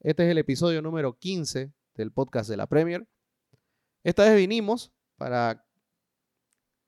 Este 0.00 0.24
es 0.24 0.30
el 0.30 0.38
episodio 0.38 0.80
número 0.80 1.18
15 1.18 1.72
del 1.96 2.12
podcast 2.12 2.48
de 2.48 2.56
la 2.56 2.68
Premier. 2.68 3.08
Esta 4.04 4.22
vez 4.22 4.36
vinimos 4.36 4.92
para 5.16 5.66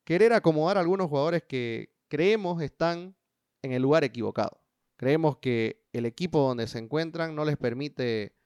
querer 0.05 0.31
acomodar 0.31 0.77
a 0.77 0.79
algunos 0.79 1.09
jugadores 1.09 1.43
que 1.43 1.93
creemos 2.07 2.61
están 2.61 3.17
en 3.63 3.73
el 3.73 3.81
lugar 3.81 4.05
equivocado. 4.05 4.61
Creemos 4.95 5.37
que 5.39 5.83
el 5.91 6.05
equipo 6.05 6.39
donde 6.39 6.67
se 6.67 6.79
encuentran 6.79 7.35
no 7.35 7.43
les 7.43 7.57
permite 7.57 8.37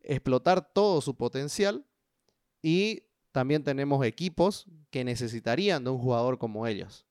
explotar 0.00 0.72
todo 0.72 1.00
su 1.00 1.16
potencial 1.16 1.84
y 2.62 3.08
también 3.32 3.64
tenemos 3.64 4.06
equipos 4.06 4.68
que 4.90 5.02
necesitarían 5.02 5.82
de 5.82 5.90
un 5.90 5.98
jugador 5.98 6.38
como 6.38 6.68
ellos. 6.68 7.04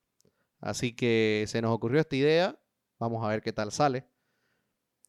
Así 0.62 0.96
que 0.96 1.44
se 1.50 1.62
nos 1.62 1.76
ocurrió 1.76 2.00
esta 2.00 2.16
idea. 2.16 2.58
Vamos 2.98 3.26
a 3.26 3.28
ver 3.28 3.42
qué 3.42 3.52
tal 3.52 3.74
sale. 3.74 4.06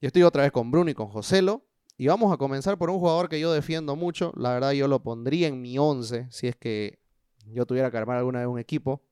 Yo 0.00 0.08
estoy 0.08 0.24
otra 0.24 0.42
vez 0.42 0.50
con 0.50 0.72
Bruno 0.72 0.90
y 0.90 0.94
con 0.94 1.06
Joselo. 1.06 1.64
Y 1.96 2.08
vamos 2.08 2.32
a 2.32 2.36
comenzar 2.36 2.76
por 2.76 2.90
un 2.90 2.98
jugador 2.98 3.28
que 3.28 3.38
yo 3.38 3.52
defiendo 3.52 3.94
mucho. 3.94 4.32
La 4.36 4.52
verdad, 4.52 4.72
yo 4.72 4.88
lo 4.88 5.02
pondría 5.02 5.46
en 5.48 5.60
mi 5.60 5.78
11 5.78 6.28
si 6.30 6.48
es 6.48 6.56
que 6.56 6.98
yo 7.46 7.66
tuviera 7.66 7.90
que 7.90 7.96
armar 7.96 8.16
alguna 8.16 8.40
vez 8.40 8.48
un 8.48 8.58
equipo. 8.58 9.02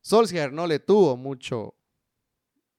Solskjaer 0.00 0.52
no 0.52 0.66
le 0.66 0.78
tuvo 0.78 1.16
mucho, 1.16 1.74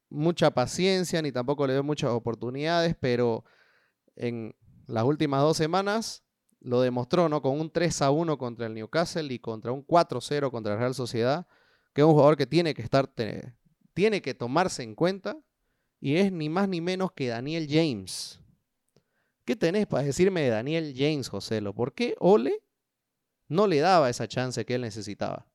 mucha 0.09 0.51
paciencia 0.51 1.21
ni 1.21 1.31
tampoco 1.31 1.67
le 1.67 1.73
dio 1.73 1.83
muchas 1.83 2.09
oportunidades, 2.09 2.95
pero 2.99 3.43
en 4.15 4.55
las 4.87 5.03
últimas 5.03 5.41
dos 5.41 5.57
semanas 5.57 6.23
lo 6.59 6.81
demostró, 6.81 7.29
¿no? 7.29 7.41
Con 7.41 7.59
un 7.59 7.71
3 7.71 8.01
a 8.01 8.11
1 8.11 8.37
contra 8.37 8.65
el 8.65 8.73
Newcastle 8.73 9.31
y 9.31 9.39
contra 9.39 9.71
un 9.71 9.83
4 9.83 10.21
0 10.21 10.51
contra 10.51 10.73
la 10.73 10.79
Real 10.79 10.95
Sociedad, 10.95 11.47
que 11.93 12.01
es 12.01 12.05
un 12.05 12.13
jugador 12.13 12.35
que 12.35 12.47
tiene 12.47 12.73
que 12.73 12.81
estar, 12.81 13.13
tiene 13.93 14.21
que 14.21 14.33
tomarse 14.33 14.81
en 14.81 14.95
cuenta 14.95 15.37
y 16.01 16.17
es 16.17 16.31
ni 16.31 16.49
más 16.49 16.69
ni 16.69 16.81
menos 16.81 17.11
que 17.11 17.27
Daniel 17.27 17.67
James. 17.69 18.39
¿Qué 19.45 19.55
tenés 19.55 19.87
para 19.87 20.03
decirme 20.03 20.41
de 20.41 20.49
Daniel 20.49 20.93
James, 20.95 21.27
Joselo? 21.27 21.73
¿Por 21.73 21.93
qué 21.93 22.15
Ole 22.19 22.61
no 23.47 23.67
le 23.67 23.79
daba 23.79 24.09
esa 24.09 24.27
chance 24.27 24.63
que 24.65 24.75
él 24.75 24.81
necesitaba? 24.81 25.47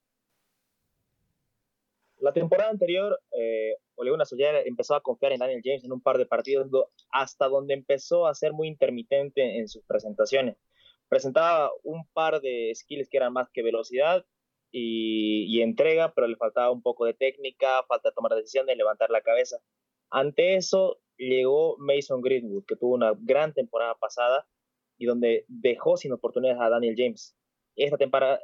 La 2.18 2.32
temporada 2.32 2.70
anterior, 2.70 3.20
eh, 3.32 3.76
Ole 3.96 4.10
Gunnar 4.10 4.26
empezó 4.64 4.94
a 4.94 5.02
confiar 5.02 5.32
en 5.32 5.40
Daniel 5.40 5.60
James 5.62 5.84
en 5.84 5.92
un 5.92 6.00
par 6.00 6.18
de 6.18 6.26
partidos 6.26 6.68
hasta 7.10 7.48
donde 7.48 7.74
empezó 7.74 8.26
a 8.26 8.34
ser 8.34 8.52
muy 8.52 8.66
intermitente 8.66 9.58
en 9.58 9.68
sus 9.68 9.84
presentaciones. 9.84 10.56
Presentaba 11.08 11.70
un 11.82 12.06
par 12.08 12.40
de 12.40 12.72
skills 12.74 13.08
que 13.08 13.18
eran 13.18 13.32
más 13.32 13.48
que 13.50 13.62
velocidad 13.62 14.24
y, 14.72 15.44
y 15.46 15.62
entrega, 15.62 16.12
pero 16.14 16.26
le 16.26 16.36
faltaba 16.36 16.70
un 16.70 16.82
poco 16.82 17.04
de 17.04 17.14
técnica, 17.14 17.84
falta 17.86 18.08
de 18.08 18.14
tomar 18.14 18.34
decisiones, 18.34 18.76
levantar 18.76 19.10
la 19.10 19.20
cabeza. 19.20 19.58
Ante 20.14 20.54
eso 20.54 21.00
llegó 21.16 21.76
Mason 21.78 22.20
Greenwood, 22.20 22.66
que 22.68 22.76
tuvo 22.76 22.94
una 22.94 23.14
gran 23.18 23.52
temporada 23.52 23.96
pasada 23.96 24.46
y 24.96 25.06
donde 25.06 25.44
dejó 25.48 25.96
sin 25.96 26.12
oportunidades 26.12 26.62
a 26.62 26.70
Daniel 26.70 26.94
James. 26.96 27.36
Esta 27.74 27.98
temporada 27.98 28.38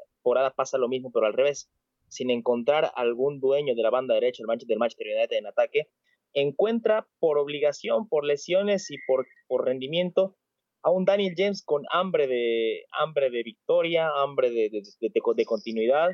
pasa 0.57 0.79
lo 0.79 0.89
mismo, 0.89 1.13
pero 1.13 1.27
al 1.27 1.33
revés. 1.33 1.71
Sin 2.09 2.31
encontrar 2.31 2.91
algún 2.97 3.39
dueño 3.39 3.77
de 3.77 3.83
la 3.85 3.91
banda 3.91 4.15
derecha 4.15 4.43
del 4.43 4.49
Manchester 4.49 5.17
United 5.17 5.37
en 5.37 5.47
ataque, 5.47 5.89
encuentra 6.35 7.07
por 7.21 7.39
obligación, 7.39 8.09
por 8.09 8.25
lesiones 8.25 8.91
y 8.91 8.97
por, 9.07 9.29
por 9.47 9.65
rendimiento 9.65 10.37
a 10.83 10.91
un 10.91 11.05
Daniel 11.05 11.35
James 11.37 11.63
con 11.65 11.85
hambre 11.93 12.27
de, 12.27 12.85
hambre 12.99 13.31
de 13.31 13.45
victoria, 13.45 14.11
hambre 14.17 14.51
de, 14.51 14.71
de, 14.71 14.83
de 15.01 15.45
continuidad, 15.45 16.11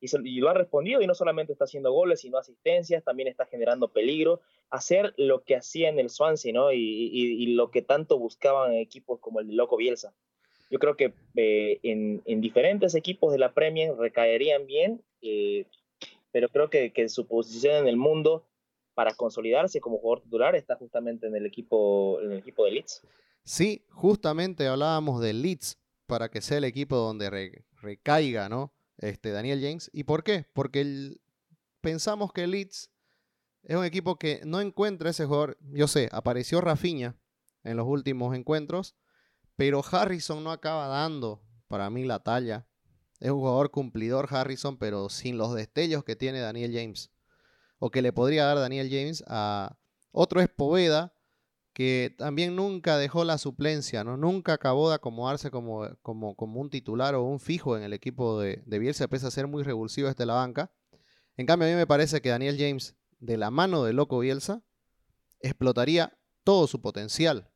y, 0.00 0.40
lo 0.40 0.48
ha 0.48 0.54
respondido 0.54 1.02
y 1.02 1.06
no 1.06 1.14
solamente 1.14 1.52
está 1.52 1.64
haciendo 1.64 1.92
goles, 1.92 2.20
sino 2.20 2.38
asistencias, 2.38 3.04
también 3.04 3.28
está 3.28 3.46
generando 3.46 3.88
peligro, 3.88 4.40
hacer 4.70 5.12
lo 5.16 5.42
que 5.44 5.56
hacía 5.56 5.88
en 5.88 5.98
el 5.98 6.10
Swansea, 6.10 6.52
¿no? 6.52 6.72
Y, 6.72 7.46
lo 7.54 7.70
que 7.70 7.82
tanto 7.82 8.18
buscaban 8.18 8.72
equipos 8.74 9.20
como 9.20 9.40
el 9.40 9.48
de 9.48 9.54
Loco 9.54 9.76
Bielsa. 9.76 10.14
Yo 10.70 10.78
creo 10.78 10.96
que 10.96 11.12
eh, 11.36 11.80
en, 11.82 12.40
diferentes 12.40 12.94
equipos 12.94 13.32
de 13.32 13.38
la 13.38 13.52
Premier 13.52 13.94
recaerían 13.96 14.66
bien, 14.66 15.02
eh, 15.20 15.66
pero 16.30 16.48
creo 16.48 16.70
que, 16.70 16.92
que, 16.92 17.08
su 17.08 17.26
posición 17.26 17.74
en 17.76 17.88
el 17.88 17.96
mundo 17.96 18.44
para 18.94 19.14
consolidarse 19.14 19.80
como 19.80 19.98
jugador 19.98 20.22
titular 20.22 20.54
está 20.54 20.76
justamente 20.76 21.26
en 21.26 21.34
el 21.34 21.44
equipo, 21.44 22.20
en 22.22 22.32
el 22.32 22.38
equipo 22.38 22.64
de 22.64 22.70
Leeds. 22.72 23.02
Sí, 23.42 23.84
justamente 23.90 24.66
hablábamos 24.66 25.20
de 25.20 25.32
Leeds 25.32 25.78
para 26.06 26.28
que 26.28 26.40
sea 26.40 26.58
el 26.58 26.64
equipo 26.64 26.96
donde 26.96 27.62
recaiga, 27.80 28.48
¿no? 28.48 28.72
Este, 29.00 29.30
Daniel 29.30 29.60
James. 29.60 29.90
¿Y 29.92 30.04
por 30.04 30.22
qué? 30.22 30.46
Porque 30.52 31.16
pensamos 31.80 32.32
que 32.32 32.46
Leeds 32.46 32.90
es 33.62 33.76
un 33.76 33.84
equipo 33.84 34.18
que 34.18 34.40
no 34.44 34.60
encuentra 34.60 35.10
ese 35.10 35.26
jugador. 35.26 35.58
Yo 35.72 35.88
sé, 35.88 36.08
apareció 36.12 36.60
Rafinha 36.60 37.16
en 37.64 37.76
los 37.76 37.86
últimos 37.86 38.36
encuentros, 38.36 38.94
pero 39.56 39.82
Harrison 39.90 40.42
no 40.44 40.50
acaba 40.50 40.86
dando 40.86 41.42
para 41.66 41.90
mí 41.90 42.04
la 42.04 42.22
talla. 42.22 42.66
Es 43.18 43.30
un 43.30 43.38
jugador 43.38 43.70
cumplidor 43.70 44.28
Harrison, 44.30 44.78
pero 44.78 45.08
sin 45.10 45.36
los 45.36 45.54
destellos 45.54 46.04
que 46.04 46.16
tiene 46.16 46.40
Daniel 46.40 46.72
James. 46.72 47.10
O 47.78 47.90
que 47.90 48.02
le 48.02 48.12
podría 48.12 48.44
dar 48.44 48.58
Daniel 48.58 48.88
James 48.90 49.24
a 49.26 49.78
otro 50.12 50.40
es 50.40 50.48
Poveda, 50.48 51.14
que 51.72 52.14
también 52.18 52.56
nunca 52.56 52.98
dejó 52.98 53.24
la 53.24 53.38
suplencia, 53.38 54.04
¿no? 54.04 54.16
Nunca 54.16 54.54
acabó 54.54 54.88
de 54.88 54.96
acomodarse 54.96 55.50
como, 55.50 55.88
como, 56.02 56.34
como 56.34 56.60
un 56.60 56.70
titular 56.70 57.14
o 57.14 57.22
un 57.22 57.40
fijo 57.40 57.76
en 57.76 57.82
el 57.82 57.92
equipo 57.92 58.40
de, 58.40 58.62
de 58.66 58.78
Bielsa, 58.78 59.08
pese 59.08 59.26
a 59.26 59.30
ser 59.30 59.46
muy 59.46 59.62
revulsivo 59.62 60.08
desde 60.08 60.26
la 60.26 60.34
banca. 60.34 60.72
En 61.36 61.46
cambio, 61.46 61.68
a 61.68 61.70
mí 61.70 61.76
me 61.76 61.86
parece 61.86 62.20
que 62.20 62.28
Daniel 62.28 62.56
James, 62.58 62.96
de 63.18 63.36
la 63.36 63.50
mano 63.50 63.84
de 63.84 63.92
Loco 63.92 64.18
Bielsa, 64.18 64.62
explotaría 65.40 66.18
todo 66.44 66.66
su 66.66 66.80
potencial. 66.80 67.50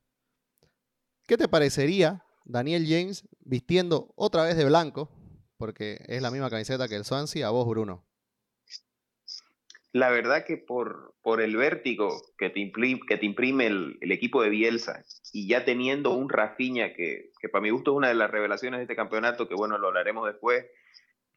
¿Qué 1.27 1.37
te 1.37 1.49
parecería 1.49 2.25
Daniel 2.45 2.87
James 2.87 3.27
vistiendo 3.41 4.13
otra 4.17 4.45
vez 4.45 4.57
de 4.57 4.65
blanco? 4.65 5.11
Porque 5.57 6.05
es 6.07 6.23
la 6.23 6.31
misma 6.31 6.51
camiseta 6.51 6.89
que 6.89 6.97
el 6.97 7.05
Swansea, 7.05 7.47
a 7.47 7.51
vos, 7.51 7.67
Bruno 7.67 8.05
la 9.95 10.11
verdad 10.11 10.45
que 10.45 10.57
por, 10.57 11.15
por 11.23 11.41
el 11.41 11.57
vértigo 11.57 12.21
que 12.37 12.51
te 12.51 12.59
imprime, 12.59 13.01
que 13.07 13.17
te 13.17 13.27
imprime 13.27 13.69
el, 13.69 13.97
equipo 14.11 14.43
de 14.43 14.49
Bielsa 14.49 15.05
y 15.33 15.47
ya 15.47 15.65
teniendo 15.65 16.11
un 16.11 16.29
Rafinha 16.29 16.93
que, 16.95 17.31
que 17.41 17.49
para 17.49 17.63
mi 17.63 17.71
gusto 17.71 17.93
es 17.93 17.97
una 17.99 18.09
de 18.09 18.15
las 18.15 18.29
revelaciones 18.29 18.79
de 18.79 18.83
este 18.83 18.97
campeonato, 18.97 19.49
que 19.49 19.55
bueno, 19.55 19.79
lo 19.79 19.87
hablaremos 19.87 20.27
después, 20.27 20.67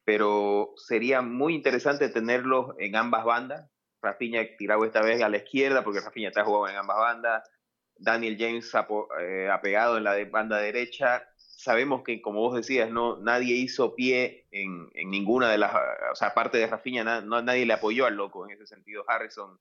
pero 0.04 0.72
sería 0.74 1.22
muy 1.22 1.54
interesante 1.54 2.08
tenerlos 2.08 2.74
en 2.80 2.96
ambas 2.96 3.24
bandas. 3.24 3.70
Rafinha 4.02 4.44
tirado 4.56 4.84
esta 4.84 5.02
vez 5.02 5.22
a 5.22 5.28
la 5.28 5.36
izquierda, 5.36 5.84
porque 5.84 6.00
Rafinha 6.00 6.28
está 6.28 6.44
jugando 6.44 6.68
en 6.68 6.80
ambas 6.80 6.98
bandas. 6.98 7.48
Daniel 7.94 8.36
James 8.40 8.72
eh, 9.20 9.48
apegado 9.52 9.98
en 9.98 10.04
la 10.04 10.14
de 10.14 10.24
banda 10.24 10.58
derecha 10.58 11.22
sabemos 11.58 12.04
que, 12.04 12.22
como 12.22 12.38
vos 12.38 12.54
decías, 12.54 12.88
no, 12.88 13.16
nadie 13.16 13.56
hizo 13.56 13.96
pie 13.96 14.46
en, 14.52 14.88
ninguna 15.10 15.50
de 15.50 15.58
las, 15.58 15.74
o 16.12 16.14
sea, 16.14 16.28
aparte 16.28 16.56
de 16.56 16.68
Rafinha, 16.68 17.20
no, 17.20 17.42
nadie 17.42 17.66
le 17.66 17.72
apoyó 17.72 18.06
al 18.06 18.14
loco 18.14 18.44
en 18.44 18.52
ese 18.52 18.64
sentido. 18.64 19.04
Harrison 19.08 19.58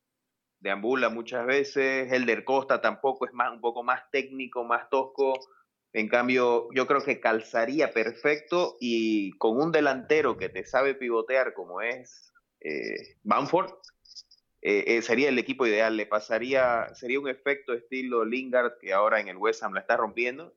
deambula 0.59 1.09
muchas 1.09 1.47
veces, 1.47 2.11
Helder 2.13 2.43
Costa 2.43 2.81
tampoco 2.81 3.25
es 3.25 3.33
más, 3.33 3.51
un 3.51 3.61
poco 3.61 3.81
más 3.81 4.11
técnico, 4.11 4.63
más 4.63 4.87
tosco. 4.91 5.39
En 5.91 6.07
cambio, 6.07 6.67
yo 6.71 6.85
creo 6.85 7.01
que 7.01 7.19
calzaría 7.19 7.91
perfecto 7.91 8.77
y 8.79 9.31
con 9.39 9.59
un 9.59 9.71
delantero 9.71 10.37
que 10.37 10.49
te 10.49 10.65
sabe 10.65 10.93
pivotear 10.93 11.55
como 11.55 11.81
es 11.81 12.31
eh, 12.59 13.15
Bamford, 13.23 13.71
eh, 14.61 14.83
eh, 14.85 15.01
sería 15.01 15.29
el 15.29 15.39
equipo 15.39 15.65
ideal. 15.65 15.97
Le 15.97 16.05
pasaría, 16.05 16.93
sería 16.93 17.19
un 17.19 17.27
efecto 17.27 17.73
estilo 17.73 18.23
Lingard 18.23 18.77
que 18.79 18.93
ahora 18.93 19.19
en 19.19 19.29
el 19.29 19.37
West 19.37 19.63
Ham 19.63 19.73
la 19.73 19.79
está 19.79 19.97
rompiendo 19.97 20.53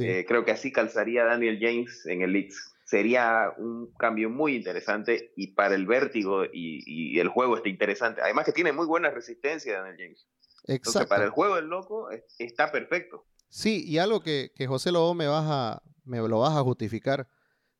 eh, 0.00 0.24
creo 0.26 0.44
que 0.44 0.52
así 0.52 0.72
calzaría 0.72 1.24
Daniel 1.24 1.58
James 1.60 2.06
en 2.06 2.22
el 2.22 2.32
Leeds. 2.32 2.74
Sería 2.84 3.52
un 3.56 3.92
cambio 3.94 4.28
muy 4.30 4.56
interesante 4.56 5.32
y 5.36 5.48
para 5.48 5.74
el 5.74 5.86
vértigo 5.86 6.44
y, 6.52 7.18
el 7.18 7.28
juego 7.28 7.56
está 7.56 7.68
interesante. 7.68 8.20
Además 8.22 8.44
que 8.44 8.52
tiene 8.52 8.72
muy 8.72 8.86
buena 8.86 9.10
resistencia 9.10 9.80
Daniel 9.80 9.96
James. 9.98 10.28
Exacto. 10.66 10.72
Entonces 10.72 11.06
para 11.06 11.24
el 11.24 11.30
juego 11.30 11.56
del 11.56 11.66
loco 11.66 12.08
está 12.38 12.70
perfecto. 12.70 13.26
Sí, 13.48 13.84
y 13.86 13.98
algo 13.98 14.20
que, 14.20 14.50
José 14.66 14.92
Lobo 14.92 15.14
me, 15.14 15.26
vas 15.26 15.44
a, 15.46 15.82
me 16.04 16.18
lo 16.18 16.40
vas 16.40 16.56
a 16.56 16.62
justificar. 16.62 17.28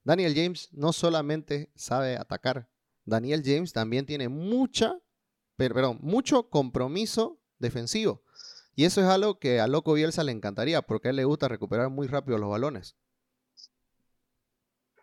Daniel 0.05 0.34
James 0.34 0.69
no 0.73 0.93
solamente 0.93 1.73
sabe 1.75 2.17
atacar, 2.17 2.69
Daniel 3.05 3.43
James 3.44 3.73
también 3.73 4.06
tiene 4.06 4.28
mucha, 4.28 4.99
perdón, 5.56 5.99
mucho 6.00 6.49
compromiso 6.49 7.40
defensivo. 7.58 8.24
Y 8.76 8.85
eso 8.85 9.00
es 9.00 9.06
algo 9.06 9.38
que 9.38 9.61
a 9.61 9.69
Loco 9.69 9.93
Bielsa 9.94 10.25
le 10.25 10.32
encantaría, 10.32 10.82
porque 10.82 11.09
a 11.09 11.11
él 11.11 11.17
le 11.17 11.25
gusta 11.25 11.49
recuperar 11.49 11.91
muy 11.91 12.09
rápido 12.09 12.38
los 12.38 12.50
balones. 12.50 12.97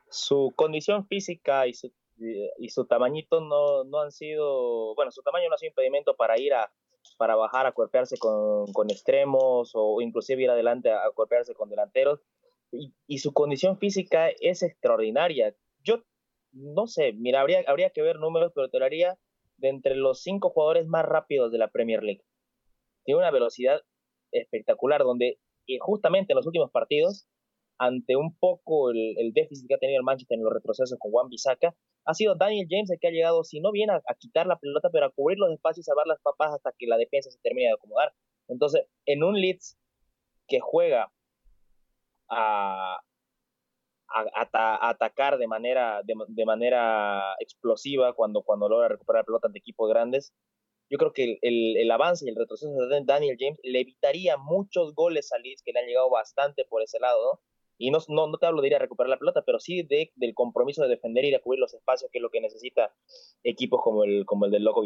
Su 0.10 0.52
condición 0.56 1.08
física 1.08 1.68
y 1.68 1.74
su, 1.74 1.94
y 2.18 2.70
su 2.70 2.86
tamañito 2.86 3.40
no, 3.40 3.86
no, 3.86 4.02
han 4.02 4.12
sido, 4.12 4.94
bueno, 4.96 5.12
su 5.12 5.22
tamaño 5.22 5.48
no 5.48 5.56
ha 5.56 5.58
sido 5.58 5.70
impedimento 5.70 6.18
para 6.18 6.38
ir 6.38 6.54
a, 6.54 6.70
para 7.18 7.36
bajar 7.36 7.66
a 7.66 7.72
cuerpearse 7.72 8.18
con, 8.18 8.72
con 8.74 8.90
extremos 8.90 9.72
o 9.74 10.02
inclusive 10.02 10.44
ir 10.44 10.50
adelante 10.50 10.92
a, 10.92 11.10
cuerpearse 11.16 11.54
con 11.54 11.70
delanteros. 11.70 12.20
Y, 12.74 12.94
y, 13.08 13.20
su 13.20 13.34
condición 13.34 13.78
física 13.78 14.30
es 14.30 14.64
extraordinaria. 14.64 15.56
Yo 15.82 16.04
no 16.52 16.88
sé, 16.88 17.14
mira, 17.14 17.40
habría, 17.40 17.64
habría 17.68 17.90
que 17.92 18.02
ver 18.02 18.18
números, 18.18 18.52
pero 18.54 18.70
te 18.70 18.80
lo 18.80 18.86
haría 18.86 19.18
de 19.58 19.70
entre 19.70 19.96
los 19.96 20.22
cinco 20.22 20.50
jugadores 20.50 20.88
más 20.88 21.06
rápidos 21.06 21.52
de 21.52 21.58
la 21.58 21.70
Premier 21.70 22.04
League 22.04 22.24
tiene 23.04 23.20
una 23.20 23.32
velocidad 23.32 23.82
espectacular 24.32 25.02
donde 25.04 25.40
eh, 25.68 25.78
justamente 25.80 26.34
en 26.34 26.38
los 26.38 26.48
últimos 26.48 26.72
partidos, 26.72 27.28
ante 27.78 28.16
un 28.16 28.36
poco 28.38 28.92
el, 28.92 29.32
déficit 29.34 29.68
que 29.68 29.76
ha 29.76 29.80
tenido 29.80 30.00
el 30.00 30.06
Manchester 30.06 30.38
en 30.38 30.44
los 30.44 30.54
retrocesos 30.54 30.98
con 31.00 31.12
Juan 31.12 31.30
Bisaca, 31.30 31.74
ha 32.06 32.14
sido 32.14 32.36
Daniel 32.36 32.68
James 32.70 32.92
el 32.92 33.00
que 33.00 33.08
ha 33.08 33.12
llegado, 33.12 33.44
si 33.44 33.60
no 33.60 33.72
bien 33.72 33.90
a, 33.90 34.02
quitar 34.20 34.48
la 34.48 34.58
pelota, 34.58 34.90
pero 34.92 35.08
a 35.08 35.12
cubrir 35.12 35.40
los 35.40 35.52
espacios 35.52 35.86
y 35.86 35.88
salvar 35.88 36.08
las 36.08 36.20
papas 36.22 36.54
hasta 36.54 36.72
que 36.78 36.88
la 36.88 36.98
defensa 36.98 37.32
se 37.32 37.40
termine 37.42 37.68
de 37.68 37.74
acomodar. 37.74 38.14
Entonces, 38.48 38.86
en 39.06 39.24
un 39.24 39.40
Leeds 39.40 39.78
que 40.48 40.60
juega 40.60 41.12
a, 42.30 43.00
atacar 44.84 45.38
de 45.38 45.48
manera, 45.48 46.02
de, 46.04 46.46
manera 46.46 47.34
explosiva 47.40 48.14
cuando, 48.14 48.42
cuando 48.44 48.68
logra 48.68 48.90
recuperar 48.90 49.22
la 49.22 49.26
pelota 49.26 49.48
ante 49.48 49.60
equipos 49.60 49.90
grandes, 49.90 50.34
yo 50.92 50.98
creo 50.98 51.14
que 51.14 51.40
el, 51.42 51.78
el, 51.78 51.90
avance 51.90 52.26
y 52.26 52.30
el 52.30 52.36
retroceso 52.36 52.70
de 52.70 53.04
Daniel 53.06 53.38
James 53.40 53.58
le 53.64 53.80
evitaría 53.80 54.36
muchos 54.36 54.94
goles 54.94 55.32
a 55.32 55.38
Leeds 55.38 55.64
que 55.64 55.72
le 55.72 55.80
han 55.80 55.86
llegado 55.86 56.10
bastante 56.10 56.66
por 56.66 56.84
ese 56.84 57.00
lado, 57.00 57.24
¿no? 57.24 57.40
Y 57.78 57.92
no, 57.92 58.00
no, 58.10 58.28
no 58.28 58.38
te 58.38 58.46
hablo 58.46 58.62
de 58.62 58.68
ir 58.68 58.76
a 58.76 58.80
recuperar 58.80 59.10
la 59.10 59.18
pelota, 59.18 59.42
pero 59.46 59.58
sí 59.58 59.84
de, 59.84 60.12
del 60.16 60.36
compromiso 60.36 60.84
de 60.84 60.90
defender 60.90 61.24
y 61.24 61.32
de 61.32 61.40
cubrir 61.40 61.62
los 61.62 61.74
espacios, 61.74 62.12
que 62.12 62.20
es 62.20 62.22
lo 62.22 62.30
que 62.30 62.42
necesita 62.42 62.94
equipos 63.42 63.82
como 63.82 64.04
el, 64.04 64.26
como 64.26 64.46
el 64.46 64.52
del 64.52 64.66
Loco. 64.66 64.84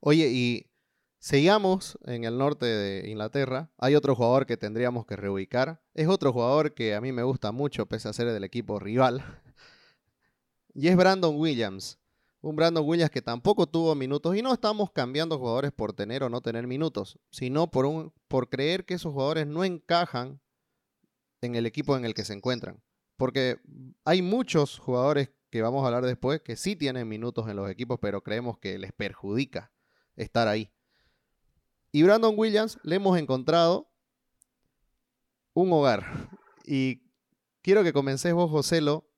Oye, 0.00 0.28
y 0.28 0.66
seguimos 1.20 1.96
en 2.04 2.24
el 2.24 2.36
norte 2.36 2.66
de 2.66 3.08
Inglaterra. 3.08 3.70
Hay 3.78 3.94
otro 3.94 4.16
jugador 4.16 4.46
que 4.46 4.56
tendríamos 4.56 5.06
que 5.06 5.16
reubicar. 5.16 5.80
Es 5.94 6.08
otro 6.08 6.32
jugador 6.32 6.74
que 6.74 6.94
a 6.94 7.00
mí 7.00 7.12
me 7.12 7.22
gusta 7.22 7.52
mucho, 7.52 7.86
pese 7.86 8.08
a 8.08 8.12
ser 8.12 8.26
del 8.32 8.44
equipo 8.44 8.80
rival. 8.80 9.22
Y 10.72 10.86
es 10.86 10.96
Brandon 10.96 11.36
Williams. 11.36 11.98
Un 12.42 12.56
Brandon 12.56 12.84
Williams 12.86 13.10
que 13.10 13.22
tampoco 13.22 13.66
tuvo 13.66 13.94
minutos. 13.94 14.36
Y 14.36 14.42
no 14.42 14.52
estamos 14.52 14.90
cambiando 14.90 15.38
jugadores 15.38 15.72
por 15.72 15.92
tener 15.92 16.22
o 16.22 16.30
no 16.30 16.40
tener 16.40 16.66
minutos, 16.66 17.18
sino 17.30 17.70
por, 17.70 18.12
por 18.28 18.48
creer 18.48 18.84
que 18.84 18.94
esos 18.94 19.12
jugadores 19.12 19.46
no 19.46 19.64
encajan 19.64 20.40
en 21.42 21.54
el 21.54 21.66
equipo 21.66 21.96
en 21.96 22.04
el 22.04 22.14
que 22.14 22.24
se 22.24 22.32
encuentran. 22.32 22.82
Porque 23.16 23.58
hay 24.04 24.22
muchos 24.22 24.78
jugadores 24.78 25.30
que 25.50 25.62
vamos 25.62 25.82
a 25.82 25.86
hablar 25.86 26.06
después 26.06 26.40
que 26.40 26.56
sí 26.56 26.76
tienen 26.76 27.08
minutos 27.08 27.48
en 27.48 27.56
los 27.56 27.68
equipos, 27.68 27.98
pero 28.00 28.22
creemos 28.22 28.58
que 28.58 28.78
les 28.78 28.92
perjudica 28.92 29.72
estar 30.16 30.48
ahí. 30.48 30.70
Y 31.92 32.02
Brandon 32.04 32.34
Williams 32.36 32.78
le 32.82 32.96
hemos 32.96 33.18
encontrado 33.18 33.90
un 35.54 35.72
hogar. 35.72 36.30
Y 36.64 37.02
quiero 37.62 37.82
que 37.82 37.92
comencés 37.92 38.32
vos, 38.32 38.50
Joselo, 38.50 39.09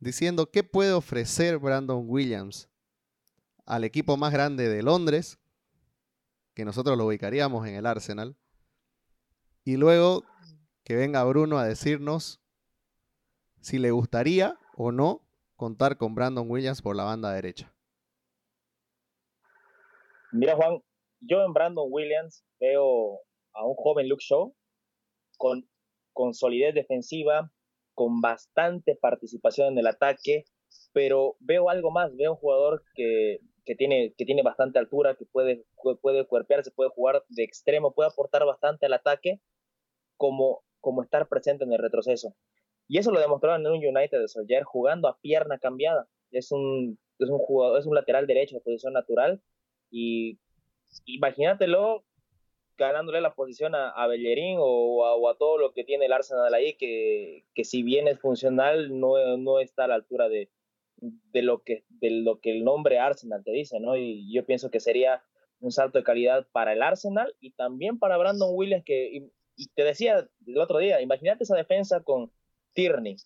diciendo 0.00 0.50
qué 0.50 0.64
puede 0.64 0.92
ofrecer 0.92 1.58
Brandon 1.58 2.04
Williams 2.06 2.68
al 3.66 3.84
equipo 3.84 4.16
más 4.16 4.32
grande 4.32 4.68
de 4.68 4.82
Londres, 4.82 5.38
que 6.54 6.64
nosotros 6.64 6.96
lo 6.96 7.06
ubicaríamos 7.06 7.66
en 7.66 7.74
el 7.74 7.86
Arsenal. 7.86 8.36
Y 9.64 9.76
luego 9.76 10.24
que 10.84 10.96
venga 10.96 11.22
Bruno 11.24 11.58
a 11.58 11.66
decirnos 11.66 12.40
si 13.60 13.78
le 13.78 13.90
gustaría 13.90 14.58
o 14.74 14.90
no 14.90 15.22
contar 15.56 15.98
con 15.98 16.14
Brandon 16.14 16.50
Williams 16.50 16.80
por 16.80 16.96
la 16.96 17.04
banda 17.04 17.32
derecha. 17.32 17.74
Mira, 20.32 20.56
Juan, 20.56 20.82
yo 21.20 21.44
en 21.44 21.52
Brandon 21.52 21.86
Williams 21.90 22.44
veo 22.60 23.20
a 23.52 23.66
un 23.66 23.74
joven 23.74 24.08
Luke 24.08 24.24
Shaw 24.26 24.54
con, 25.36 25.68
con 26.12 26.32
solidez 26.32 26.74
defensiva, 26.74 27.52
con 27.98 28.20
bastante 28.20 28.94
participación 28.94 29.72
en 29.72 29.78
el 29.78 29.88
ataque, 29.88 30.44
pero 30.92 31.34
veo 31.40 31.68
algo 31.68 31.90
más, 31.90 32.14
veo 32.14 32.34
un 32.34 32.36
jugador 32.36 32.84
que, 32.94 33.40
que, 33.64 33.74
tiene, 33.74 34.14
que 34.16 34.24
tiene 34.24 34.44
bastante 34.44 34.78
altura, 34.78 35.16
que 35.16 35.24
puede, 35.26 35.64
puede 36.00 36.24
cuerpearse, 36.24 36.70
puede 36.70 36.90
jugar 36.90 37.24
de 37.28 37.42
extremo, 37.42 37.92
puede 37.92 38.10
aportar 38.10 38.44
bastante 38.44 38.86
al 38.86 38.92
ataque, 38.92 39.40
como 40.16 40.62
como 40.80 41.02
estar 41.02 41.28
presente 41.28 41.64
en 41.64 41.72
el 41.72 41.80
retroceso. 41.80 42.36
Y 42.86 42.98
eso 42.98 43.10
lo 43.10 43.18
demostraron 43.18 43.66
en 43.66 43.72
un 43.72 43.84
United 43.84 44.20
de 44.20 44.28
Solskjaer 44.28 44.62
jugando 44.62 45.08
a 45.08 45.18
pierna 45.18 45.58
cambiada. 45.58 46.06
Es 46.30 46.52
un, 46.52 47.00
es 47.18 47.28
un 47.28 47.38
jugador, 47.38 47.80
es 47.80 47.86
un 47.86 47.96
lateral 47.96 48.28
derecho 48.28 48.54
de 48.54 48.62
posición 48.62 48.92
natural 48.92 49.42
y 49.90 50.38
imagínatelo 51.04 52.04
ganándole 52.86 53.20
la 53.20 53.34
posición 53.34 53.74
a, 53.74 53.90
a 53.90 54.06
Bellerín 54.06 54.56
o 54.60 55.28
a, 55.28 55.36
todo 55.36 55.58
lo 55.58 55.72
que 55.72 55.84
tiene 55.84 56.06
el 56.06 56.12
Arsenal 56.12 56.52
ahí, 56.54 56.74
que, 56.74 57.44
que 57.54 57.64
si 57.64 57.82
bien 57.82 58.08
es 58.08 58.20
funcional, 58.20 58.98
no, 58.98 59.36
no 59.36 59.60
está 59.60 59.84
a 59.84 59.88
la 59.88 59.94
altura 59.96 60.28
de, 60.28 60.50
de, 60.96 61.42
lo 61.42 61.62
que, 61.62 61.84
de 61.88 62.10
lo 62.10 62.40
que 62.40 62.52
el 62.52 62.64
nombre 62.64 62.98
Arsenal 62.98 63.42
te 63.44 63.52
dice, 63.52 63.80
¿no? 63.80 63.96
Y 63.96 64.32
yo 64.32 64.46
pienso 64.46 64.70
que 64.70 64.80
sería 64.80 65.22
un 65.60 65.72
salto 65.72 65.98
de 65.98 66.04
calidad 66.04 66.46
para 66.52 66.72
el 66.72 66.82
Arsenal 66.82 67.34
y 67.40 67.50
también 67.50 67.98
para 67.98 68.16
Brandon 68.16 68.50
Williams, 68.52 68.84
que 68.84 69.30
y 69.58 69.66
te 69.74 69.82
decía 69.82 70.28
el 70.46 70.58
otro 70.58 70.78
día, 70.78 71.00
imagínate 71.02 71.42
esa 71.42 71.56
defensa 71.56 72.00
con 72.04 72.30
Tierney, 72.74 73.16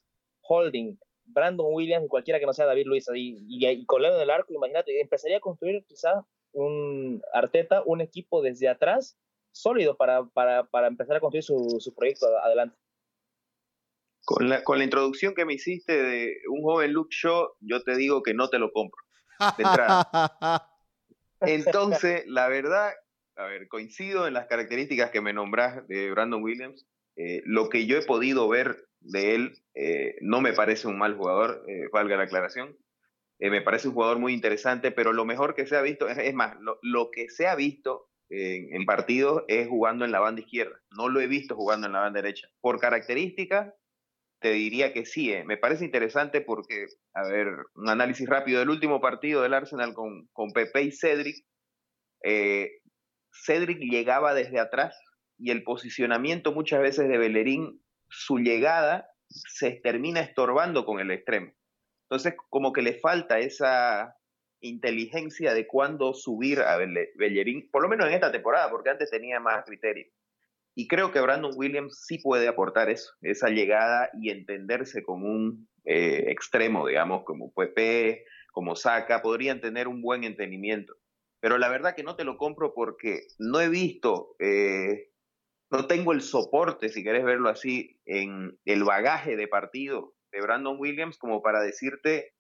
Holding, 0.41 0.99
Brandon 1.27 1.67
Williams 1.71 2.07
y 2.07 2.09
cualquiera 2.09 2.41
que 2.41 2.47
no 2.47 2.55
sea 2.55 2.65
David 2.65 2.87
Luis 2.87 3.07
y, 3.15 3.37
y, 3.49 3.85
con 3.85 4.01
Leo 4.01 4.17
en 4.17 4.23
el 4.23 4.31
arco, 4.31 4.53
imagínate, 4.53 4.99
empezaría 4.99 5.37
a 5.37 5.41
construir 5.41 5.85
quizá 5.85 6.27
un 6.53 7.23
Arteta, 7.35 7.83
un 7.85 8.01
equipo 8.01 8.41
desde 8.41 8.69
atrás 8.69 9.19
sólido 9.53 9.97
para, 9.97 10.25
para, 10.25 10.65
para 10.65 10.89
empezar 10.89 11.17
a 11.17 11.21
construir 11.21 11.45
su, 11.45 11.79
su 11.81 11.95
proyecto 11.95 12.27
adelante. 12.43 12.77
Con 14.25 14.49
la, 14.49 14.63
con 14.63 14.79
la 14.79 14.85
introducción 14.85 15.35
que 15.35 15.45
me 15.45 15.55
hiciste 15.55 16.01
de 16.03 16.37
un 16.49 16.63
joven 16.63 16.93
Luke 16.93 17.15
Shaw, 17.15 17.55
yo 17.61 17.83
te 17.83 17.97
digo 17.97 18.23
que 18.23 18.35
no 18.35 18.49
te 18.49 18.59
lo 18.59 18.73
compro. 18.73 19.03
Entonces, 21.41 22.25
la 22.27 22.49
verdad 22.49 22.93
a 23.37 23.47
ver, 23.47 23.69
coincido 23.69 24.27
en 24.27 24.35
las 24.35 24.47
características 24.47 25.11
que 25.11 25.21
me 25.21 25.33
nombras 25.33 25.87
de 25.89 26.11
Brandon 26.11 26.43
Williams. 26.43 26.87
Eh, 27.17 27.43
lo 27.45 27.69
que 27.69 27.87
yo 27.87 27.99
he 27.99 28.03
podido 28.03 28.49
ver 28.49 28.87
de 29.01 29.35
él 29.35 29.63
eh, 29.75 30.17
no 30.21 30.41
me 30.41 30.53
parece 30.53 30.89
un 30.89 30.99
mal 30.99 31.17
jugador, 31.17 31.65
eh, 31.69 31.89
valga 31.93 32.17
la 32.17 32.25
aclaración. 32.25 32.77
me 33.39 33.61
parece 33.61 33.89
un 33.89 33.95
jugador 33.95 34.19
muy 34.19 34.33
interesante, 34.33 34.93
pero 34.93 35.13
lo 35.13 35.25
mejor 35.25 35.55
que 35.55 35.67
se 35.67 35.77
ha 35.77 35.83
visto, 35.83 36.09
es, 36.09 36.35
más, 36.35 36.57
lo, 36.83 37.11
que 37.11 37.29
se 37.29 37.47
ha 37.49 37.55
visto 37.55 38.09
en, 38.33 38.75
en 38.75 38.85
partidos 38.87 39.45
es 39.49 39.69
jugando 39.69 40.05
en 40.05 40.13
la 40.13 40.21
banda 40.21 40.41
izquierda. 40.41 40.81
No 40.97 41.09
lo 41.09 41.21
he 41.21 41.27
visto 41.27 41.55
jugando 41.55 41.87
en 41.87 41.93
la 41.93 42.01
banda 42.01 42.23
derecha. 42.23 42.49
Por 42.61 42.81
características, 42.81 43.73
te 44.41 44.51
diría 44.51 44.93
que 44.93 45.07
sí. 45.07 45.33
Me 45.47 45.57
parece 45.57 45.85
interesante 45.85 46.41
porque, 46.41 46.87
a 47.15 47.29
ver, 47.29 47.49
un 47.75 47.89
análisis 47.89 48.29
rápido 48.29 48.59
del 48.59 48.71
último 48.71 49.01
partido 49.01 49.43
del 49.43 49.55
Arsenal 49.55 49.95
con, 49.95 50.29
con 50.33 50.53
Pepe 50.53 50.83
y 50.83 50.93
Cedric. 50.93 51.45
Cedric 53.33 53.79
llegaba 53.79 54.35
desde 54.35 54.61
atrás 54.61 54.99
y 55.39 55.51
el 55.51 55.63
posicionamiento 55.63 56.53
muchas 56.53 56.81
veces 56.81 57.09
de 57.09 57.19
Bellerín, 57.19 57.83
su 58.09 58.39
llegada 58.39 59.09
se 59.29 59.73
termina 59.83 60.21
estorbando 60.21 60.85
con 60.85 61.01
el 61.01 61.11
extremo. 61.11 61.53
Entonces, 62.09 62.35
como 62.51 62.73
que 62.73 62.83
le 62.83 63.01
falta 63.01 63.39
esa 63.39 64.15
inteligencia 64.63 65.55
de 65.55 65.67
cuándo 65.67 66.15
subir 66.15 66.61
a 66.61 66.77
Bellerín, 66.77 67.69
por 67.71 67.83
lo 67.83 67.89
menos 67.89 68.07
en 68.09 68.15
esta 68.15 68.33
temporada, 68.33 68.71
porque 68.71 68.91
antes 68.91 69.11
tenía 69.11 69.39
más 69.39 69.65
criterio. 69.65 70.07
Y 70.75 70.89
creo 70.89 71.13
que 71.13 71.21
Brandon 71.21 71.53
Williams 71.55 72.05
sí 72.07 72.19
puede 72.19 72.49
aportar 72.49 72.89
eso, 72.89 73.13
esa 73.21 73.51
llegada 73.51 74.09
y 74.19 74.31
entenderse 74.31 75.03
con 75.03 75.23
un 75.23 75.69
eh, 75.85 76.25
extremo, 76.29 76.87
digamos, 76.87 77.25
como 77.25 77.53
Pepe, 77.53 78.25
como 78.53 78.75
Saca, 78.75 79.21
podrían 79.21 79.61
tener 79.61 79.87
un 79.87 80.01
buen 80.01 80.25
entendimiento 80.25 80.95
pero 81.43 81.59
la 81.59 81.69
verdad 81.69 81.97
que 81.97 82.05
no 82.05 82.15
te 82.15 82.23
lo 82.23 82.39
compro 82.39 82.73
porque 82.73 83.27
no 83.41 83.61
he 83.61 83.69
visto, 83.69 84.37
eh, 84.39 85.11
no 85.73 85.89
tengo 85.89 86.13
el 86.13 86.21
soporte, 86.21 86.89
si 86.89 87.03
querés 87.03 87.25
verlo 87.25 87.49
así, 87.49 87.99
en 88.05 88.57
el 88.65 88.85
bagaje 88.85 89.35
de 89.37 89.49
partido 89.49 90.15
de 90.31 90.41
Brandon 90.41 90.77
Williams 90.79 91.19
como 91.19 91.43
para 91.43 91.61
decirte 91.61 92.37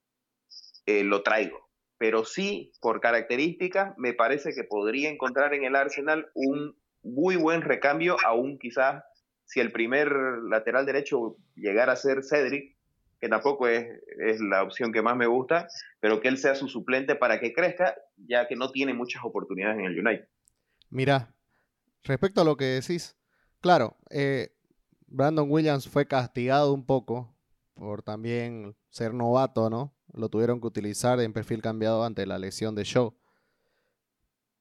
eh, 0.87 1.03
lo 1.03 1.25
traigo. 1.25 1.69
Pero 2.03 2.25
sí, 2.25 2.73
por 2.81 3.01
características, 3.01 3.97
me 3.97 4.13
parece 4.13 4.53
que 4.53 4.65
podría 4.65 5.09
encontrar 5.09 5.55
en 5.55 5.63
el 5.63 5.77
Arsenal 5.77 6.33
un 6.35 6.77
muy 7.05 7.37
buen 7.37 7.63
recambio, 7.63 8.17
aún 8.27 8.59
quizás 8.59 9.05
si 9.45 9.61
el 9.61 9.71
primer 9.71 10.11
lateral 10.51 10.85
derecho 10.85 11.37
llegara 11.55 11.93
a 11.93 11.97
ser 11.97 12.25
Cedric, 12.25 12.77
que 13.21 13.29
tampoco 13.29 13.69
es, 13.69 13.87
es, 14.19 14.41
la 14.41 14.65
opción 14.65 14.93
que 14.93 15.01
más 15.01 15.17
me 15.17 15.29
gusta, 15.29 15.69
pero 16.01 16.21
que 16.21 16.27
él 16.27 16.39
sea 16.39 16.57
su 16.57 16.67
suplente 16.67 17.15
para 17.15 17.39
que 17.39 17.53
crezca, 17.53 17.95
ya 18.17 18.49
que 18.49 18.57
no 18.57 18.73
tiene 18.73 18.95
muchas 18.95 19.23
oportunidades 19.25 19.79
en 19.79 19.85
el 19.85 20.05
United. 20.05 20.29
Mira, 20.91 21.37
respecto 22.03 22.41
a 22.41 22.45
lo 22.45 22.57
que 22.57 22.65
decís, 22.65 23.17
claro, 23.61 23.97
eh, 24.11 24.53
Brandon 25.07 25.49
Williams 25.49 25.89
fue 25.89 26.09
castigado 26.09 26.75
un 26.75 26.85
poco 26.85 27.33
por 27.75 28.03
también 28.03 28.75
ser 28.89 29.15
novato, 29.15 29.71
¿no? 29.71 29.95
Lo 30.13 30.29
tuvieron 30.29 30.61
que 30.61 30.67
utilizar 30.67 31.21
en 31.21 31.33
perfil 31.33 31.63
cambiado 31.63 32.05
ante 32.05 32.27
la 32.27 32.39
lesión 32.39 32.75
de 32.75 32.85
Show. 32.85 33.15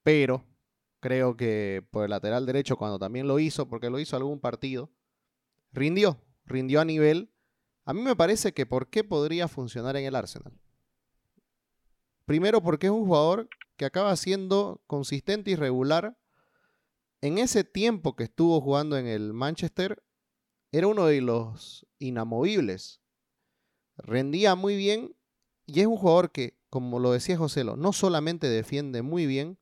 Pero 0.02 0.44
creo 1.00 1.36
que 1.36 1.84
por 1.90 2.04
el 2.04 2.10
lateral 2.10 2.46
derecho, 2.46 2.76
cuando 2.76 2.98
también 2.98 3.28
lo 3.28 3.38
hizo, 3.38 3.68
porque 3.68 3.90
lo 3.90 3.98
hizo 3.98 4.16
algún 4.16 4.40
partido, 4.40 4.90
rindió, 5.72 6.20
rindió 6.46 6.80
a 6.80 6.84
nivel 6.84 7.32
a 7.84 7.94
mí 7.94 8.02
me 8.02 8.14
parece 8.14 8.52
que 8.52 8.64
por 8.64 8.88
qué 8.88 9.02
podría 9.02 9.48
funcionar 9.48 9.96
en 9.96 10.04
el 10.04 10.14
Arsenal. 10.14 10.52
Primero 12.24 12.62
porque 12.62 12.86
es 12.86 12.92
un 12.92 13.04
jugador 13.04 13.48
que 13.76 13.84
acaba 13.84 14.14
siendo 14.16 14.80
consistente 14.86 15.50
y 15.50 15.56
regular 15.56 16.16
en 17.20 17.38
ese 17.38 17.64
tiempo 17.64 18.14
que 18.14 18.24
estuvo 18.24 18.60
jugando 18.60 18.96
en 18.96 19.06
el 19.06 19.32
Manchester, 19.32 20.02
era 20.70 20.86
uno 20.86 21.06
de 21.06 21.20
los 21.20 21.86
inamovibles. 21.98 23.00
Rendía 23.96 24.54
muy 24.54 24.76
bien 24.76 25.14
y 25.66 25.80
es 25.80 25.86
un 25.86 25.96
jugador 25.96 26.32
que, 26.32 26.56
como 26.70 26.98
lo 26.98 27.12
decía 27.12 27.36
Joselo, 27.36 27.76
no 27.76 27.92
solamente 27.92 28.48
defiende 28.48 29.02
muy 29.02 29.26
bien, 29.26 29.58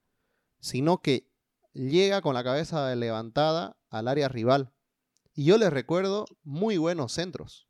sino 0.61 1.03
que 1.03 1.29
llega 1.73 2.21
con 2.23 2.35
la 2.35 2.45
cabeza 2.45 2.95
levantada 2.95 3.77
al 3.89 4.09
área 4.09 4.29
rival. 4.29 4.73
Y 5.35 5.45
yo 5.45 5.59
les 5.59 5.73
recuerdo 5.73 6.27
muy 6.43 6.77
buenos 6.77 7.13
centros. 7.13 7.69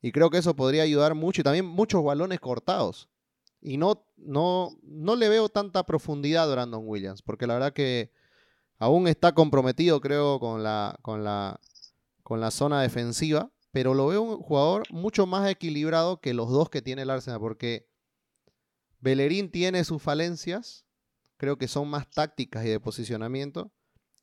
Y 0.00 0.12
creo 0.12 0.30
que 0.30 0.38
eso 0.38 0.54
podría 0.54 0.82
ayudar 0.82 1.14
mucho. 1.14 1.40
Y 1.40 1.44
también 1.44 1.66
muchos 1.66 2.04
balones 2.04 2.40
cortados. 2.40 3.08
Y 3.60 3.76
no, 3.76 4.06
no, 4.16 4.70
no 4.82 5.16
le 5.16 5.28
veo 5.28 5.48
tanta 5.48 5.84
profundidad 5.84 6.44
a 6.44 6.54
Brandon 6.54 6.82
Williams, 6.86 7.22
porque 7.22 7.46
la 7.46 7.54
verdad 7.54 7.72
que 7.72 8.12
aún 8.78 9.08
está 9.08 9.34
comprometido, 9.34 10.00
creo, 10.00 10.38
con 10.38 10.62
la, 10.62 10.96
con 11.02 11.24
la, 11.24 11.58
con 12.22 12.40
la 12.40 12.52
zona 12.52 12.80
defensiva, 12.82 13.50
pero 13.72 13.94
lo 13.94 14.06
veo 14.06 14.22
un 14.22 14.42
jugador 14.42 14.84
mucho 14.90 15.26
más 15.26 15.48
equilibrado 15.48 16.20
que 16.20 16.34
los 16.34 16.50
dos 16.50 16.70
que 16.70 16.82
tiene 16.82 17.02
el 17.02 17.10
Arsenal, 17.10 17.40
porque 17.40 17.88
Bellerín 19.00 19.50
tiene 19.50 19.84
sus 19.84 20.02
falencias, 20.02 20.84
creo 21.36 21.58
que 21.58 21.68
son 21.68 21.88
más 21.88 22.10
tácticas 22.10 22.64
y 22.64 22.68
de 22.68 22.80
posicionamiento, 22.80 23.70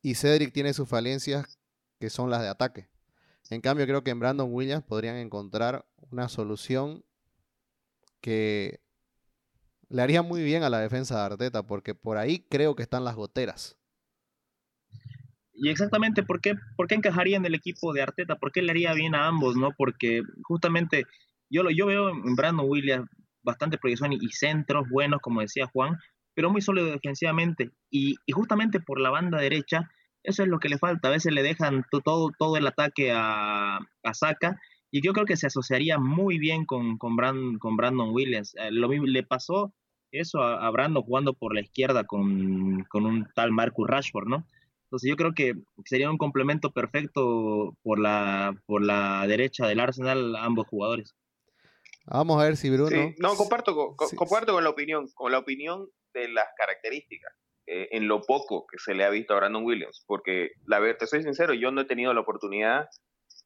y 0.02 0.14
Cedric 0.14 0.52
tiene 0.52 0.74
sus 0.74 0.88
falencias 0.88 1.58
que 1.98 2.10
son 2.10 2.30
las 2.30 2.42
de 2.42 2.48
ataque. 2.48 2.88
En 3.50 3.60
cambio, 3.60 3.86
creo 3.86 4.02
que 4.02 4.10
en 4.10 4.20
Brandon 4.20 4.52
Williams 4.52 4.84
podrían 4.84 5.16
encontrar 5.16 5.86
una 6.10 6.28
solución 6.28 7.04
que 8.20 8.80
le 9.88 10.02
haría 10.02 10.22
muy 10.22 10.42
bien 10.42 10.64
a 10.64 10.70
la 10.70 10.80
defensa 10.80 11.16
de 11.16 11.22
Arteta, 11.22 11.66
porque 11.66 11.94
por 11.94 12.18
ahí 12.18 12.40
creo 12.40 12.74
que 12.74 12.82
están 12.82 13.04
las 13.04 13.14
goteras. 13.14 13.76
Y 15.56 15.70
exactamente, 15.70 16.22
¿por 16.22 16.40
qué, 16.40 16.54
¿por 16.76 16.86
qué 16.86 16.96
encajaría 16.96 17.36
en 17.36 17.46
el 17.46 17.54
equipo 17.54 17.92
de 17.92 18.02
Arteta? 18.02 18.36
¿Por 18.36 18.52
qué 18.52 18.62
le 18.62 18.70
haría 18.70 18.92
bien 18.92 19.14
a 19.14 19.26
ambos? 19.26 19.56
no 19.56 19.70
Porque 19.76 20.22
justamente 20.42 21.04
yo, 21.48 21.62
lo, 21.62 21.70
yo 21.70 21.86
veo 21.86 22.10
en 22.10 22.36
Brandon 22.36 22.66
Williams 22.68 23.08
bastante 23.42 23.78
proyección 23.78 24.12
y, 24.12 24.28
centros 24.30 24.88
buenos, 24.90 25.20
como 25.20 25.40
decía 25.40 25.66
Juan, 25.72 25.96
pero 26.34 26.50
muy 26.50 26.60
sólido 26.60 26.88
defensivamente. 26.88 27.70
Y, 27.90 28.16
y, 28.26 28.32
justamente 28.32 28.80
por 28.80 29.00
la 29.00 29.10
banda 29.10 29.38
derecha, 29.38 29.90
eso 30.22 30.42
es 30.42 30.48
lo 30.48 30.58
que 30.58 30.68
le 30.68 30.78
falta. 30.78 31.08
A 31.08 31.12
veces 31.12 31.32
le 31.32 31.42
dejan 31.42 31.84
todo, 32.04 32.30
todo 32.38 32.56
el 32.56 32.66
ataque 32.66 33.12
a, 33.12 33.78
a 33.78 34.14
Saka. 34.14 34.60
Y 34.90 35.00
yo 35.00 35.12
creo 35.12 35.24
que 35.24 35.36
se 35.36 35.46
asociaría 35.46 35.98
muy 35.98 36.38
bien 36.38 36.66
con, 36.66 36.98
con, 36.98 37.16
con 37.58 37.76
Brandon 37.76 38.10
Williams. 38.12 38.54
Eh, 38.56 38.70
lo 38.72 38.88
mismo 38.88 39.06
le 39.06 39.22
pasó 39.22 39.72
eso 40.10 40.42
a, 40.42 40.70
Brandon 40.70 41.02
jugando 41.02 41.34
por 41.34 41.54
la 41.54 41.60
izquierda 41.60 42.04
con, 42.04 42.84
con, 42.88 43.06
un 43.06 43.28
tal 43.34 43.52
Marcus 43.52 43.88
Rashford, 43.88 44.28
¿no? 44.28 44.46
Entonces 44.86 45.10
yo 45.10 45.16
creo 45.16 45.32
que 45.34 45.54
sería 45.84 46.10
un 46.10 46.18
complemento 46.18 46.70
perfecto 46.70 47.76
por 47.82 47.98
la, 47.98 48.54
por 48.66 48.84
la 48.84 49.26
derecha 49.26 49.66
del 49.66 49.80
Arsenal 49.80 50.36
ambos 50.36 50.68
jugadores. 50.68 51.14
Vamos 52.06 52.40
a 52.40 52.44
ver 52.44 52.56
si 52.56 52.70
Bruno... 52.70 53.12
no, 53.18 53.34
comparto, 53.34 53.96
comparto 54.16 54.52
con 54.52 54.62
la 54.62 54.70
opinión, 54.70 55.08
con 55.14 55.32
la 55.32 55.38
opinión 55.38 55.88
de 56.14 56.28
las 56.28 56.46
características. 56.56 57.32
Eh, 57.68 57.88
en 57.96 58.06
lo 58.06 58.22
poco 58.22 58.64
que 58.70 58.78
se 58.78 58.94
le 58.94 59.04
ha 59.04 59.10
visto 59.10 59.34
a 59.34 59.38
Brandon 59.38 59.64
Williams, 59.64 60.04
porque 60.06 60.52
la 60.66 60.78
verdad, 60.78 60.98
te 61.00 61.06
soy 61.08 61.24
sincero, 61.24 61.52
yo 61.52 61.72
no 61.72 61.80
he 61.80 61.84
tenido 61.84 62.14
la 62.14 62.20
oportunidad, 62.20 62.86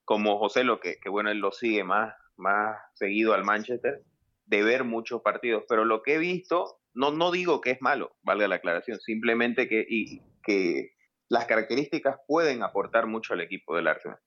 como 0.04 0.38
José, 0.38 0.62
lo 0.62 0.78
que, 0.78 0.96
que 1.02 1.08
bueno, 1.08 1.30
él 1.30 1.38
lo 1.38 1.52
sigue 1.52 1.84
más, 1.84 2.14
más 2.36 2.76
seguido 2.92 3.32
al 3.32 3.44
Manchester, 3.44 4.02
de 4.44 4.62
ver 4.62 4.84
muchos 4.84 5.22
partidos, 5.22 5.64
pero 5.66 5.86
lo 5.86 6.02
que 6.02 6.16
he 6.16 6.18
visto, 6.18 6.80
no, 6.92 7.12
no 7.12 7.30
digo 7.30 7.62
que 7.62 7.70
es 7.70 7.80
malo, 7.80 8.14
valga 8.22 8.46
la 8.46 8.56
aclaración, 8.56 9.00
simplemente 9.00 9.68
que, 9.68 9.86
y, 9.88 10.20
que 10.42 10.90
las 11.30 11.46
características 11.46 12.18
pueden 12.26 12.62
aportar 12.62 13.06
mucho 13.06 13.32
al 13.32 13.40
equipo 13.40 13.74
del 13.74 13.88
Arsenal. 13.88 14.18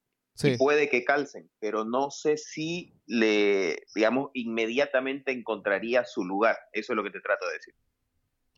Y 0.42 0.58
puede 0.58 0.90
que 0.90 1.06
calcen, 1.06 1.52
pero 1.60 1.86
no 1.86 2.10
sé 2.10 2.38
si 2.38 3.00
le, 3.06 3.86
digamos, 3.94 4.32
inmediatamente 4.34 5.32
encontraría 5.32 6.06
su 6.06 6.26
lugar. 6.26 6.58
Eso 6.72 6.94
es 6.94 6.98
lo 6.98 7.04
que 7.04 7.12
te 7.12 7.22
trato 7.22 7.46
de 7.46 7.54
decir. 7.54 7.76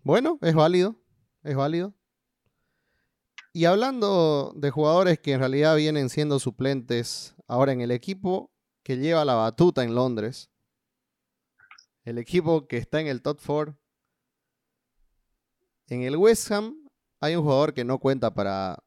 Bueno, 0.03 0.39
es 0.41 0.53
válido 0.53 0.95
es 1.45 1.55
válido. 1.55 1.93
Y 3.53 3.65
hablando 3.65 4.51
de 4.55 4.71
jugadores 4.71 5.19
que 5.19 5.33
en 5.33 5.39
realidad 5.39 5.77
vienen 5.77 6.09
siendo 6.09 6.39
suplentes 6.39 7.35
ahora 7.47 7.71
en 7.71 7.81
el 7.81 7.91
equipo 7.91 8.51
que 8.83 8.97
lleva 8.97 9.23
la 9.23 9.35
batuta 9.35 9.83
en 9.83 9.95
Londres, 9.95 10.49
el 12.03 12.17
equipo 12.17 12.67
que 12.67 12.77
está 12.77 12.99
en 12.99 13.07
el 13.07 13.21
top 13.21 13.39
4, 13.45 13.77
en 15.87 16.01
el 16.01 16.17
West 16.17 16.51
Ham 16.51 16.84
hay 17.19 17.35
un 17.35 17.43
jugador 17.43 17.73
que 17.73 17.83
no 17.83 17.99
cuenta 17.99 18.33
para 18.33 18.83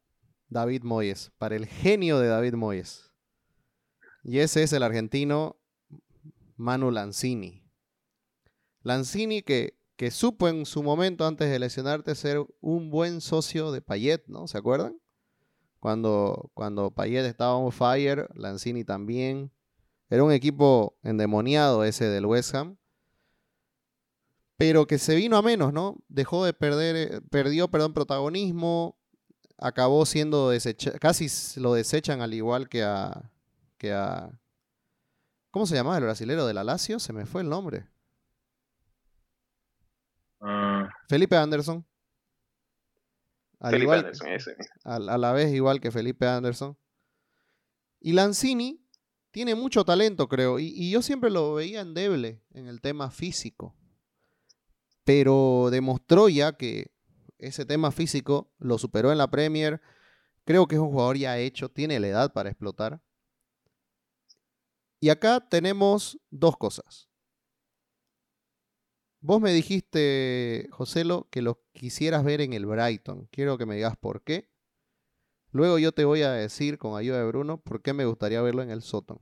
David 0.49 0.82
Moyes, 0.82 1.32
para 1.38 1.56
el 1.56 1.66
genio 1.66 2.18
de 2.18 2.28
David 2.28 2.54
Moyes. 2.54 3.12
Y 4.23 4.38
ese 4.38 4.62
es 4.62 4.73
el 4.73 4.82
argentino 4.82 5.61
Manu 6.56 6.90
Lanzini. 6.90 7.64
Lanzini 8.82 9.42
que 9.42 9.78
que 9.99 10.12
supo 10.12 10.47
en 10.47 10.64
su 10.64 10.85
momento 10.85 11.26
antes 11.26 11.50
de 11.50 11.58
lesionarte 11.58 12.14
ser 12.14 12.47
un 12.61 12.88
buen 12.88 13.20
socio 13.20 13.73
de 13.73 13.82
Payet, 13.82 14.23
¿no? 14.28 14.47
¿Se 14.47 14.56
acuerdan? 14.56 14.97
Cuando, 15.80 16.52
cuando 16.54 16.92
Payet 16.92 17.26
estaba 17.26 17.56
on 17.56 17.73
fire, 17.73 18.28
Lanzini 18.37 18.85
también. 18.85 19.50
Era 20.08 20.23
un 20.23 20.30
equipo 20.30 20.97
endemoniado 21.02 21.82
ese 21.82 22.04
del 22.04 22.26
West 22.26 22.54
Ham. 22.54 22.78
Pero 24.58 24.86
que 24.86 24.98
se 24.98 25.14
vino 25.14 25.38
a 25.38 25.42
menos, 25.42 25.72
¿no? 25.72 25.96
Dejó 26.08 26.44
de 26.44 26.52
perder, 26.52 26.96
eh, 26.96 27.20
perdió, 27.30 27.68
perdón, 27.68 27.94
protagonismo. 27.94 28.98
Acabó 29.56 30.04
siendo 30.04 30.50
desechado, 30.50 30.98
casi 31.00 31.28
lo 31.58 31.72
desechan 31.72 32.20
al 32.20 32.34
igual 32.34 32.68
que 32.68 32.82
a, 32.84 33.32
que 33.78 33.92
a... 33.92 34.30
¿Cómo 35.50 35.66
se 35.66 35.74
llamaba 35.74 35.96
el 35.96 36.04
brasilero 36.04 36.46
de 36.46 36.54
la 36.54 36.62
Lazio? 36.62 36.98
Se 37.00 37.12
me 37.12 37.24
fue 37.24 37.40
el 37.42 37.48
nombre. 37.48 37.88
Ah. 40.40 40.88
Felipe 41.08 41.36
Anderson. 41.36 41.84
Felipe 43.60 43.92
Anderson, 43.92 44.28
ese. 44.28 44.56
A, 44.84 44.98
la 44.98 45.32
vez 45.32 45.52
igual 45.52 45.80
que 45.80 45.90
Felipe 45.90 46.26
Anderson. 46.26 46.76
Y 48.00 48.12
Lanzini 48.12 48.84
tiene 49.30 49.54
mucho 49.54 49.84
talento, 49.84 50.28
creo. 50.28 50.58
Y, 50.58 50.90
yo 50.90 51.02
siempre 51.02 51.30
lo 51.30 51.54
veía 51.54 51.80
endeble 51.80 52.42
en 52.50 52.66
el 52.66 52.80
tema 52.80 53.10
físico. 53.10 53.74
Pero 55.08 55.70
demostró 55.70 56.28
ya 56.28 56.58
que 56.58 56.92
ese 57.38 57.64
tema 57.64 57.90
físico 57.92 58.52
lo 58.58 58.76
superó 58.76 59.10
en 59.10 59.16
la 59.16 59.30
Premier. 59.30 59.80
Creo 60.44 60.66
que 60.66 60.74
es 60.74 60.82
un 60.82 60.90
jugador 60.90 61.16
ya 61.16 61.38
hecho, 61.38 61.70
tiene 61.70 61.98
la 61.98 62.08
edad 62.08 62.32
para 62.34 62.50
explotar. 62.50 63.00
Y 65.00 65.08
acá 65.08 65.40
tenemos 65.48 66.20
dos 66.28 66.58
cosas. 66.58 67.08
Vos 69.20 69.40
me 69.40 69.50
dijiste, 69.50 70.68
Joselo, 70.72 71.26
que 71.30 71.40
lo 71.40 71.64
quisieras 71.72 72.22
ver 72.22 72.42
en 72.42 72.52
el 72.52 72.66
Brighton. 72.66 73.28
Quiero 73.32 73.56
que 73.56 73.64
me 73.64 73.76
digas 73.76 73.96
por 73.96 74.22
qué. 74.22 74.50
Luego 75.52 75.78
yo 75.78 75.92
te 75.92 76.04
voy 76.04 76.20
a 76.20 76.32
decir, 76.32 76.76
con 76.76 76.98
ayuda 76.98 77.20
de 77.20 77.28
Bruno, 77.28 77.62
por 77.62 77.80
qué 77.80 77.94
me 77.94 78.04
gustaría 78.04 78.42
verlo 78.42 78.60
en 78.60 78.68
el 78.68 78.82
Soton. 78.82 79.18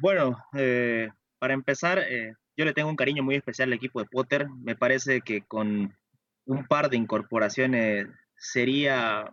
Bueno, 0.00 0.42
eh, 0.54 1.10
para 1.38 1.52
empezar, 1.52 1.98
eh, 1.98 2.32
yo 2.56 2.64
le 2.64 2.72
tengo 2.72 2.88
un 2.88 2.96
cariño 2.96 3.22
muy 3.22 3.36
especial 3.36 3.68
al 3.68 3.74
equipo 3.74 4.00
de 4.00 4.08
Potter. 4.08 4.48
Me 4.48 4.76
parece 4.76 5.22
que 5.22 5.42
con 5.42 5.96
un 6.44 6.66
par 6.66 6.90
de 6.90 6.96
incorporaciones 6.96 8.06
sería 8.36 9.30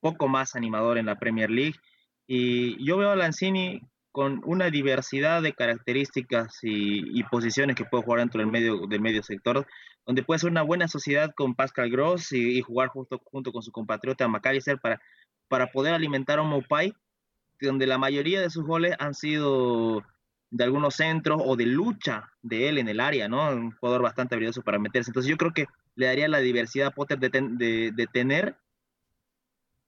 poco 0.00 0.28
más 0.28 0.54
animador 0.54 0.98
en 0.98 1.06
la 1.06 1.18
Premier 1.18 1.50
League. 1.50 1.76
Y 2.26 2.82
yo 2.84 2.96
veo 2.96 3.10
a 3.10 3.16
Lanzini 3.16 3.82
con 4.12 4.40
una 4.44 4.70
diversidad 4.70 5.42
de 5.42 5.54
características 5.54 6.58
y, 6.62 7.22
posiciones 7.24 7.74
que 7.74 7.84
puede 7.84 8.04
jugar 8.04 8.20
dentro 8.20 8.38
del 8.38 8.50
medio, 8.50 8.86
del 8.86 9.00
medio 9.00 9.22
sector, 9.22 9.66
donde 10.06 10.22
puede 10.22 10.38
ser 10.38 10.50
una 10.50 10.62
buena 10.62 10.86
sociedad 10.86 11.32
con 11.34 11.54
Pascal 11.54 11.90
Gross 11.90 12.32
y, 12.32 12.60
jugar 12.62 12.88
justo, 12.88 13.20
junto 13.24 13.50
con 13.50 13.62
su 13.62 13.72
compatriota 13.72 14.28
McAllister 14.28 14.78
para, 14.78 15.00
para 15.48 15.72
poder 15.72 15.94
alimentar 15.94 16.38
a 16.38 16.42
Mopai, 16.42 16.94
donde 17.60 17.86
la 17.86 17.98
mayoría 17.98 18.40
de 18.40 18.50
sus 18.50 18.64
goles 18.64 18.94
han 19.00 19.14
sido 19.14 20.04
de 20.54 20.62
algunos 20.62 20.94
centros 20.94 21.42
o 21.44 21.56
de 21.56 21.66
lucha 21.66 22.30
de 22.40 22.68
él 22.68 22.78
en 22.78 22.86
el 22.86 23.00
área, 23.00 23.26
¿no? 23.28 23.50
Un 23.50 23.72
jugador 23.72 24.02
bastante 24.02 24.36
habilidoso 24.36 24.62
para 24.62 24.78
meterse. 24.78 25.10
Entonces 25.10 25.28
yo 25.28 25.36
creo 25.36 25.52
que 25.52 25.66
le 25.96 26.06
daría 26.06 26.28
la 26.28 26.38
diversidad 26.38 26.88
a 26.88 26.90
Potter 26.92 27.18
de, 27.18 27.90
de, 27.90 28.06
tener 28.06 28.56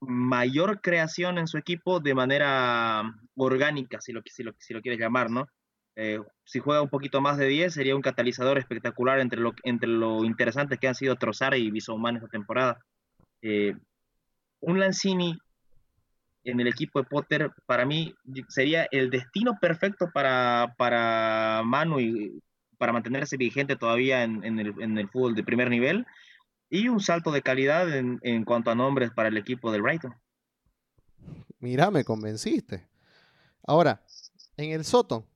mayor 0.00 0.80
creación 0.80 1.38
en 1.38 1.46
su 1.46 1.56
equipo 1.56 2.00
de 2.00 2.16
manera 2.16 3.14
orgánica, 3.36 4.00
si 4.00 4.12
lo, 4.12 4.22
si 4.26 4.42
lo, 4.42 4.54
si 4.58 4.74
lo 4.74 4.82
quieres 4.82 4.98
llamar, 4.98 5.30
¿no? 5.30 5.46
Eh, 5.94 6.18
si 6.42 6.58
juega 6.58 6.82
un 6.82 6.88
poquito 6.88 7.20
más 7.20 7.38
de 7.38 7.46
10, 7.46 7.72
sería 7.72 7.94
un 7.94 8.02
catalizador 8.02 8.58
espectacular 8.58 9.20
entre 9.20 9.38
lo, 9.38 9.54
entre 9.62 9.88
lo 9.88 10.24
interesante 10.24 10.78
que 10.78 10.88
han 10.88 10.96
sido 10.96 11.14
Trozar 11.14 11.56
y 11.56 11.70
Bisouman 11.70 12.16
esta 12.16 12.28
temporada. 12.28 12.84
Eh, 13.40 13.76
un 14.58 14.80
Lanzini 14.80 15.38
en 16.46 16.60
el 16.60 16.68
equipo 16.68 17.00
de 17.00 17.08
Potter, 17.08 17.50
para 17.66 17.84
mí, 17.84 18.14
sería 18.48 18.86
el 18.92 19.10
destino 19.10 19.58
perfecto 19.60 20.10
para, 20.14 20.74
para 20.78 21.62
Manu 21.64 21.98
y 22.00 22.40
para 22.78 22.92
mantenerse 22.92 23.36
vigente 23.36 23.74
todavía 23.74 24.22
en, 24.22 24.44
el, 24.44 24.74
en, 24.80 24.96
el, 24.96 25.08
fútbol 25.08 25.34
de 25.34 25.42
primer 25.42 25.70
nivel 25.70 26.06
y 26.70 26.88
un 26.88 27.00
salto 27.00 27.32
de 27.32 27.42
calidad 27.42 27.92
en, 27.94 28.20
en 28.22 28.44
cuanto 28.44 28.70
a 28.70 28.74
nombres 28.74 29.10
para 29.10 29.28
el 29.28 29.36
equipo 29.36 29.72
del 29.72 29.82
Brighton. 29.82 30.14
Mira, 31.58 31.90
me 31.90 32.04
convenciste. 32.04 32.86
Ahora, 33.66 34.00
en 34.56 34.70
el 34.70 34.84
Soton, 34.84 35.26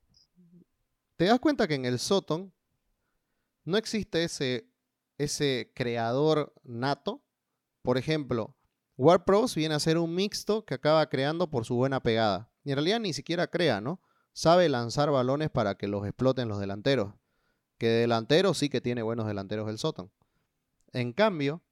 ¿te 1.17 1.25
das 1.25 1.41
cuenta 1.41 1.67
que 1.67 1.75
en 1.75 1.87
el 1.87 1.99
Soton 1.99 2.53
no 3.65 3.77
existe 3.77 4.23
ese, 4.23 4.71
ese 5.19 5.73
creador 5.75 6.53
nato? 6.63 7.21
Por 7.83 7.99
ejemplo, 7.99 8.55
WarPros 9.01 9.55
viene 9.55 9.75
a 9.75 9.81
ser 9.81 9.97
un 9.97 10.15
mixto 10.15 10.67
que 10.67 10.75
acaba 10.75 11.09
creando 11.09 11.49
por 11.49 11.65
su 11.65 11.75
buena 11.75 12.03
pegada. 12.03 12.53
Y 12.65 12.71
en 12.71 12.77
realidad 12.77 13.01
ni 13.01 13.15
siquiera 13.15 13.47
crea, 13.47 13.81
¿no? 13.81 13.99
Sabe 14.35 14.69
lanzar 14.69 15.11
balones 15.11 15.49
para 15.49 15.77
que 15.77 15.89
los 15.89 16.07
exploten 16.07 16.49
los 16.49 16.61
delanteros. 16.61 17.15
Que 17.79 17.87
de 17.87 18.01
delantero 18.01 18.53
sí 18.53 18.69
que 18.69 18.83
tiene 18.83 19.01
buenos 19.01 19.27
delanteros 19.27 19.71
el 19.71 19.79
Soton. 19.79 20.13
En 20.93 21.15
cambio, 21.15 21.63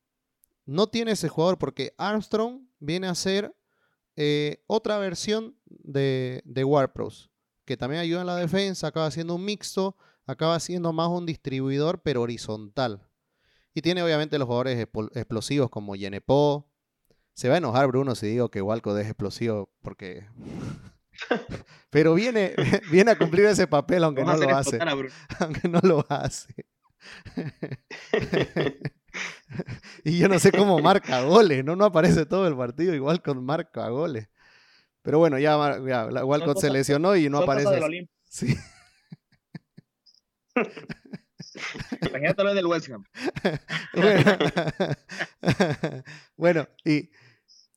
no 0.64 0.86
tiene 0.86 1.10
ese 1.10 1.28
jugador 1.28 1.58
porque 1.58 1.94
Armstrong 1.98 2.66
viene 2.78 3.08
a 3.08 3.14
ser 3.14 3.54
eh, 4.16 4.64
otra 4.66 4.96
versión 4.96 5.54
de, 5.66 6.40
de 6.46 6.64
que 7.66 7.76
también 7.76 8.00
ayuda 8.00 8.22
en 8.22 8.26
la 8.26 8.36
defensa, 8.36 8.86
acaba 8.86 9.10
siendo 9.10 9.34
un 9.34 9.44
mixto, 9.44 9.98
acaba 10.24 10.58
siendo 10.60 10.94
más 10.94 11.08
un 11.08 11.26
distribuidor, 11.26 12.00
pero 12.00 12.22
horizontal. 12.22 13.06
Y 13.74 13.82
tiene 13.82 14.02
obviamente 14.02 14.38
los 14.38 14.46
jugadores 14.46 14.88
explosivos 15.14 15.68
como 15.68 15.94
Yenepo. 15.94 16.67
Se 17.38 17.48
va 17.48 17.54
a 17.54 17.58
enojar 17.58 17.86
Bruno 17.86 18.16
si 18.16 18.26
digo 18.26 18.50
que 18.50 18.60
Walcott 18.60 18.98
es 18.98 19.06
explosivo, 19.06 19.72
porque... 19.80 20.26
pero 21.90 22.14
viene, 22.14 22.52
viene 22.90 23.12
a 23.12 23.16
cumplir 23.16 23.44
ese 23.44 23.68
papel, 23.68 24.02
aunque 24.02 24.24
no 24.24 24.36
lo 24.36 24.56
hace. 24.56 24.76
Aunque 25.38 25.68
no 25.68 25.78
lo 25.84 26.04
hace. 26.08 26.66
y 30.02 30.18
yo 30.18 30.28
no 30.28 30.40
sé 30.40 30.50
cómo 30.50 30.80
marca 30.80 31.22
goles, 31.22 31.64
¿no? 31.64 31.76
No 31.76 31.84
aparece 31.84 32.26
todo 32.26 32.48
el 32.48 32.56
partido, 32.56 32.92
igual 32.92 33.22
con 33.22 33.44
marca 33.44 33.88
goles. 33.88 34.28
Pero 35.02 35.20
bueno, 35.20 35.38
ya, 35.38 35.78
ya 35.86 36.06
Walcott 36.24 36.58
se 36.58 36.70
lesionó 36.70 37.14
y 37.14 37.30
no 37.30 37.38
aparece. 37.38 38.08
Sí. 38.24 38.58
Imagínate 42.02 42.42
lo 42.42 42.52
del 42.52 42.66
West 42.66 42.90
Ham. 42.90 43.04
bueno, 46.36 46.68
y 46.84 47.10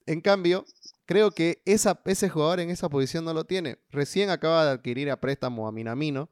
en 0.05 0.21
cambio, 0.21 0.65
creo 1.05 1.31
que 1.31 1.61
ese 1.65 2.29
jugador 2.29 2.59
en 2.59 2.69
esa 2.69 2.89
posición 2.89 3.25
no 3.25 3.33
lo 3.33 3.45
tiene. 3.45 3.79
Recién 3.89 4.29
acaba 4.29 4.65
de 4.65 4.71
adquirir 4.71 5.11
a 5.11 5.19
préstamo 5.19 5.67
a 5.67 5.71
Minamino, 5.71 6.29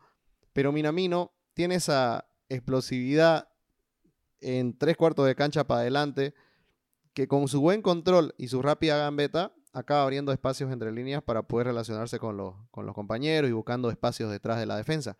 pero 0.53 0.71
Minamino 0.71 1.33
tiene 1.53 1.75
esa 1.75 2.29
explosividad 2.47 3.49
en 4.41 4.77
tres 4.77 4.97
cuartos 4.97 5.25
de 5.27 5.35
cancha 5.35 5.67
para 5.67 5.81
adelante, 5.81 6.33
que 7.13 7.27
con 7.27 7.47
su 7.47 7.59
buen 7.61 7.81
control 7.81 8.33
y 8.37 8.47
su 8.47 8.61
rápida 8.61 8.97
gambeta 8.97 9.53
acaba 9.73 10.03
abriendo 10.03 10.31
espacios 10.31 10.71
entre 10.71 10.91
líneas 10.91 11.21
para 11.21 11.43
poder 11.43 11.67
relacionarse 11.67 12.17
con 12.19 12.37
los 12.37 12.95
compañeros 12.95 13.49
y 13.49 13.53
buscando 13.53 13.91
espacios 13.91 14.31
detrás 14.31 14.59
de 14.59 14.65
la 14.65 14.77
defensa. 14.77 15.17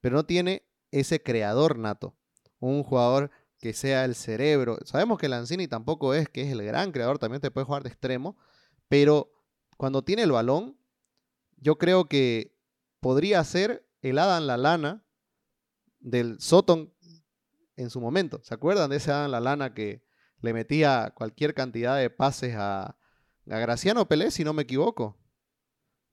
Pero 0.00 0.16
no 0.16 0.24
tiene 0.24 0.64
ese 0.90 1.22
creador 1.22 1.78
nato, 1.78 2.14
un 2.58 2.82
jugador 2.82 3.30
que 3.62 3.72
sea 3.74 4.04
el 4.04 4.16
cerebro. 4.16 4.76
Sabemos 4.84 5.20
que 5.20 5.28
Lanzini 5.28 5.68
tampoco 5.68 6.14
es 6.14 6.28
que 6.28 6.42
es 6.42 6.50
el 6.50 6.64
gran 6.64 6.90
creador, 6.90 7.20
también 7.20 7.40
te 7.40 7.52
puede 7.52 7.64
jugar 7.64 7.84
de 7.84 7.90
extremo, 7.90 8.36
pero 8.88 9.32
cuando 9.76 10.02
tiene 10.02 10.22
el 10.22 10.32
balón, 10.32 10.76
yo 11.58 11.78
creo 11.78 12.08
que 12.08 12.58
podría 12.98 13.42
ser 13.44 13.88
el 14.00 14.18
Adam 14.18 14.46
Lana 14.60 15.04
del 16.00 16.40
Soton 16.40 16.92
en 17.76 17.88
su 17.88 18.00
momento. 18.00 18.40
¿Se 18.42 18.52
acuerdan 18.52 18.90
de 18.90 18.96
ese 18.96 19.12
La 19.12 19.38
Lana 19.38 19.74
que 19.74 20.02
le 20.40 20.52
metía 20.52 21.12
cualquier 21.14 21.54
cantidad 21.54 21.96
de 21.96 22.10
pases 22.10 22.56
a, 22.58 22.96
Graciano 23.44 24.08
Pelé, 24.08 24.32
si 24.32 24.42
no 24.42 24.52
me 24.54 24.62
equivoco? 24.62 25.16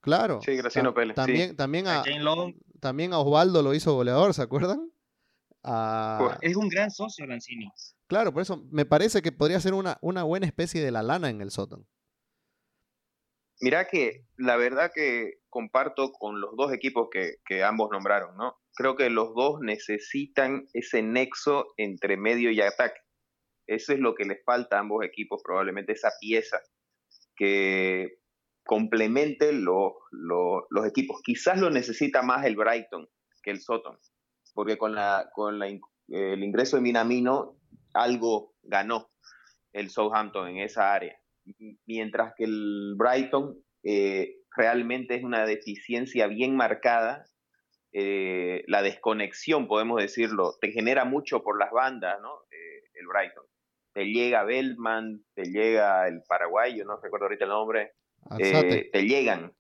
Claro. 0.02 0.40
Sí, 0.46 0.56
Graciano 0.56 0.94
Pelé. 0.94 1.16
También, 1.16 1.56
también, 1.56 1.88
a, 1.88 2.04
también 2.80 3.12
a 3.12 3.18
Osvaldo 3.18 3.64
lo 3.64 3.74
hizo 3.74 3.96
goleador, 3.96 4.36
¿se 4.36 4.44
acuerdan? 4.44 4.92
Es 6.42 6.56
un 6.56 6.70
gran 6.70 6.92
socio 6.92 7.26
Lanzini. 7.26 7.72
Claro, 8.08 8.34
por 8.34 8.42
eso 8.42 8.64
me 8.72 8.86
parece 8.86 9.22
que 9.22 9.32
podría 9.32 9.60
ser 9.60 9.74
una, 9.74 9.98
una 10.02 10.24
buena 10.24 10.46
especie 10.46 10.84
de 10.84 10.92
la 10.92 11.04
lana 11.04 11.30
en 11.30 11.42
el 11.42 11.52
sótano. 11.52 11.86
Mira 13.62 13.88
que 13.88 14.26
la 14.38 14.56
verdad 14.56 14.92
que 14.94 15.42
comparto 15.50 16.12
con 16.14 16.40
los 16.40 16.56
dos 16.56 16.72
equipos 16.72 17.10
que, 17.12 17.36
que 17.46 17.64
ambos 17.64 17.90
nombraron, 17.92 18.38
¿no? 18.38 18.56
creo 18.80 18.96
que 18.96 19.10
los 19.10 19.36
dos 19.36 19.60
necesitan 19.60 20.70
ese 20.72 21.02
nexo 21.02 21.74
entre 21.76 22.16
medio 22.16 22.50
y 22.50 22.62
ataque. 22.62 23.02
Eso 23.68 23.92
es 23.92 24.00
lo 24.00 24.16
que 24.16 24.24
les 24.24 24.42
falta 24.46 24.78
a 24.78 24.80
ambos 24.80 25.04
equipos, 25.04 25.42
probablemente 25.44 25.92
esa 25.92 26.12
pieza 26.18 26.62
que 27.36 28.20
complemente 28.66 29.52
los, 29.52 29.92
equipos. 30.88 31.22
Quizás 31.26 31.60
lo 31.60 31.70
necesita 31.70 32.22
más 32.22 32.46
el 32.46 32.56
Brighton 32.56 33.06
que 33.44 33.52
el 33.52 33.60
Soton, 33.60 34.00
porque 34.60 34.78
con, 34.78 34.94
la, 34.94 35.30
con 35.32 35.64
el 35.64 36.44
ingreso 36.44 36.76
de 36.76 36.82
Minamino 36.82 37.56
algo 37.94 38.56
ganó 38.62 39.10
el 39.72 39.90
Southampton 39.90 40.50
en 40.50 40.58
esa 40.58 40.94
área, 40.94 41.18
mientras 41.86 42.34
que 42.36 42.44
el 42.44 42.96
Brighton 42.98 43.58
eh, 43.84 44.36
realmente 44.54 45.16
es 45.16 45.24
una 45.24 45.46
deficiencia 45.46 46.28
bien 46.28 46.58
marcada 46.58 47.24
eh, 47.94 48.66
la 48.68 48.82
desconexión, 48.82 49.66
podemos 49.66 50.02
decirlo, 50.02 50.58
te 50.60 50.74
genera 50.74 51.06
mucho 51.06 51.42
por 51.42 51.58
las 51.58 51.72
bandas, 51.72 52.20
¿no? 52.22 52.42
Eh, 52.52 52.84
el 52.96 53.08
Brighton. 53.08 53.46
Te 53.94 54.08
llega 54.08 54.44
Bellman, 54.44 55.24
te 55.36 55.46
llega 55.46 56.06
el 56.06 56.22
paraguayo, 56.28 56.84
no 56.84 57.00
recuerdo 57.02 57.28
ahorita 57.28 57.46
el 57.46 57.52
nombre, 57.52 57.94
te 58.38 59.04
llegan, 59.04 59.54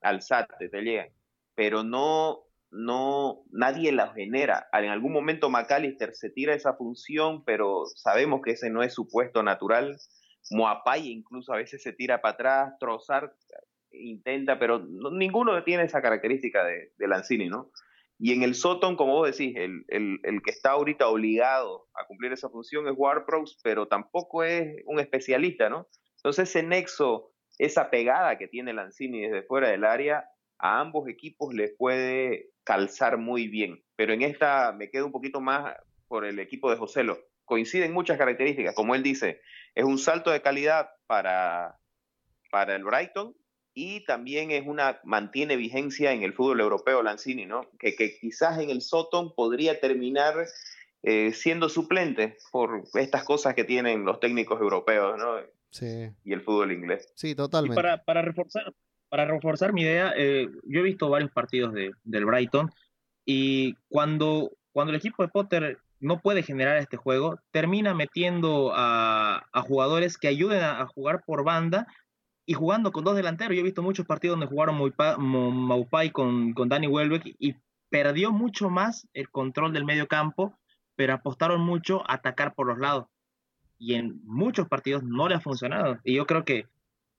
Alzate, 0.00 0.70
te 0.70 0.80
llegan, 0.80 1.10
pero 1.54 1.84
no, 1.84 2.45
no, 2.76 3.44
nadie 3.50 3.90
la 3.90 4.12
genera. 4.12 4.68
En 4.72 4.90
algún 4.90 5.12
momento 5.12 5.48
McAllister 5.48 6.14
se 6.14 6.30
tira 6.30 6.54
esa 6.54 6.74
función, 6.74 7.44
pero 7.44 7.84
sabemos 7.86 8.42
que 8.44 8.52
ese 8.52 8.70
no 8.70 8.82
es 8.82 8.92
su 8.92 9.08
puesto 9.08 9.42
natural. 9.42 9.96
Moapay 10.50 11.08
incluso 11.08 11.52
a 11.52 11.56
veces 11.56 11.82
se 11.82 11.92
tira 11.92 12.20
para 12.20 12.34
atrás, 12.34 12.74
Trozar 12.78 13.32
intenta, 13.90 14.58
pero 14.58 14.84
ninguno 14.86 15.62
tiene 15.64 15.84
esa 15.84 16.02
característica 16.02 16.64
de, 16.64 16.92
de, 16.98 17.08
Lanzini, 17.08 17.48
¿no? 17.48 17.70
Y 18.18 18.32
en 18.32 18.42
el 18.42 18.54
Soton, 18.54 18.96
como 18.96 19.14
vos 19.14 19.30
decís, 19.30 19.56
el, 19.56 19.84
el, 19.88 20.42
que 20.42 20.50
está 20.50 20.72
ahorita 20.72 21.08
obligado 21.08 21.88
a 21.94 22.06
cumplir 22.06 22.32
esa 22.32 22.50
función 22.50 22.86
es 22.88 22.94
Warpros, 22.96 23.58
pero 23.62 23.88
tampoco 23.88 24.42
es 24.44 24.82
un 24.86 25.00
especialista, 25.00 25.70
¿no? 25.70 25.88
Entonces 26.16 26.50
ese 26.50 26.62
nexo, 26.62 27.32
esa 27.58 27.90
pegada 27.90 28.36
que 28.36 28.48
tiene 28.48 28.74
Lanzini 28.74 29.22
desde 29.22 29.42
fuera 29.42 29.68
del 29.68 29.84
área, 29.84 30.28
a 30.58 30.80
ambos 30.80 31.08
equipos 31.08 31.54
les 31.54 31.72
puede 31.76 32.50
calzar 32.64 33.18
muy 33.18 33.48
bien. 33.48 33.82
Pero 33.96 34.12
en 34.12 34.22
esta 34.22 34.72
me 34.72 34.90
quedo 34.90 35.06
un 35.06 35.12
poquito 35.12 35.40
más 35.40 35.74
por 36.08 36.24
el 36.24 36.38
equipo 36.38 36.70
de 36.70 36.76
Joselo. 36.76 37.18
Coinciden 37.44 37.92
muchas 37.92 38.18
características, 38.18 38.74
como 38.74 38.94
él 38.94 39.02
dice, 39.02 39.40
es 39.74 39.84
un 39.84 39.98
salto 39.98 40.30
de 40.30 40.42
calidad 40.42 40.90
para, 41.06 41.78
para 42.50 42.74
el 42.74 42.84
Brighton, 42.84 43.36
y 43.78 44.00
también 44.06 44.50
es 44.50 44.66
una, 44.66 45.00
mantiene 45.04 45.54
vigencia 45.54 46.12
en 46.12 46.22
el 46.22 46.32
fútbol 46.32 46.60
europeo 46.60 47.02
Lanzini, 47.02 47.44
¿no? 47.44 47.68
Que, 47.78 47.94
que 47.94 48.18
quizás 48.18 48.58
en 48.58 48.70
el 48.70 48.80
Soton 48.80 49.34
podría 49.34 49.78
terminar 49.80 50.46
eh, 51.02 51.34
siendo 51.34 51.68
suplente 51.68 52.38
por 52.50 52.84
estas 52.94 53.22
cosas 53.24 53.54
que 53.54 53.64
tienen 53.64 54.06
los 54.06 54.18
técnicos 54.18 54.58
europeos, 54.62 55.18
¿no? 55.18 55.36
Sí. 55.70 56.08
Y 56.24 56.32
el 56.32 56.40
fútbol 56.40 56.72
inglés. 56.72 57.12
Sí, 57.14 57.34
totalmente. 57.34 57.76
para, 57.76 58.02
para, 58.02 58.22
reforzar, 58.22 58.72
para 59.08 59.24
reforzar 59.24 59.72
mi 59.72 59.82
idea, 59.82 60.12
eh, 60.16 60.48
yo 60.64 60.80
he 60.80 60.84
visto 60.84 61.08
varios 61.08 61.30
partidos 61.30 61.72
de, 61.72 61.92
del 62.04 62.24
Brighton 62.24 62.70
y 63.24 63.74
cuando, 63.88 64.52
cuando 64.72 64.90
el 64.90 64.98
equipo 64.98 65.22
de 65.22 65.28
Potter 65.28 65.78
no 66.00 66.20
puede 66.20 66.42
generar 66.42 66.76
este 66.76 66.96
juego, 66.96 67.40
termina 67.50 67.94
metiendo 67.94 68.72
a, 68.74 69.44
jugadores 69.66 70.18
que 70.18 70.28
ayuden 70.28 70.62
a, 70.62 70.80
a, 70.80 70.86
jugar 70.86 71.24
por 71.24 71.44
banda 71.44 71.86
y 72.44 72.54
jugando 72.54 72.92
con 72.92 73.04
dos 73.04 73.16
delanteros. 73.16 73.54
Yo 73.54 73.60
he 73.60 73.64
visto 73.64 73.82
muchos 73.82 74.06
partidos 74.06 74.38
donde 74.38 74.46
jugaron 74.46 74.76
Maupai 75.18 76.10
con, 76.10 76.52
con 76.52 76.68
Danny 76.68 76.86
Welbeck 76.86 77.34
y 77.38 77.56
perdió 77.90 78.30
mucho 78.30 78.70
más 78.70 79.08
el 79.14 79.30
control 79.30 79.72
del 79.72 79.84
medio 79.84 80.06
campo, 80.06 80.56
pero 80.94 81.14
apostaron 81.14 81.60
mucho 81.60 82.08
a 82.08 82.14
atacar 82.14 82.54
por 82.54 82.66
los 82.66 82.78
lados. 82.78 83.06
Y 83.78 83.94
en 83.94 84.20
muchos 84.24 84.68
partidos 84.68 85.02
no 85.02 85.28
le 85.28 85.34
ha 85.34 85.40
funcionado. 85.40 85.98
Y 86.04 86.14
yo 86.14 86.26
creo 86.26 86.44
que 86.44 86.66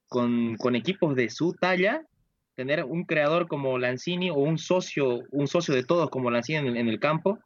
con, 0.08 0.56
con 0.56 0.74
equipos 0.74 1.14
de 1.14 1.30
su 1.30 1.52
talla, 1.52 2.06
tener 2.54 2.84
un 2.84 3.04
creador 3.04 3.46
como 3.46 3.78
Lanzini 3.78 4.30
o 4.30 4.36
un 4.36 4.58
socio, 4.58 5.20
un 5.30 5.46
socio 5.46 5.74
de 5.74 5.84
todos 5.84 6.10
como 6.10 6.30
Lanzini 6.30 6.78
en 6.78 6.88
el 6.88 6.98
campo, 6.98 7.38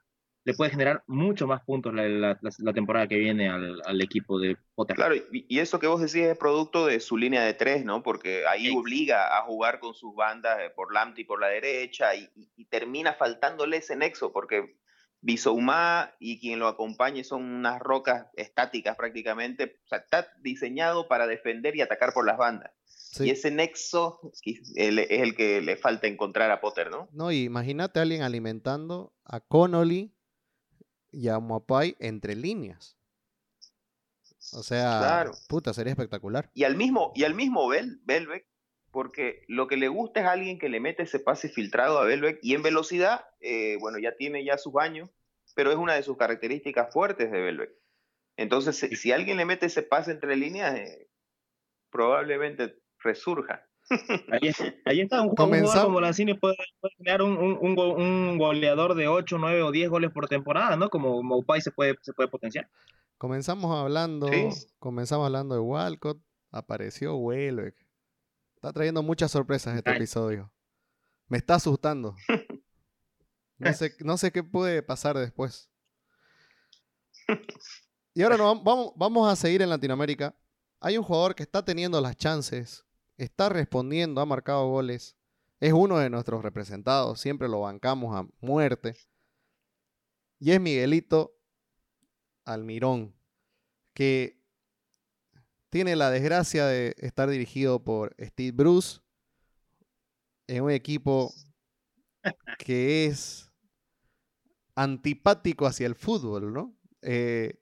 le 0.45 0.55
puede 0.55 0.71
generar 0.71 1.03
mucho 1.07 1.47
más 1.47 1.63
puntos 1.65 1.95
la, 1.95 2.37
temporada 2.75 3.07
que 3.07 3.17
viene 3.17 3.49
al, 3.49 4.01
equipo 4.01 4.41
de 4.41 4.57
Potter. 4.75 4.97
Claro, 4.97 5.15
y, 5.15 5.59
eso 5.59 5.79
que 5.79 5.87
vos 5.87 6.01
decís 6.01 6.27
es 6.27 6.39
producto 6.39 6.87
de 6.87 6.99
su 7.01 7.17
línea 7.17 7.45
de 7.45 7.55
tres, 7.55 7.85
¿no? 7.85 8.03
Porque 8.03 8.45
ahí 8.47 8.75
obliga 8.75 9.37
a 9.39 9.43
jugar 9.43 9.79
con 9.79 9.95
sus 9.95 10.15
bandas 10.15 10.59
eh, 10.61 10.71
por 10.75 10.93
Lamptey 10.93 11.25
por 11.25 11.41
la 11.41 11.49
derecha 11.49 12.15
y, 12.15 12.29
termina 12.71 13.13
faltándole 13.13 13.77
ese 13.77 13.97
nexo, 13.97 14.33
porque 14.33 14.77
Bisouma 15.23 16.15
y 16.19 16.41
quien 16.41 16.59
lo 16.59 16.67
acompañe 16.67 17.25
son 17.25 17.43
unas 17.43 17.81
rocas 17.81 18.27
estáticas 18.35 18.97
prácticamente. 18.97 19.79
O 19.85 19.89
sea, 19.89 19.99
está 19.99 20.29
diseñado 20.41 21.09
para 21.09 21.27
defender 21.27 21.75
y 21.77 21.81
atacar 21.81 22.13
por 22.13 22.27
las 22.27 22.37
bandas. 22.37 22.73
Y 23.21 23.31
ese 23.31 23.51
nexo 23.51 24.33
es 24.43 24.73
el 24.75 25.37
que 25.37 25.61
le 25.61 25.77
falta 25.77 26.07
encontrar 26.07 26.51
a 26.51 26.61
Potter, 26.61 26.91
¿no? 26.91 27.09
No, 27.13 27.31
y 27.31 27.45
imagínate 27.45 27.99
a 27.99 28.03
alguien 28.03 28.23
alimentando 28.23 29.13
a 29.25 29.41
Connolly 29.41 30.15
y 31.11 31.29
a 31.29 31.39
Mopai 31.39 31.95
entre 32.01 32.35
líneas. 32.35 32.97
O 34.55 34.63
sea, 34.63 35.31
puta, 35.47 35.73
sería 35.73 35.93
espectacular. 35.93 36.51
Y 36.55 36.65
al 36.65 36.75
mismo, 36.75 37.13
y 37.15 37.25
al 37.25 37.35
mismo 37.35 37.69
Bel, 37.69 38.01
Belbeck, 38.05 38.47
porque 38.93 39.43
lo 39.49 39.67
que 39.67 39.79
le 39.79 39.89
gusta 39.89 40.21
es 40.21 40.27
alguien 40.27 40.59
que 40.59 40.69
le 40.69 40.79
mete 40.79 41.03
ese 41.03 41.19
pase 41.19 41.49
filtrado 41.49 41.99
a 41.99 42.05
Belbeck 42.05 42.39
y 42.43 42.55
en 42.55 42.63
velocidad, 42.63 43.25
eh, 43.41 43.79
bueno, 43.81 43.99
ya 43.99 44.15
tiene 44.17 44.45
ya 44.45 44.59
sus 44.59 44.77
años, 44.77 45.09
pero 45.57 45.73
es 45.73 45.79
una 45.79 45.95
de 45.95 46.03
sus 46.03 46.19
características 46.19 46.93
fuertes 46.93 47.33
de 47.33 47.41
Belbeck. 47.41 47.71
Entonces, 48.37 48.77
si 48.77 49.11
alguien 49.11 49.39
le 49.39 49.47
mete 49.47 49.67
ese 49.67 49.83
pase 49.83 50.13
entre 50.13 50.37
líneas, 50.37 50.75
eh, 50.75 51.09
probablemente 51.91 52.77
resurja. 52.99 53.67
Ahí, 54.31 55.01
está, 55.01 55.23
un, 55.23 55.31
jugador 55.31 55.85
como 55.85 56.01
Lancini 56.01 56.35
puede, 56.35 56.57
puede 56.81 56.95
crear 56.99 57.23
un, 57.23 57.37
un, 57.37 57.79
un, 57.79 58.39
goleador 58.39 58.95
de 58.95 59.09
8, 59.09 59.39
9 59.39 59.63
o 59.63 59.73
10 59.73 59.91
goles 59.91 60.11
por 60.13 60.29
temporada, 60.29 60.77
¿no? 60.77 60.89
Como 60.89 61.23
Maupai 61.23 61.61
se 61.61 61.73
puede, 61.73 61.97
se 62.03 62.13
puede 62.13 62.29
potenciar. 62.29 62.69
Comenzamos 63.19 63.75
hablando, 63.77 64.29
comenzamos 64.79 65.27
hablando 65.27 65.55
de 65.55 65.61
Walcott, 65.61 66.19
apareció 66.51 67.17
Welbeck. 67.17 67.75
Está 68.63 68.73
trayendo 68.73 69.03
muchas 69.03 69.33
sorpresas 69.33 69.77
este 69.77 69.91
episodio. 69.91 70.49
Me 71.27 71.37
está 71.39 71.57
asustando. 71.57 72.15
No 73.59 73.73
sé, 73.73 73.97
no 74.05 74.17
sé 74.17 74.31
qué 74.31 74.45
puede 74.45 74.85
pasar 74.85 75.19
después. 75.19 75.69
Y 78.15 78.23
ahora 78.23 78.37
no, 78.37 78.63
vamos, 78.63 78.93
vamos 78.95 79.29
a 79.29 79.35
seguir 79.35 79.63
en 79.63 79.69
Latinoamérica. 79.69 80.37
Hay 80.79 80.97
un 80.97 81.03
jugador 81.03 81.35
que 81.35 81.43
está 81.43 81.65
teniendo 81.65 82.01
las 82.01 82.17
chances, 82.17 82.87
está 83.17 83.49
respondiendo, 83.49 84.21
ha 84.21 84.27
marcado 84.27 84.69
goles. 84.69 85.17
Es 85.59 85.73
uno 85.73 85.99
de 85.99 86.09
nuestros 86.09 86.45
representados, 86.45 87.21
siempre 87.21 87.49
lo 87.49 87.63
bancamos 87.63 88.15
a 88.15 88.29
muerte. 88.41 88.97
Y 90.39 90.53
es 90.53 90.61
Miguelito 90.61 91.37
Almirón, 92.45 93.13
que 93.93 94.41
tiene 95.73 95.97
la 95.97 96.11
desgracia 96.11 96.67
de 96.67 96.95
estar 96.99 97.31
dirigido 97.31 97.83
por 97.83 98.15
Steve 98.21 98.53
Bruce 98.53 99.01
en 100.47 100.65
un 100.65 100.71
equipo 100.71 101.33
que 102.59 103.07
es 103.07 103.51
antipático 104.75 105.65
hacia 105.65 105.87
el 105.87 105.95
fútbol, 105.95 106.53
¿no? 106.53 106.77
Eh, 107.01 107.59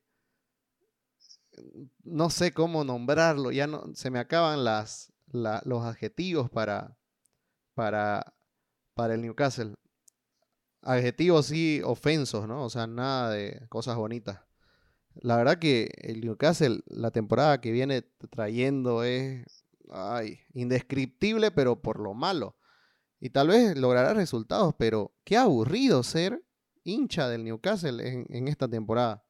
no 2.03 2.31
sé 2.31 2.53
cómo 2.53 2.83
nombrarlo, 2.83 3.53
ya 3.53 3.69
no, 3.69 3.95
se 3.95 4.11
me 4.11 4.19
acaban 4.19 4.65
los 4.65 5.85
adjetivos 5.85 6.51
para, 6.51 6.97
para, 7.75 8.35
para 8.95 9.15
el 9.15 9.23
Newcastle. 9.23 9.77
Adjetivos 10.83 11.47
sí 11.47 11.81
ofensos, 11.85 12.49
¿no? 12.49 12.65
O 12.65 12.71
sea, 12.71 12.89
nada 12.89 13.31
de 13.31 13.69
cosas 13.69 13.95
bonitas. 13.97 14.50
La 15.15 15.37
verdad 15.37 15.59
que 15.59 15.91
el 15.99 16.21
Newcastle, 16.21 16.81
la 16.87 17.11
temporada 17.11 17.61
que 17.61 17.73
viene 17.73 18.03
trayendo 18.31 19.03
es 19.03 19.65
ay, 19.91 20.41
indescriptible, 20.53 21.51
pero 21.51 21.81
por 21.81 22.01
lo 22.01 22.15
malo. 22.15 22.57
Y 23.19 23.31
tal 23.31 23.49
vez 23.49 23.77
logrará 23.77 24.15
resultados, 24.15 24.75
pero 24.79 25.15
qué 25.25 25.37
aburrido 25.37 26.03
ser 26.03 26.43
hincha 26.85 27.29
del 27.29 27.45
Newcastle 27.45 28.27
en, 28.29 28.49
esta 28.49 28.69
temporada. 28.69 29.25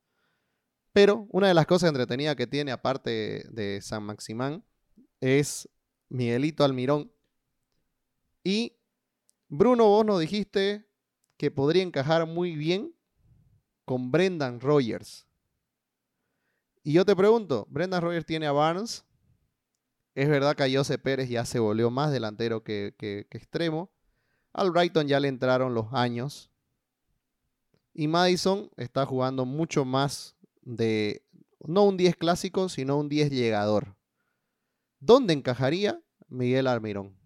Pero 0.93 1.27
una 1.31 1.49
de 1.49 1.55
las 1.55 1.67
cosas 1.67 1.89
entretenidas 1.89 2.37
que 2.37 2.47
tiene, 2.47 2.73
aparte 2.73 3.45
de 3.51 3.81
San 3.83 4.05
Maximán, 4.05 4.65
es 5.21 5.69
Miguelito 6.09 6.65
Almirón. 6.65 7.13
Y 8.45 8.77
Bruno, 9.49 9.87
vos 9.87 10.05
nos 10.07 10.21
dijiste 10.21 10.89
que 11.37 11.51
podría 11.51 11.83
encajar 11.83 12.27
muy 12.27 12.55
bien 12.55 12.95
con 13.85 14.11
Brendan 14.11 14.61
Rogers. 14.61 15.27
Y 16.83 16.93
yo 16.95 17.05
te 17.05 17.15
pregunto, 17.15 17.67
Brendan 17.71 18.03
Rogers 18.03 18.27
tiene 18.27 18.47
a 18.47 18.53
Barnes. 18.53 19.05
Es 20.15 20.29
verdad 20.29 20.57
que 20.57 20.65
a 20.65 20.69
Jose 20.73 20.99
Pérez 20.99 21.29
ya 21.29 21.45
se 21.45 21.59
volvió 21.59 21.91
más 21.91 22.11
delantero 22.11 22.63
que, 22.63 22.95
que 22.99 23.27
extremo. 23.31 23.91
Al 24.53 24.71
Brighton 24.71 25.07
ya 25.07 25.21
le 25.21 25.29
entraron 25.29 25.75
los 25.75 25.93
años. 25.93 26.51
Y 27.93 28.09
Madison 28.09 28.71
está 28.77 29.07
jugando 29.07 29.45
mucho 29.45 29.85
más 29.85 30.37
de 30.63 31.25
no 31.61 31.85
un 31.85 31.97
10 31.97 32.17
clásico, 32.17 32.69
sino 32.69 32.97
un 32.97 33.09
10 33.09 33.31
llegador. 33.31 33.97
¿Dónde 34.99 35.35
encajaría 35.35 36.01
Miguel 36.29 36.67
Almirón? 36.67 37.17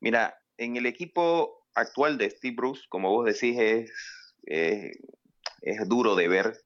Mira, 0.00 0.38
en 0.56 0.76
el 0.76 0.86
equipo 0.86 1.66
actual 1.74 2.18
de 2.18 2.30
Steve 2.30 2.56
Bruce, 2.56 2.82
como 2.88 3.10
vos 3.10 3.26
decís, 3.26 3.56
es, 3.58 3.92
es, 5.62 5.88
duro 5.88 6.16
de 6.16 6.28
ver, 6.28 6.58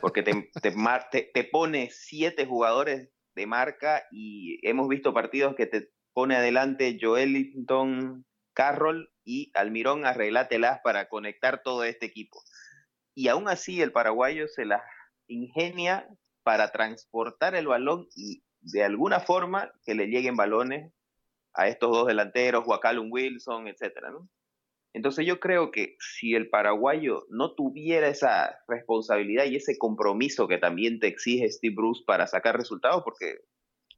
porque 0.00 0.22
te, 0.22 0.50
te, 0.60 1.30
te, 1.32 1.44
pone 1.44 1.90
siete 1.90 2.46
jugadores 2.46 3.10
de 3.34 3.46
marca 3.46 4.04
y 4.10 4.58
hemos 4.68 4.88
visto 4.88 5.12
partidos 5.12 5.54
que 5.54 5.66
te 5.66 5.90
pone 6.12 6.36
adelante 6.36 6.98
Joelinton, 7.00 8.24
Carroll 8.54 9.10
y 9.24 9.50
Almirón 9.54 10.06
arreglátelas 10.06 10.80
para 10.82 11.08
conectar 11.08 11.62
todo 11.62 11.84
este 11.84 12.06
equipo. 12.06 12.40
Y 13.14 13.28
aún 13.28 13.48
así 13.48 13.80
el 13.80 13.92
paraguayo 13.92 14.48
se 14.48 14.64
las 14.64 14.82
ingenia 15.26 16.08
para 16.42 16.70
transportar 16.72 17.54
el 17.54 17.66
balón 17.66 18.06
y 18.14 18.44
de 18.60 18.84
alguna 18.84 19.20
forma 19.20 19.72
que 19.84 19.94
le 19.94 20.06
lleguen 20.06 20.36
balones 20.36 20.92
a 21.54 21.68
estos 21.68 21.90
dos 21.90 22.06
delanteros, 22.06 22.64
Callum 22.80 23.08
Wilson, 23.10 23.68
etcétera, 23.68 24.10
Entonces 24.94 25.26
yo 25.26 25.40
creo 25.40 25.70
que 25.70 25.96
si 25.98 26.34
el 26.34 26.48
paraguayo 26.48 27.26
no 27.28 27.54
tuviera 27.54 28.08
esa 28.08 28.58
responsabilidad 28.68 29.44
y 29.44 29.56
ese 29.56 29.76
compromiso 29.76 30.48
que 30.48 30.58
también 30.58 31.00
te 31.00 31.08
exige 31.08 31.50
Steve 31.50 31.74
Bruce 31.76 32.02
para 32.06 32.26
sacar 32.26 32.56
resultados, 32.56 33.02
porque 33.04 33.40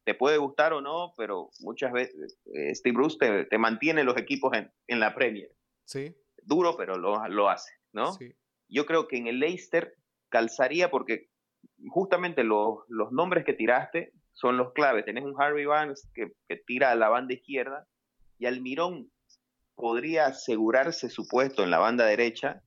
te 0.05 0.15
puede 0.15 0.39
gustar 0.39 0.73
o 0.73 0.81
no, 0.81 1.15
pero 1.17 1.51
muchas 1.61 1.93
veces 1.93 2.39
eh, 2.55 2.75
Steve 2.75 2.97
Bruce 2.97 3.19
te, 3.49 3.59
mantiene 3.59 4.03
los 4.03 4.17
equipos 4.17 4.57
en, 4.57 4.73
en, 4.89 4.99
la 4.99 5.15
Premier. 5.15 5.51
Sí. 5.85 6.17
Duro, 6.43 6.77
pero 6.77 6.97
lo, 6.97 7.29
lo 7.29 7.49
hace, 7.49 7.73
¿no? 7.93 8.13
Sí 8.15 8.35
yo 8.69 8.87
creo 8.87 9.09
que 9.09 9.17
en 9.17 9.27
el 9.27 9.41
Leicester 9.41 9.95
calzaría 10.29 10.91
porque 10.91 11.29
justamente 11.89 12.45
los, 12.45 12.79
los 12.89 13.13
nombres 13.13 13.45
que 13.45 13.53
tiraste 13.53 14.13
son 14.33 14.57
los 14.57 14.73
claves. 14.73 15.05
Tenés 15.05 15.25
un 15.25 15.41
Harvey 15.41 15.65
Barnes 15.65 16.09
que, 16.15 16.33
que, 16.49 16.57
tira 16.57 16.91
a 16.91 16.97
la 16.97 17.09
banda 17.09 17.35
izquierda 17.35 17.87
y 18.39 18.47
Almirón 18.47 19.11
podría 19.77 20.27
asegurarse 20.27 21.09
su 21.09 21.29
puesto 21.29 21.63
en 21.63 21.71
la 21.71 21.79
banda 21.79 22.05
derecha 22.07 22.63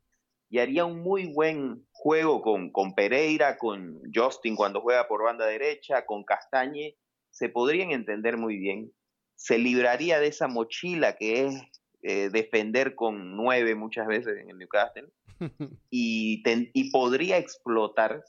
y 0.50 0.60
haría 0.60 0.86
un 0.86 1.02
muy 1.02 1.34
buen 1.34 1.86
juego 1.92 2.42
con, 2.42 2.72
con 2.72 2.96
Pereira, 2.96 3.58
con 3.58 4.02
Justin 4.14 4.56
cuando 4.56 4.82
juega 4.82 5.08
por 5.08 5.24
banda 5.24 5.46
derecha, 5.46 6.06
con 6.06 6.24
Castañe. 6.24 6.96
Se 7.30 7.50
podrían 7.50 7.92
entender 7.92 8.38
muy 8.38 8.58
bien. 8.58 8.92
Se 9.36 9.58
libraría 9.58 10.20
de 10.20 10.28
esa 10.28 10.48
mochila 10.48 11.16
que 11.18 11.46
es 11.46 11.56
eh, 12.02 12.30
defender 12.30 12.96
con 12.96 13.36
nueve 13.36 13.76
muchas 13.76 14.08
veces 14.08 14.38
en 14.40 14.50
el 14.50 14.58
Newcastle 14.58 15.10
y, 15.90 16.42
y 16.46 16.92
podría 16.92 17.38
explotar 17.38 18.24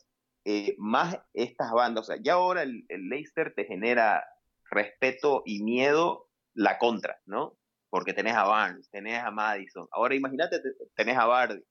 eh, 0.44 0.74
más 0.78 1.18
estas 1.34 1.70
bandas. 1.72 2.02
O 2.02 2.06
sea, 2.12 2.22
ya 2.22 2.34
ahora 2.34 2.62
el, 2.62 2.84
Leicester 2.88 3.52
te 3.54 3.66
genera 3.66 4.24
respeto 4.70 5.42
y 5.44 5.62
miedo 5.62 6.28
la 6.54 6.78
contra, 6.78 7.20
¿no? 7.26 7.56
Porque 7.90 8.14
tenés 8.14 8.34
a 8.34 8.44
Barnes, 8.44 8.88
tenés 8.90 9.22
a 9.22 9.30
Madison. 9.30 9.86
Ahora 9.92 10.14
imagínate, 10.14 10.60
tenés 10.94 11.16
a 11.16 11.26
Bardi. 11.26 11.62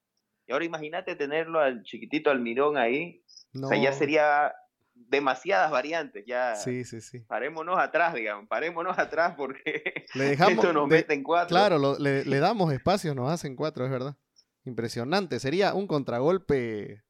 Y 0.45 0.51
ahora 0.51 0.65
imagínate 0.65 1.15
tenerlo 1.15 1.59
al 1.59 1.83
chiquitito 1.83 2.29
Almirón 2.29 2.77
ahí. 2.77 3.23
O 3.63 3.67
sea, 3.67 3.81
ya 3.81 3.93
sería 3.93 4.53
demasiadas 4.93 5.71
variantes. 5.71 6.25
Ya 6.27 6.55
sí, 6.55 6.83
sí, 6.83 7.01
sí. 7.01 7.19
parémonos 7.21 7.77
atrás, 7.79 8.13
digamos, 8.13 8.47
parémonos 8.47 8.97
atrás 8.97 9.35
porque 9.37 10.05
le 10.13 10.23
dejamos, 10.29 10.55
esto 10.55 10.73
nos 10.73 10.87
mete 10.87 11.13
en 11.13 11.23
cuatro. 11.23 11.49
Claro, 11.49 11.97
le, 11.97 12.25
le, 12.25 12.39
damos 12.39 12.73
espacio, 12.73 13.15
nos 13.15 13.31
hacen 13.31 13.55
cuatro, 13.55 13.85
es 13.85 13.91
verdad. 13.91 14.17
Impresionante. 14.65 15.39
Sería 15.39 15.73
un 15.73 15.87
contragolpe 15.87 17.03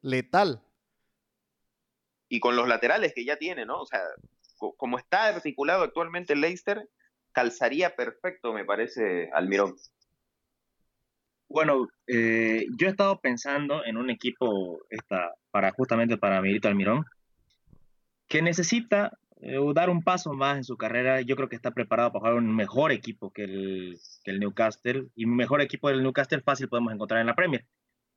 letal. 0.00 0.62
Y 2.28 2.40
con 2.40 2.56
los 2.56 2.66
laterales 2.66 3.12
que 3.14 3.24
ya 3.24 3.36
tiene, 3.36 3.66
¿no? 3.66 3.80
O 3.80 3.86
sea, 3.86 4.00
como 4.76 4.98
está 4.98 5.26
articulado 5.26 5.82
actualmente 5.84 6.32
el 6.32 6.40
Leicester, 6.40 6.88
calzaría 7.36 7.94
perfecto, 7.94 8.54
me 8.54 8.64
parece, 8.64 9.28
Almirón. 9.30 9.76
Bueno, 11.50 11.86
eh, 12.06 12.64
yo 12.78 12.86
he 12.86 12.90
estado 12.90 13.20
pensando 13.20 13.84
en 13.84 13.98
un 13.98 14.08
equipo 14.08 14.80
esta, 14.88 15.34
para 15.50 15.70
justamente 15.72 16.16
para 16.16 16.40
Miguelito 16.40 16.68
Almirón, 16.68 17.04
que 18.26 18.40
necesita 18.40 19.18
eh, 19.42 19.58
dar 19.74 19.90
un 19.90 20.02
paso 20.02 20.32
más 20.32 20.56
en 20.56 20.64
su 20.64 20.78
carrera. 20.78 21.20
Yo 21.20 21.36
creo 21.36 21.50
que 21.50 21.56
está 21.56 21.72
preparado 21.72 22.10
para 22.10 22.20
jugar 22.20 22.34
un 22.36 22.56
mejor 22.56 22.90
equipo 22.90 23.30
que 23.30 23.44
el, 23.44 23.98
que 24.24 24.30
el 24.30 24.40
Newcastle. 24.40 25.08
Y 25.14 25.26
un 25.26 25.36
mejor 25.36 25.60
equipo 25.60 25.90
del 25.90 26.02
Newcastle 26.02 26.40
fácil 26.40 26.70
podemos 26.70 26.94
encontrar 26.94 27.20
en 27.20 27.26
la 27.26 27.34
Premier. 27.34 27.66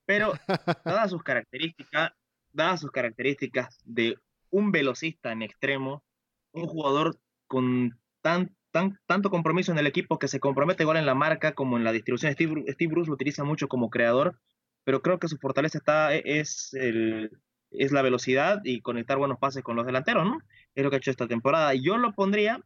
Pero, 0.06 0.32
dadas 0.86 1.12
sus 1.12 1.24
características, 1.24 2.14
dadas 2.54 2.80
sus 2.80 2.92
características 2.92 3.82
de 3.84 4.16
un 4.50 4.72
velocista 4.72 5.34
en 5.34 5.42
extremo, 5.42 6.06
un 6.54 6.68
jugador 6.68 7.20
con 7.48 8.00
tan, 8.22 8.56
tan, 8.72 9.00
tanto 9.06 9.30
compromiso 9.30 9.72
en 9.72 9.80
el 9.80 9.88
equipo 9.88 10.20
que 10.20 10.28
se 10.28 10.40
compromete 10.40 10.84
igual 10.84 10.98
en 10.98 11.06
la 11.06 11.16
marca 11.16 11.54
como 11.54 11.78
en 11.78 11.84
la 11.84 11.92
distribución. 11.92 12.32
Steve, 12.34 12.66
Steve 12.70 12.92
Bruce 12.92 13.10
lo 13.10 13.16
utiliza 13.16 13.44
mucho 13.44 13.68
como 13.68 13.90
creador, 13.90 14.40
pero 14.84 15.02
creo 15.02 15.20
que 15.20 15.28
su 15.28 15.38
fortaleza 15.38 15.78
está, 15.78 16.16
e, 16.16 16.22
es, 16.26 16.74
el, 16.74 17.32
es 17.72 17.92
la 17.92 18.02
velocidad 18.02 18.62
y 18.64 18.82
conectar 18.82 19.18
buenos 19.18 19.40
pases 19.40 19.64
con 19.64 19.76
los 19.76 19.86
delanteros, 19.86 20.26
¿no? 20.26 20.40
Es 20.76 20.84
lo 20.84 20.90
que 20.90 20.98
ha 20.98 21.00
hecho 21.00 21.12
esta 21.12 21.28
temporada. 21.28 21.74
Yo 21.74 21.98
lo 21.98 22.14
pondría 22.14 22.62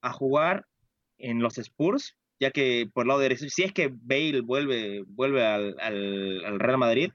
a 0.00 0.12
jugar 0.12 0.66
en 1.18 1.40
los 1.40 1.58
Spurs, 1.58 2.16
ya 2.40 2.50
que 2.50 2.88
por 2.92 3.04
el 3.04 3.08
lado 3.08 3.20
derecho, 3.20 3.48
si 3.48 3.62
es 3.62 3.72
que 3.72 3.92
Bale 3.92 4.40
vuelve, 4.40 5.04
vuelve 5.06 5.46
al, 5.46 5.76
al, 5.80 6.60
Real 6.60 6.78
Madrid, 6.78 7.10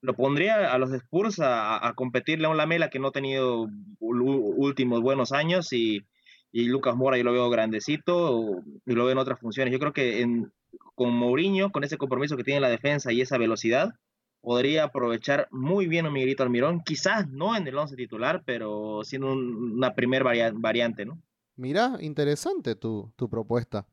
lo 0.00 0.14
pondría 0.14 0.72
a 0.72 0.78
los 0.78 0.92
Spurs 0.92 1.40
a, 1.40 1.86
a, 1.86 1.94
competirle 1.94 2.46
a 2.46 2.50
un 2.50 2.56
Lamela 2.56 2.90
que 2.90 2.98
no 2.98 3.08
ha 3.08 3.12
tenido 3.12 3.68
últimos 4.00 5.00
buenos 5.00 5.32
años 5.32 5.72
y, 5.72 6.04
y 6.52 6.64
Lucas 6.66 6.94
Mora 6.94 7.16
yo 7.16 7.24
lo 7.24 7.32
veo 7.32 7.48
grandecito 7.50 8.62
y 8.86 8.92
lo 8.92 9.04
veo 9.04 9.12
en 9.12 9.18
otras 9.18 9.40
funciones. 9.40 9.72
Yo 9.72 9.78
creo 9.78 9.92
que 9.92 10.46
con 10.94 11.12
Mourinho, 11.12 11.72
con 11.72 11.82
ese 11.82 11.96
compromiso 11.96 12.36
que 12.36 12.44
tiene 12.44 12.60
la 12.60 12.68
defensa 12.68 13.12
y 13.12 13.22
esa 13.22 13.38
velocidad, 13.38 13.94
podría 14.42 14.84
aprovechar 14.84 15.48
muy 15.50 15.86
bien 15.86 16.04
a 16.06 16.10
Miguelito 16.10 16.42
Almirón, 16.42 16.82
quizás 16.84 17.28
no 17.28 17.56
en 17.56 17.66
el 17.66 17.76
once 17.76 17.96
titular, 17.96 18.42
pero 18.44 19.00
siendo 19.04 19.32
una 19.32 19.94
primer 19.94 20.24
variante, 20.24 21.06
¿no? 21.06 21.18
Mira, 21.56 21.96
interesante 22.00 22.74
tu, 22.74 23.12
propuesta. 23.30 23.86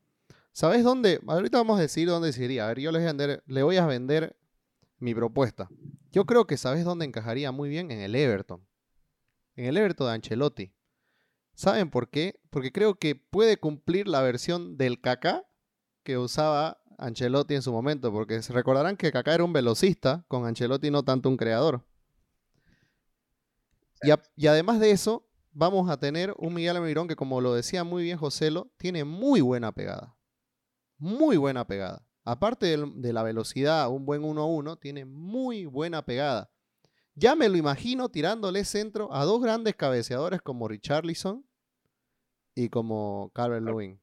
¿Sabes 0.52 0.82
dónde? 0.82 1.20
Ahorita 1.26 1.58
vamos 1.58 1.78
a 1.78 1.82
decir 1.82 2.08
dónde 2.08 2.32
sería. 2.32 2.64
A 2.64 2.68
ver, 2.68 2.80
yo 2.80 2.90
le 2.90 3.62
voy 3.62 3.76
a 3.76 3.86
vender 3.86 4.36
mi 4.98 5.14
propuesta. 5.14 5.68
Yo 6.10 6.26
creo 6.26 6.46
que 6.46 6.56
sabes 6.56 6.84
dónde 6.84 7.04
encajaría 7.04 7.52
muy 7.52 7.68
bien 7.68 7.90
en 7.90 8.00
el 8.00 8.14
Everton. 8.14 8.60
En 9.54 9.66
el 9.66 9.76
Everton 9.76 10.08
de 10.08 10.14
Ancelotti. 10.14 10.72
¿Saben 11.54 11.90
por 11.90 12.08
qué? 12.08 12.40
Porque 12.50 12.72
creo 12.72 12.94
que 12.94 13.14
puede 13.14 13.58
cumplir 13.58 14.08
la 14.08 14.22
versión 14.22 14.76
del 14.76 15.00
Kaká 15.00 15.44
que 16.02 16.18
usaba 16.18 16.80
Ancelotti 16.98 17.54
en 17.54 17.62
su 17.62 17.72
momento, 17.72 18.12
porque 18.12 18.42
se 18.42 18.52
recordarán 18.52 18.96
que 18.96 19.12
Kaká 19.12 19.34
era 19.34 19.44
un 19.44 19.52
velocista, 19.52 20.24
con 20.28 20.46
Ancelotti 20.46 20.90
no 20.90 21.02
tanto 21.02 21.28
un 21.28 21.36
creador. 21.36 21.84
Y, 24.36 24.46
además 24.46 24.80
de 24.80 24.90
eso, 24.92 25.26
vamos 25.52 25.90
a 25.90 25.98
tener 25.98 26.34
un 26.38 26.54
Miguel 26.54 26.76
Almirón 26.76 27.08
que, 27.08 27.16
como 27.16 27.40
lo 27.40 27.54
decía 27.54 27.84
muy 27.84 28.04
bien 28.04 28.18
Joselo, 28.18 28.70
tiene 28.78 29.04
muy 29.04 29.40
buena 29.40 29.72
pegada. 29.72 30.16
Muy 30.98 31.36
buena 31.36 31.66
pegada. 31.66 32.06
Aparte 32.24 32.76
de, 32.76 33.12
la 33.12 33.22
velocidad, 33.22 33.90
un 33.90 34.06
buen 34.06 34.22
1-1, 34.22 34.78
tiene 34.78 35.04
muy 35.04 35.66
buena 35.66 36.04
pegada. 36.04 36.50
Ya 37.20 37.36
me 37.36 37.50
lo 37.50 37.58
imagino 37.58 38.08
tirándole 38.08 38.64
centro 38.64 39.12
a 39.12 39.26
dos 39.26 39.42
grandes 39.42 39.76
cabeceadores 39.76 40.40
como 40.40 40.68
Richarlison 40.68 41.46
y 42.54 42.70
como 42.70 43.30
Carver 43.34 43.60
Lewin. 43.60 44.00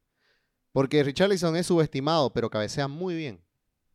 Porque 0.71 1.01
Richarlison 1.01 1.55
es 1.55 1.65
subestimado, 1.65 2.31
pero 2.31 2.51
cabecea 2.51 2.87
muy 2.87 3.15
bien. 3.15 3.43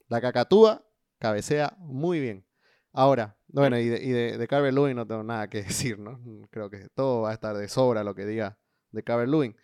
La 0.09 0.21
cacatúa 0.21 0.85
cabecea 1.21 1.77
muy 1.79 2.19
bien. 2.19 2.45
Ahora, 2.93 3.39
bueno, 3.47 3.79
y 3.79 3.87
de, 3.87 4.37
de, 4.39 4.49
Carver 4.49 4.75
Lewin 4.75 4.97
no 4.97 5.07
tengo 5.07 5.23
nada 5.23 5.49
que 5.49 5.63
decir, 5.63 6.01
¿no? 6.01 6.21
Creo 6.51 6.69
que 6.69 6.89
todo 6.89 7.23
va 7.23 7.31
a 7.31 7.35
estar 7.35 7.57
de 7.57 7.69
sobra 7.69 8.03
lo 8.03 8.17
que 8.17 8.27
diga 8.27 8.59
de 8.91 9.05
Carver 9.05 9.29
Lewin. 9.29 9.57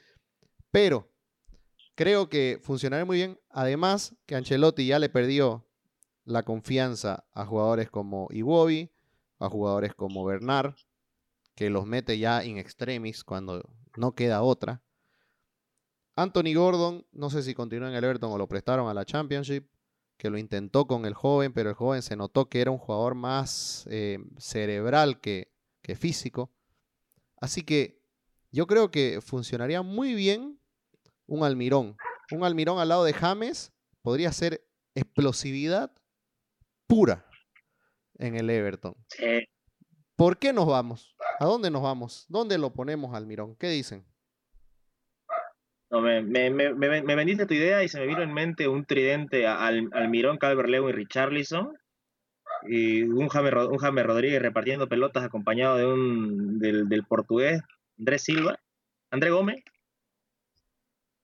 Pero 0.70 1.10
creo 1.96 2.28
que 2.28 2.60
funcionará 2.62 3.04
muy 3.04 3.16
bien. 3.16 3.40
Además, 3.50 4.14
que 4.24 4.36
Ancelotti 4.36 4.86
ya 4.86 5.00
le 5.00 5.08
perdió 5.08 5.66
la 6.24 6.44
confianza 6.44 7.26
a 7.32 7.44
jugadores 7.44 7.90
como 7.90 8.28
Iwobi, 8.30 8.92
a 9.38 9.48
jugadores 9.48 9.94
como 9.94 10.24
Bernard, 10.24 10.74
que 11.54 11.70
los 11.70 11.86
mete 11.86 12.18
ya 12.18 12.44
in 12.44 12.58
extremis 12.58 13.24
cuando 13.24 13.62
no 13.96 14.14
queda 14.14 14.42
otra. 14.42 14.82
Anthony 16.16 16.54
Gordon, 16.54 17.06
no 17.12 17.30
sé 17.30 17.42
si 17.42 17.54
continúa 17.54 17.88
en 17.88 17.94
el 17.94 18.04
Everton 18.04 18.32
o 18.32 18.38
lo 18.38 18.48
prestaron 18.48 18.88
a 18.88 18.94
la 18.94 19.04
Championship, 19.04 19.68
que 20.16 20.30
lo 20.30 20.38
intentó 20.38 20.86
con 20.86 21.06
el 21.06 21.14
joven, 21.14 21.52
pero 21.52 21.70
el 21.70 21.76
joven 21.76 22.02
se 22.02 22.16
notó 22.16 22.48
que 22.48 22.60
era 22.60 22.72
un 22.72 22.78
jugador 22.78 23.14
más 23.14 23.86
eh, 23.88 24.18
cerebral 24.36 25.20
que, 25.20 25.52
que 25.80 25.94
físico. 25.94 26.52
Así 27.40 27.62
que 27.62 28.02
yo 28.50 28.66
creo 28.66 28.90
que 28.90 29.20
funcionaría 29.20 29.82
muy 29.82 30.14
bien 30.14 30.60
un 31.26 31.44
Almirón. 31.44 31.96
Un 32.32 32.42
Almirón 32.42 32.80
al 32.80 32.88
lado 32.88 33.04
de 33.04 33.12
James 33.12 33.72
podría 34.02 34.32
ser 34.32 34.66
explosividad 34.96 35.92
pura 36.88 37.27
en 38.18 38.36
el 38.36 38.50
Everton. 38.50 38.94
¿Por 40.16 40.38
qué 40.38 40.52
nos 40.52 40.66
vamos? 40.66 41.16
¿A 41.38 41.44
dónde 41.44 41.70
nos 41.70 41.82
vamos? 41.82 42.26
¿Dónde 42.28 42.58
lo 42.58 42.72
ponemos 42.72 43.14
Almirón? 43.14 43.56
¿Qué 43.56 43.68
dicen? 43.68 44.04
No, 45.90 46.00
me, 46.00 46.20
me, 46.20 46.50
me, 46.50 46.74
me, 46.74 47.14
vendiste 47.14 47.46
tu 47.46 47.54
idea 47.54 47.82
y 47.82 47.88
se 47.88 47.98
me 47.98 48.06
vino 48.06 48.22
en 48.22 48.34
mente 48.34 48.68
un 48.68 48.84
tridente 48.84 49.46
al, 49.46 49.88
Almirón, 49.92 50.36
Calvert 50.36 50.68
Lewin 50.68 50.90
y 50.90 50.92
Richarlison. 50.92 51.78
Y 52.66 53.02
un 53.04 53.28
James, 53.28 53.54
un 53.54 53.78
Rodríguez 53.78 54.42
repartiendo 54.42 54.88
pelotas 54.88 55.24
acompañado 55.24 55.76
de 55.76 55.86
un 55.86 56.58
del, 56.58 56.88
del 56.88 57.04
portugués, 57.04 57.62
Andrés 57.98 58.22
Silva, 58.22 58.58
André 59.10 59.30
Gómez, 59.30 59.62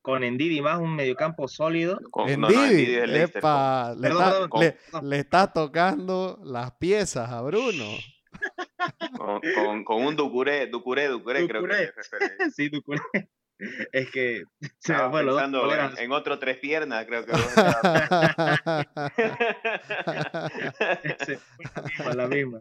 con 0.04 0.22
Endidi 0.22 0.60
más 0.60 0.78
un 0.80 0.94
mediocampo 0.94 1.48
sólido. 1.48 1.98
Endidi, 2.26 3.06
le, 3.06 3.22
está, 3.22 3.94
le, 3.94 5.18
está 5.18 5.50
tocando 5.50 6.38
las 6.44 6.72
piezas 6.72 7.30
a 7.30 7.40
Bruno. 7.40 7.86
con, 9.56 9.82
con, 9.82 10.04
un 10.04 10.14
Ducuré, 10.14 10.66
Ducuré, 10.66 11.08
Ducuré, 11.08 11.48
creo 11.48 11.64
que 11.66 11.84
es 11.84 11.90
Sí, 12.54 12.68
Ducuré. 12.68 13.00
Es 13.92 14.10
que 14.10 14.42
se 14.78 14.94
bueno, 15.06 15.38
en, 15.96 16.12
otro 16.12 16.40
tres 16.40 16.58
piernas, 16.58 17.06
creo 17.06 17.24
que. 17.24 17.32
la 22.14 22.26
misma, 22.26 22.60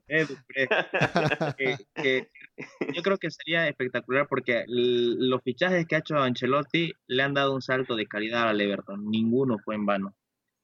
yo 2.58 2.58
creo 3.04 3.18
que 3.18 3.32
sería 3.32 3.68
espectacular 3.68 4.28
porque 4.28 4.64
los 4.68 5.42
fichajes 5.44 5.86
que 5.86 5.96
ha 5.96 6.00
hecho 6.00 6.18
Ancelotti 6.18 6.94
le 7.08 7.24
han 7.24 7.34
dado 7.34 7.54
un 7.54 7.62
salto 7.62 7.96
de 7.96 8.08
calidad 8.08 8.50
al 8.50 8.62
Everton. 8.62 9.10
Ninguno 9.10 9.58
fue 9.64 9.76
en 9.76 9.86
vano. 9.86 10.16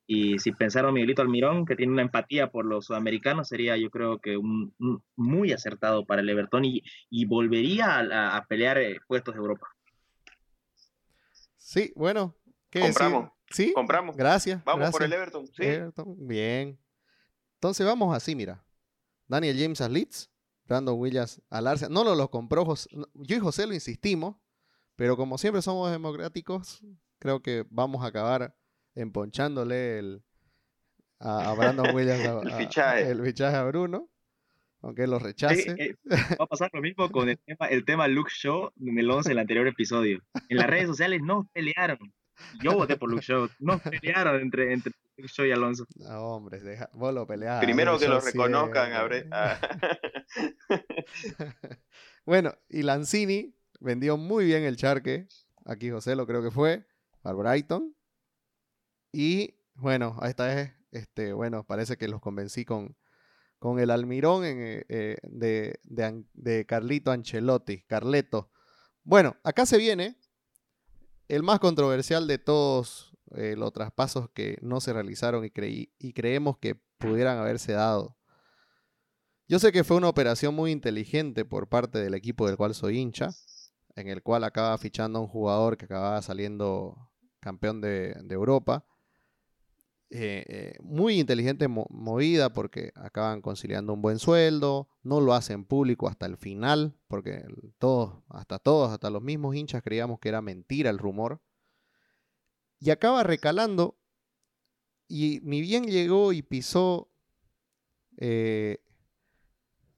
Y 0.05 0.39
si 0.39 0.51
pensaron 0.51 0.95
Miguelito 0.95 1.21
Almirón, 1.21 1.65
que 1.65 1.75
tiene 1.75 1.93
una 1.93 2.01
empatía 2.01 2.49
por 2.49 2.65
los 2.65 2.85
sudamericanos, 2.85 3.47
sería 3.47 3.77
yo 3.77 3.91
creo 3.91 4.17
que 4.17 4.37
un, 4.37 4.73
muy 5.15 5.51
acertado 5.51 6.05
para 6.05 6.21
el 6.21 6.29
Everton 6.29 6.65
y, 6.65 6.81
y 7.11 7.25
volvería 7.25 7.99
a, 7.99 8.37
a 8.37 8.45
pelear 8.45 8.79
eh, 8.79 8.99
puestos 9.07 9.35
de 9.35 9.39
Europa. 9.39 9.67
Sí, 11.57 11.93
bueno. 11.95 12.35
¿qué 12.71 12.81
Compramos. 12.81 13.31
Sí. 13.51 13.71
Compramos. 13.73 14.15
Gracias. 14.15 14.63
Vamos 14.63 14.89
por 14.89 15.03
el 15.03 15.13
Everton. 15.13 15.45
Sí. 15.47 15.63
Bien. 16.17 16.79
Entonces 17.55 17.85
vamos 17.85 18.15
así, 18.15 18.35
mira. 18.35 18.63
Daniel 19.27 19.57
James 19.59 19.81
al 19.81 19.93
Leeds, 19.93 20.31
Brandon 20.69 20.95
Williams 20.97 21.41
al 21.49 21.67
Arsenal. 21.67 21.93
No, 21.93 22.03
lo 22.03 22.15
lo 22.15 22.29
compró 22.29 22.63
José. 22.63 22.89
Yo 23.15 23.35
y 23.35 23.39
José 23.39 23.65
lo 23.65 23.73
insistimos, 23.73 24.35
pero 24.95 25.17
como 25.17 25.37
siempre 25.37 25.63
somos 25.63 25.91
democráticos, 25.91 26.81
creo 27.17 27.41
que 27.41 27.65
vamos 27.71 28.03
a 28.03 28.07
acabar 28.07 28.55
emponchándole 28.93 29.97
el, 29.97 30.23
a, 31.19 31.53
Brandon 31.53 31.93
Williams 31.93 32.21
el, 32.45 32.51
fichaje. 32.51 33.09
el 33.09 33.23
fichaje 33.23 33.57
a 33.57 33.63
Bruno 33.63 34.09
aunque 34.81 35.07
lo 35.07 35.19
rechace. 35.19 35.75
Eh, 35.77 35.95
va 36.39 36.45
a 36.45 36.47
pasar 36.47 36.69
lo 36.71 36.81
mismo 36.81 37.11
con 37.11 37.27
el 37.27 37.37
tema, 37.45 37.65
el 37.67 37.83
tema 37.83 38.07
Luke 38.07 38.31
Show 38.33 38.71
en 38.79 38.97
el 38.97 39.09
11 39.09 39.29
del 39.29 39.39
anterior 39.39 39.67
episodio. 39.67 40.21
En 40.47 40.57
las 40.57 40.67
redes 40.67 40.87
sociales 40.87 41.21
no 41.21 41.49
pelearon. 41.51 41.99
Yo 42.63 42.75
voté 42.75 42.95
por 42.95 43.09
Luke 43.09 43.23
Show. 43.23 43.49
No 43.59 43.79
pelearon 43.79 44.39
entre, 44.39 44.71
entre 44.71 44.93
Luke 45.19 45.33
Show 45.33 45.45
y 45.45 45.51
Alonso. 45.51 45.85
No, 45.95 46.35
hombre, 46.35 46.59
deja, 46.59 46.89
vos 46.93 47.13
lo 47.13 47.27
peleás. 47.27 47.63
Primero 47.63 47.99
que 47.99 48.07
lo 48.07 48.19
reconozcan. 48.19 48.91
Ah. 49.31 49.59
bueno, 52.25 52.55
y 52.69 52.83
Lanzini 52.83 53.55
vendió 53.79 54.17
muy 54.17 54.45
bien 54.45 54.63
el 54.63 54.77
charque. 54.77 55.27
Aquí 55.65 55.89
José 55.89 56.15
lo 56.15 56.25
creo 56.25 56.41
que 56.41 56.51
fue. 56.51 56.87
Al 57.23 57.35
Brighton. 57.35 57.95
Y 59.11 59.55
bueno, 59.75 60.17
esta 60.23 60.45
vez, 60.45 60.73
este, 60.91 61.33
bueno, 61.33 61.65
parece 61.65 61.97
que 61.97 62.07
los 62.07 62.21
convencí 62.21 62.63
con, 62.63 62.95
con 63.59 63.79
el 63.79 63.91
almirón 63.91 64.43
eh, 64.45 64.85
eh, 64.87 65.17
de, 65.23 66.65
Carlito 66.65 67.11
Ancelotti, 67.11 67.81
Carleto. 67.81 68.51
Bueno, 69.03 69.35
acá 69.43 69.65
se 69.65 69.77
viene 69.77 70.17
el 71.27 71.43
más 71.43 71.59
controversial 71.59 72.25
de 72.27 72.37
todos 72.37 73.08
eh, 73.35 73.55
los 73.57 73.73
traspasos 73.73 74.29
que 74.29 74.57
no 74.61 74.81
se 74.81 74.93
realizaron 74.93 75.45
y, 75.45 75.51
creí, 75.51 75.93
y 75.99 76.13
creemos 76.13 76.57
que 76.57 76.75
pudieran 76.97 77.37
haberse 77.37 77.73
dado. 77.73 78.17
Yo 79.47 79.57
sé 79.57 79.71
que 79.71 79.83
fue 79.83 79.97
una 79.97 80.09
operación 80.09 80.53
muy 80.53 80.71
inteligente 80.71 81.43
por 81.43 81.67
parte 81.67 81.97
del 81.97 82.13
equipo 82.13 82.45
del 82.45 82.55
cual 82.55 82.75
soy 82.75 82.99
hincha. 82.99 83.29
en 83.95 84.07
el 84.07 84.21
cual 84.23 84.43
acaba 84.45 84.77
fichando 84.77 85.19
a 85.19 85.21
un 85.23 85.27
jugador 85.27 85.75
que 85.75 85.85
acaba 85.85 86.21
saliendo 86.21 87.09
campeón 87.39 87.81
de, 87.81 88.15
Europa. 88.29 88.85
Eh, 90.11 90.45
eh, 90.47 90.73
muy 90.81 91.19
inteligente 91.19 91.67
movida 91.67 92.53
porque 92.53 92.91
acaban 92.95 93.41
conciliando 93.41 93.93
un 93.93 94.01
buen 94.01 94.19
sueldo, 94.19 94.87
no 95.03 95.19
lo 95.19 95.33
hacen 95.33 95.65
público 95.65 96.07
hasta 96.07 96.25
el 96.25 96.37
final, 96.37 96.95
porque 97.07 97.43
todos, 97.77 98.23
hasta 98.29 98.59
todos, 98.59 98.91
hasta 98.91 99.09
los 99.09 99.21
mismos 99.21 99.55
hinchas 99.55 99.83
creíamos 99.83 100.19
que 100.19 100.29
era 100.29 100.41
mentira 100.41 100.89
el 100.89 100.97
rumor. 100.97 101.41
Y 102.79 102.91
acaba 102.91 103.23
recalando, 103.23 103.97
y 105.07 105.41
ni 105.43 105.61
bien 105.61 105.85
llegó 105.85 106.33
y 106.33 106.41
pisó 106.41 107.09
eh, 108.17 108.79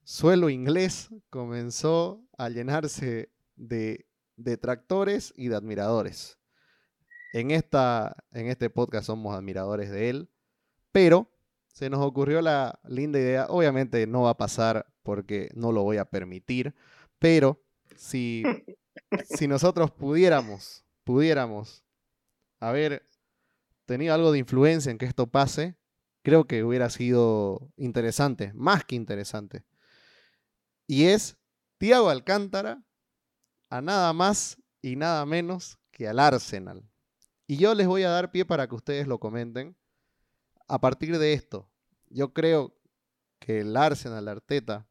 suelo 0.03 0.49
inglés, 0.49 1.09
comenzó 1.29 2.23
a 2.37 2.49
llenarse 2.49 3.31
de 3.55 4.05
detractores 4.35 5.33
y 5.35 5.47
de 5.47 5.55
admiradores. 5.55 6.37
En, 7.33 7.51
esta, 7.51 8.25
en 8.31 8.47
este 8.47 8.69
podcast 8.69 9.07
somos 9.07 9.35
admiradores 9.35 9.89
de 9.89 10.09
él, 10.09 10.29
pero 10.91 11.31
se 11.67 11.89
nos 11.89 12.01
ocurrió 12.01 12.41
la 12.41 12.79
linda 12.83 13.19
idea, 13.19 13.45
obviamente 13.47 14.05
no 14.05 14.23
va 14.23 14.31
a 14.31 14.37
pasar 14.37 14.85
porque 15.03 15.49
no 15.55 15.71
lo 15.71 15.83
voy 15.83 15.97
a 15.97 16.05
permitir, 16.05 16.75
pero 17.19 17.63
si, 17.95 18.43
si 19.23 19.47
nosotros 19.47 19.91
pudiéramos, 19.91 20.83
pudiéramos 21.03 21.83
haber 22.61 23.09
tenido 23.85 24.13
algo 24.13 24.31
de 24.31 24.39
influencia 24.39 24.91
en 24.91 24.97
que 24.97 25.05
esto 25.05 25.27
pase, 25.27 25.75
creo 26.21 26.45
que 26.45 26.63
hubiera 26.63 26.89
sido 26.89 27.73
interesante, 27.75 28.53
más 28.53 28.85
que 28.85 28.95
interesante. 28.95 29.65
Y 30.87 31.05
es 31.05 31.37
Tiago 31.77 32.09
Alcántara 32.09 32.83
a 33.69 33.81
nada 33.81 34.13
más 34.13 34.61
y 34.81 34.95
nada 34.95 35.25
menos 35.25 35.79
que 35.91 36.07
al 36.07 36.19
Arsenal. 36.19 36.87
Y 37.47 37.57
yo 37.57 37.73
les 37.73 37.87
voy 37.87 38.03
a 38.03 38.09
dar 38.09 38.31
pie 38.31 38.45
para 38.45 38.67
que 38.67 38.75
ustedes 38.75 39.07
lo 39.07 39.19
comenten. 39.19 39.75
A 40.67 40.79
partir 40.79 41.17
de 41.17 41.33
esto, 41.33 41.69
yo 42.07 42.33
creo 42.33 42.77
que 43.39 43.61
el 43.61 43.75
Arsenal 43.75 44.27
Arteta 44.27 44.87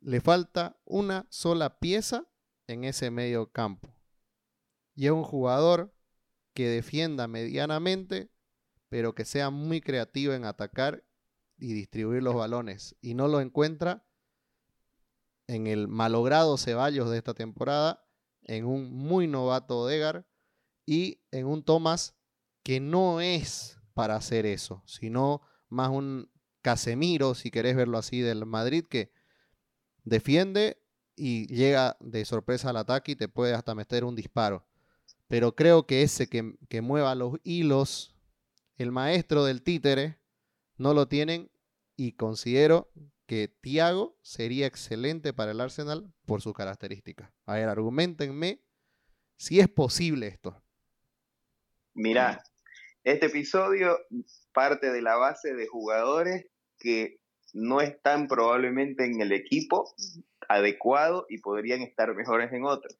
le 0.00 0.20
falta 0.20 0.78
una 0.84 1.26
sola 1.30 1.78
pieza 1.78 2.26
en 2.66 2.84
ese 2.84 3.10
medio 3.10 3.50
campo. 3.50 3.93
Y 4.94 5.06
es 5.06 5.12
un 5.12 5.24
jugador 5.24 5.94
que 6.54 6.68
defienda 6.68 7.26
medianamente, 7.26 8.30
pero 8.88 9.14
que 9.14 9.24
sea 9.24 9.50
muy 9.50 9.80
creativo 9.80 10.32
en 10.32 10.44
atacar 10.44 11.04
y 11.58 11.72
distribuir 11.72 12.22
los 12.22 12.34
balones. 12.34 12.96
Y 13.00 13.14
no 13.14 13.28
lo 13.28 13.40
encuentra 13.40 14.04
en 15.46 15.66
el 15.66 15.88
malogrado 15.88 16.56
Ceballos 16.56 17.10
de 17.10 17.18
esta 17.18 17.34
temporada, 17.34 18.06
en 18.42 18.64
un 18.64 18.92
muy 18.92 19.26
novato 19.26 19.80
Odegar 19.80 20.26
y 20.86 21.20
en 21.30 21.46
un 21.46 21.64
Thomas 21.64 22.14
que 22.62 22.80
no 22.80 23.20
es 23.20 23.78
para 23.94 24.16
hacer 24.16 24.46
eso, 24.46 24.82
sino 24.86 25.42
más 25.68 25.90
un 25.90 26.30
Casemiro, 26.62 27.34
si 27.34 27.50
querés 27.50 27.76
verlo 27.76 27.98
así, 27.98 28.20
del 28.20 28.46
Madrid, 28.46 28.84
que 28.88 29.12
defiende 30.04 30.82
y 31.14 31.46
llega 31.54 31.96
de 32.00 32.24
sorpresa 32.24 32.70
al 32.70 32.78
ataque 32.78 33.12
y 33.12 33.16
te 33.16 33.28
puede 33.28 33.54
hasta 33.54 33.74
meter 33.74 34.04
un 34.04 34.16
disparo. 34.16 34.66
Pero 35.28 35.54
creo 35.54 35.86
que 35.86 36.02
ese 36.02 36.28
que, 36.28 36.80
mueva 36.80 37.14
los 37.14 37.38
hilos, 37.44 38.14
el 38.76 38.92
maestro 38.92 39.44
del 39.44 39.62
títere, 39.62 40.18
no 40.76 40.94
lo 40.94 41.08
tienen 41.08 41.50
y 41.96 42.12
considero 42.12 42.90
que 43.26 43.48
Thiago 43.48 44.18
sería 44.22 44.66
excelente 44.66 45.32
para 45.32 45.52
el 45.52 45.60
Arsenal 45.60 46.12
por 46.26 46.42
sus 46.42 46.54
características. 46.54 47.30
A 47.46 47.54
ver, 47.54 47.68
argumentenme 47.68 48.60
si 49.36 49.60
es 49.60 49.68
posible 49.68 50.26
esto. 50.26 50.62
Mira, 51.94 52.42
este 53.04 53.26
episodio 53.26 53.98
parte 54.52 54.90
de 54.90 55.02
la 55.02 55.16
base 55.16 55.54
de 55.54 55.66
jugadores 55.66 56.46
que 56.78 57.20
no 57.52 57.80
están 57.80 58.26
probablemente 58.26 59.04
en 59.04 59.20
el 59.20 59.32
equipo 59.32 59.94
adecuado 60.48 61.26
y 61.28 61.38
podrían 61.38 61.82
estar 61.82 62.14
mejores 62.14 62.52
en 62.52 62.64
otro. 62.64 62.90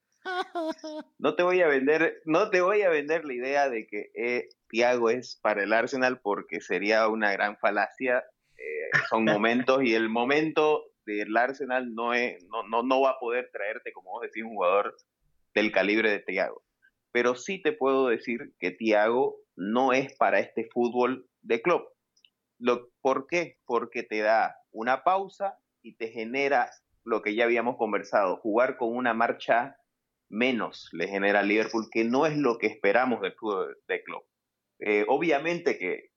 No 1.19 1.35
te 1.35 1.43
voy 1.43 1.61
a 1.63 1.69
vender, 1.69 2.23
no 2.25 2.51
te 2.51 2.61
voy 2.61 2.83
a 2.83 2.89
vender 2.89 3.25
la 3.25 3.35
idea 3.35 3.69
de 3.69 3.87
que 3.87 4.11
eh, 4.15 4.49
Thiago 4.69 5.11
es 5.11 5.39
para 5.43 5.63
el 5.63 5.73
Arsenal 5.73 6.21
porque 6.21 6.61
sería 6.61 7.09
una 7.09 7.33
gran 7.33 7.57
falacia 7.59 8.25
son 9.09 9.25
momentos 9.25 9.83
y 9.83 9.95
el 9.95 10.09
momento 10.09 10.85
del 11.07 11.37
Arsenal 11.37 11.95
no, 11.95 12.15
es, 12.15 12.45
no, 12.45 12.63
no, 12.69 12.83
no 12.83 13.03
va 13.03 13.11
a 13.11 13.19
poder 13.19 13.51
traerte, 13.53 13.93
como 13.93 14.13
vos 14.13 14.23
decís, 14.23 14.43
un 14.43 14.55
jugador 14.55 14.97
del 15.55 15.73
calibre 15.73 16.11
de 16.11 16.21
Thiago. 16.21 16.63
Pero 17.13 17.37
sí 17.37 17.61
te 17.63 17.73
puedo 17.73 18.09
decir 18.09 18.55
que 18.59 18.71
Thiago 18.71 19.37
no 19.55 19.93
es 19.93 20.17
para 20.17 20.41
este 20.41 20.69
fútbol 20.73 21.29
de 21.43 21.63
club. 21.63 21.83
Lo, 22.59 22.89
¿Por 23.01 23.27
qué? 23.27 23.59
Porque 23.67 24.03
te 24.03 24.21
da 24.21 24.57
una 24.73 25.05
pausa 25.05 25.59
y 25.83 25.97
te 25.97 26.09
genera 26.09 26.71
lo 27.05 27.23
que 27.23 27.35
ya 27.35 27.45
habíamos 27.45 27.77
conversado, 27.77 28.39
jugar 28.39 28.79
con 28.79 28.97
una 28.97 29.13
marcha 29.13 29.77
menos 30.29 30.89
le 30.93 31.09
genera 31.09 31.41
al 31.41 31.49
Liverpool, 31.49 31.89
que 31.91 32.05
no 32.05 32.27
es 32.27 32.37
lo 32.37 32.59
que 32.59 32.67
esperamos 32.67 33.21
del 33.21 33.35
fútbol 33.35 33.77
de 33.89 34.03
club. 34.03 34.23
Eh, 34.81 35.05
obviamente 35.09 35.79
que 35.79 36.11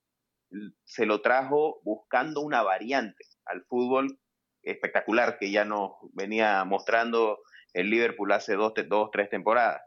se 0.83 1.05
lo 1.05 1.21
trajo 1.21 1.81
buscando 1.83 2.41
una 2.41 2.63
variante 2.63 3.25
al 3.45 3.63
fútbol 3.65 4.19
espectacular 4.63 5.37
que 5.37 5.51
ya 5.51 5.65
nos 5.65 5.91
venía 6.13 6.63
mostrando 6.65 7.39
el 7.73 7.89
Liverpool 7.89 8.31
hace 8.31 8.55
dos, 8.55 8.73
dos, 8.87 9.09
tres 9.11 9.29
temporadas. 9.29 9.81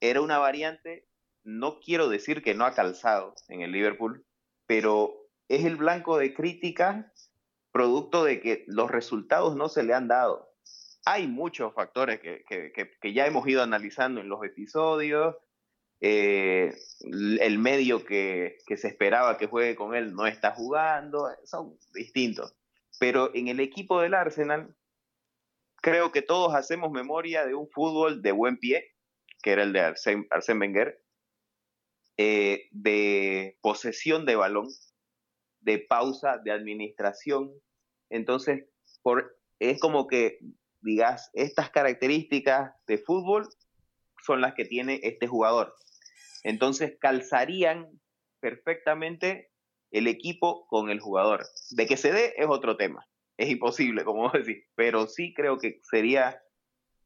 Era 0.00 0.20
una 0.20 0.38
variante, 0.38 1.08
no 1.44 1.80
quiero 1.80 2.08
decir 2.08 2.42
que 2.42 2.54
no 2.54 2.64
ha 2.64 2.74
calzado 2.74 3.34
en 3.48 3.62
el 3.62 3.72
Liverpool, 3.72 4.24
pero 4.66 5.14
es 5.48 5.64
el 5.64 5.76
blanco 5.76 6.18
de 6.18 6.34
crítica 6.34 7.12
producto 7.72 8.24
de 8.24 8.40
que 8.40 8.64
los 8.66 8.90
resultados 8.90 9.56
no 9.56 9.68
se 9.68 9.82
le 9.82 9.94
han 9.94 10.08
dado. 10.08 10.49
Hay 11.04 11.26
muchos 11.26 11.72
factores 11.74 12.20
que, 12.20 12.44
que 13.00 13.12
ya 13.12 13.26
hemos 13.26 13.46
ido 13.48 13.62
analizando 13.62 14.20
en 14.20 14.28
los 14.28 14.44
episodios, 14.44 15.36
eh, 16.02 16.74
el 17.02 17.58
medio 17.58 18.04
que, 18.06 18.56
se 18.66 18.88
esperaba 18.88 19.36
que 19.36 19.46
juegue 19.46 19.76
con 19.76 19.94
él 19.94 20.14
no 20.14 20.26
está 20.26 20.52
jugando, 20.52 21.28
son 21.44 21.78
distintos. 21.92 22.56
Pero 22.98 23.34
en 23.34 23.48
el 23.48 23.60
equipo 23.60 24.00
del 24.00 24.14
Arsenal, 24.14 24.74
creo 25.76 26.10
que 26.10 26.22
todos 26.22 26.54
hacemos 26.54 26.90
memoria 26.90 27.44
de 27.44 27.54
un 27.54 27.68
fútbol 27.68 28.22
de 28.22 28.32
buen 28.32 28.58
pie, 28.58 28.94
que 29.42 29.52
era 29.52 29.62
el 29.62 29.72
de 29.72 29.80
Arsène, 29.80 30.60
Wenger, 30.60 31.02
eh, 32.16 32.68
de 32.70 33.58
posesión 33.60 34.24
de 34.24 34.36
balón, 34.36 34.68
de 35.60 35.78
pausa, 35.78 36.38
de 36.38 36.50
administración. 36.50 37.52
Entonces, 38.08 38.64
por, 39.02 39.38
es 39.58 39.78
como 39.80 40.06
que 40.06 40.38
digas, 40.82 41.30
estas 41.34 41.70
características 41.70 42.72
de 42.86 42.98
fútbol 42.98 43.48
son 44.24 44.40
las 44.40 44.54
que 44.54 44.64
tiene 44.64 45.00
este 45.02 45.26
jugador. 45.26 45.74
Entonces 46.42 46.96
calzarían 47.00 47.88
perfectamente 48.40 49.50
el 49.90 50.06
equipo 50.06 50.66
con 50.68 50.90
el 50.90 51.00
jugador. 51.00 51.46
De 51.70 51.86
que 51.86 51.96
se 51.96 52.12
dé 52.12 52.34
es 52.36 52.46
otro 52.48 52.76
tema. 52.76 53.06
Es 53.36 53.50
imposible, 53.50 54.04
como 54.04 54.30
decís, 54.30 54.64
pero 54.74 55.06
sí 55.06 55.34
creo 55.34 55.58
que 55.58 55.80
sería, 55.90 56.40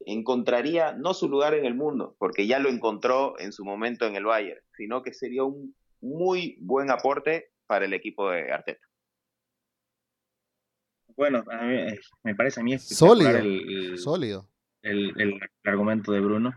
encontraría 0.05 0.93
no 0.93 1.13
su 1.13 1.29
lugar 1.29 1.53
en 1.53 1.65
el 1.65 1.75
mundo, 1.75 2.15
porque 2.19 2.47
ya 2.47 2.59
lo 2.59 2.69
encontró 2.69 3.39
en 3.39 3.51
su 3.51 3.65
momento 3.65 4.05
en 4.05 4.15
el 4.15 4.25
Bayern, 4.25 4.61
sino 4.75 5.01
que 5.01 5.13
sería 5.13 5.43
un 5.43 5.75
muy 6.01 6.57
buen 6.61 6.91
aporte 6.91 7.51
para 7.67 7.85
el 7.85 7.93
equipo 7.93 8.29
de 8.29 8.51
Arteta. 8.51 8.85
Bueno, 11.15 11.43
me 12.23 12.35
parece 12.35 12.59
a 12.59 12.63
mí 12.63 12.77
sólido, 12.77 13.29
el, 13.37 13.97
sólido. 13.97 14.49
el, 14.81 15.39
argumento 15.63 16.11
de 16.11 16.19
Bruno. 16.19 16.53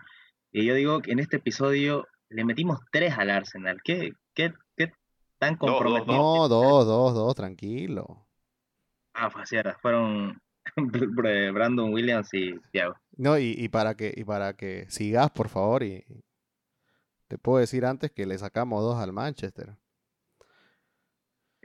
Y 0.50 0.64
yo 0.64 0.74
digo 0.74 1.00
que 1.00 1.12
en 1.12 1.20
este 1.20 1.36
episodio 1.36 2.06
le 2.28 2.44
metimos 2.44 2.80
tres 2.90 3.16
al 3.16 3.30
Arsenal. 3.30 3.80
¿Qué, 3.84 4.12
qué, 4.34 4.52
qué 4.76 4.92
tan 5.38 5.56
comprometido? 5.56 6.16
No, 6.16 6.48
dos, 6.48 6.86
dos, 6.86 7.14
dos, 7.14 7.34
tranquilo. 7.34 8.26
Ah, 9.14 9.30
fue 9.30 9.46
cierto, 9.46 9.76
fueron 9.80 10.40
Brandon 10.76 11.92
Williams 11.92 12.32
y 12.32 12.54
Thiago. 12.72 12.94
No, 13.16 13.38
y, 13.38 13.54
y, 13.56 13.68
para 13.68 13.94
que, 13.94 14.12
y 14.16 14.24
para 14.24 14.54
que 14.54 14.86
sigas, 14.88 15.30
por 15.30 15.48
favor, 15.48 15.82
y 15.82 16.04
te 17.28 17.38
puedo 17.38 17.58
decir 17.58 17.84
antes 17.84 18.10
que 18.10 18.26
le 18.26 18.38
sacamos 18.38 18.82
dos 18.82 18.96
al 18.96 19.12
Manchester. 19.12 19.76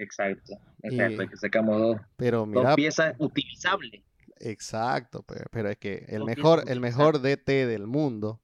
Exacto, 0.03 0.53
exacto, 0.81 1.27
que 1.29 1.37
sacamos 1.37 1.79
dos, 1.79 1.97
pero 2.17 2.45
mira, 2.45 2.69
dos 2.69 2.75
piezas 2.75 3.15
utilizables. 3.17 4.03
Exacto, 4.39 5.23
pero, 5.23 5.45
pero 5.51 5.69
es 5.69 5.77
que 5.77 6.05
el 6.09 6.23
mejor, 6.25 6.65
el 6.67 6.79
mejor 6.79 7.21
DT 7.21 7.65
del 7.67 7.87
mundo 7.87 8.41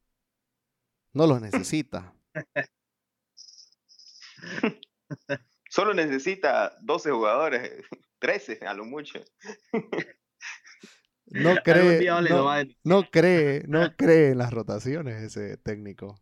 no 1.13 1.27
los 1.27 1.41
necesita. 1.41 2.13
Solo 5.69 5.93
necesita 5.93 6.73
12 6.81 7.11
jugadores, 7.11 7.71
13 8.19 8.59
a 8.65 8.73
lo 8.73 8.85
mucho. 8.85 9.19
No 11.31 11.57
cree, 11.63 12.09
no, 12.83 13.03
cree, 13.11 13.63
no 13.67 13.95
cree 13.95 14.31
en 14.31 14.39
las 14.39 14.51
rotaciones 14.51 15.21
ese 15.21 15.57
técnico. 15.57 16.19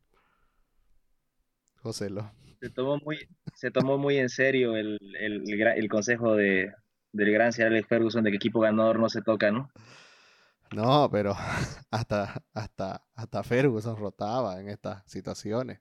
José 1.77 2.09
Lo. 2.09 2.29
Se 2.60 2.70
tomó 2.70 2.97
muy, 2.97 3.28
se 3.53 3.72
tomó 3.72 3.97
muy 3.97 4.18
en 4.18 4.30
serio 4.30 4.76
el, 4.76 4.99
el, 5.20 5.89
consejo 5.89 6.36
de, 6.36 6.74
del 7.12 7.32
gran 7.32 7.53
Sir 7.53 7.66
Alex 7.66 7.88
Ferguson 7.88 8.24
de 8.24 8.32
que 8.32 8.38
equipo 8.38 8.60
ganador 8.60 8.99
no 8.99 9.10
se 9.10 9.22
toca, 9.22 9.51
¿no? 9.51 9.70
No, 10.72 11.10
pero 11.12 11.36
hasta, 11.91 12.43
hasta, 12.53 13.03
hasta 13.16 13.43
Ferguson 13.43 13.97
rotaba 13.97 14.60
en 14.60 14.70
estas 14.70 15.03
situaciones. 15.10 15.80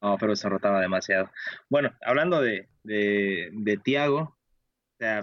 No, 0.00 0.18
Ferguson 0.18 0.50
rotaba 0.50 0.80
demasiado. 0.80 1.30
Bueno, 1.68 1.92
hablando 2.04 2.40
de, 2.40 2.68
de, 2.82 3.50
de 3.52 3.76
Tiago, 3.76 4.18
o 4.18 4.96
sea, 4.98 5.22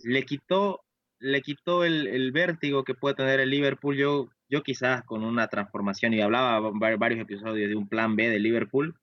le 0.00 0.24
quitó, 0.24 0.84
le 1.18 1.40
quitó 1.40 1.84
el, 1.84 2.06
el, 2.06 2.30
vértigo 2.30 2.84
que 2.84 2.94
puede 2.94 3.14
tener 3.14 3.40
el 3.40 3.48
Liverpool. 3.48 3.96
Yo, 3.96 4.28
yo 4.50 4.62
quizás 4.62 5.02
con 5.04 5.24
una 5.24 5.48
transformación, 5.48 6.12
y 6.12 6.20
hablaba 6.20 6.60
varios 6.74 7.20
episodios 7.20 7.70
de 7.70 7.76
un 7.76 7.88
plan 7.88 8.16
B 8.16 8.28
de 8.28 8.38
Liverpool, 8.38 8.99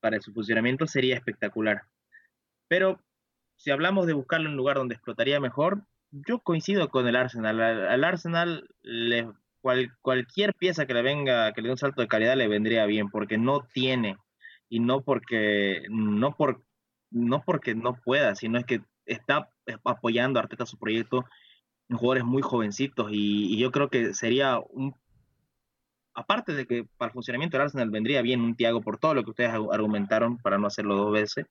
para 0.00 0.20
su 0.20 0.32
funcionamiento 0.32 0.86
sería 0.86 1.16
espectacular. 1.16 1.82
Pero 2.68 3.00
si 3.56 3.70
hablamos 3.70 4.06
de 4.06 4.12
buscarlo 4.12 4.46
en 4.46 4.52
un 4.52 4.56
lugar 4.56 4.76
donde 4.76 4.94
explotaría 4.94 5.40
mejor, 5.40 5.82
yo 6.10 6.38
coincido 6.40 6.88
con 6.88 7.06
el 7.06 7.16
Arsenal. 7.16 7.60
Al, 7.60 8.04
Arsenal 8.04 8.68
le, 8.82 9.28
cualquier 10.00 10.54
pieza 10.54 10.86
que 10.86 10.94
le 10.94 11.02
venga, 11.02 11.52
que 11.52 11.60
le 11.60 11.68
dé 11.68 11.72
un 11.72 11.78
salto 11.78 12.00
de 12.00 12.08
calidad 12.08 12.36
le 12.36 12.48
vendría 12.48 12.86
bien, 12.86 13.10
porque 13.10 13.38
no 13.38 13.66
tiene 13.72 14.16
y 14.68 14.80
no 14.80 15.02
porque 15.02 15.82
no 15.90 16.36
por 16.36 16.62
no 17.10 17.42
porque 17.42 17.74
no 17.74 17.94
pueda, 17.94 18.34
sino 18.34 18.58
es 18.58 18.66
que 18.66 18.82
está 19.06 19.50
apoyando 19.84 20.38
a 20.38 20.42
Arteta 20.42 20.66
su 20.66 20.78
proyecto 20.78 21.24
en 21.88 21.96
jugadores 21.96 22.24
muy 22.24 22.42
jovencitos 22.42 23.10
y, 23.10 23.54
y, 23.54 23.58
yo 23.58 23.70
creo 23.72 23.88
que 23.88 24.12
sería 24.12 24.58
un 24.58 24.94
aparte 26.18 26.52
de 26.52 26.66
que 26.66 26.84
para 26.96 27.10
el 27.10 27.12
funcionamiento 27.12 27.56
del 27.56 27.66
Arsenal 27.66 27.90
vendría 27.90 28.22
bien 28.22 28.40
un 28.40 28.56
Thiago 28.56 28.80
por 28.80 28.98
todo 28.98 29.14
lo 29.14 29.22
que 29.22 29.30
ustedes 29.30 29.52
argumentaron 29.52 30.36
para 30.38 30.58
no 30.58 30.66
hacerlo 30.66 30.96
dos 30.96 31.12
veces, 31.12 31.46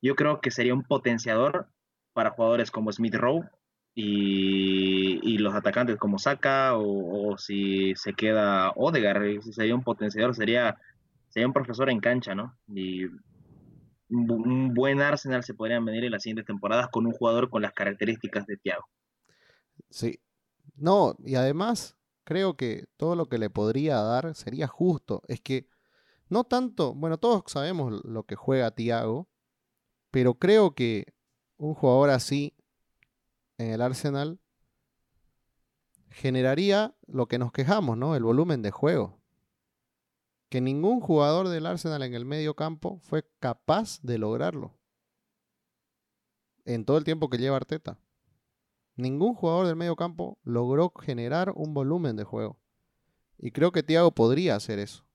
yo 0.00 0.14
creo 0.14 0.40
que 0.40 0.50
sería 0.50 0.72
un 0.72 0.82
potenciador 0.82 1.68
para 2.14 2.30
jugadores 2.30 2.70
como 2.70 2.90
Smith 2.90 3.14
Rowe 3.14 3.46
y, 3.94 5.36
los 5.36 5.54
atacantes 5.54 5.96
como 5.96 6.18
Saka 6.18 6.72
o, 6.74 7.36
si 7.36 7.94
se 7.96 8.14
queda 8.14 8.70
Odegaard, 8.76 9.42
sería 9.42 9.74
un 9.74 9.82
potenciador, 9.82 10.34
sería, 10.34 10.78
sería 11.28 11.46
un 11.46 11.52
profesor 11.52 11.90
en 11.90 12.00
cancha, 12.00 12.34
¿no? 12.34 12.56
Y 12.66 13.04
un 14.08 14.72
buen 14.72 15.02
Arsenal 15.02 15.44
se 15.44 15.54
podrían 15.54 15.84
venir 15.84 16.04
en 16.04 16.12
las 16.12 16.22
siguientes 16.22 16.46
temporadas 16.46 16.88
con 16.88 17.06
un 17.06 17.12
jugador 17.12 17.50
con 17.50 17.60
las 17.60 17.72
características 17.72 18.46
de 18.46 18.56
Thiago. 18.56 18.88
Sí. 19.90 20.18
No, 20.76 21.14
y 21.24 21.34
además 21.34 21.97
creo 22.28 22.58
que 22.58 22.84
todo 22.98 23.16
lo 23.16 23.26
que 23.30 23.38
le 23.38 23.48
podría 23.48 24.02
dar 24.02 24.34
sería 24.34 24.66
justo. 24.66 25.22
Es 25.28 25.40
que 25.40 25.66
no 26.28 26.44
tanto, 26.44 26.92
bueno, 26.94 27.16
todos 27.16 27.42
sabemos 27.46 28.04
lo 28.04 28.24
que 28.24 28.36
juega 28.36 28.70
Thiago, 28.70 29.30
pero 30.10 30.34
creo 30.34 30.74
que 30.74 31.14
un 31.56 31.72
jugador 31.72 32.10
así 32.10 32.54
en 33.56 33.70
el 33.70 33.80
Arsenal 33.80 34.38
generaría 36.10 36.94
lo 37.06 37.28
que 37.28 37.38
nos 37.38 37.50
quejamos, 37.50 37.96
¿no? 37.96 38.14
El 38.14 38.24
volumen 38.24 38.60
de 38.60 38.72
juego. 38.72 39.18
Que 40.50 40.60
ningún 40.60 41.00
jugador 41.00 41.48
del 41.48 41.64
Arsenal 41.64 42.02
en 42.02 42.12
el 42.12 42.26
medio 42.26 42.54
campo 42.54 42.98
fue 42.98 43.26
capaz 43.40 44.02
de 44.02 44.18
lograrlo. 44.18 44.78
En 46.66 46.84
todo 46.84 46.98
el 46.98 47.04
tiempo 47.04 47.30
que 47.30 47.38
lleva 47.38 47.56
Arteta. 47.56 47.98
Ningún 48.98 49.32
jugador 49.34 49.66
del 49.66 49.76
medio 49.76 49.96
campo 49.96 50.36
logró 50.42 50.92
generar 51.00 51.52
un 51.54 51.72
volumen 51.72 52.16
de 52.16 52.24
juego. 52.24 52.58
Y 53.38 53.52
creo 53.52 53.72
que 53.72 53.82
Thiago 53.82 54.10
podría 54.10 54.56
hacer 54.56 54.78
eso. 54.78 55.06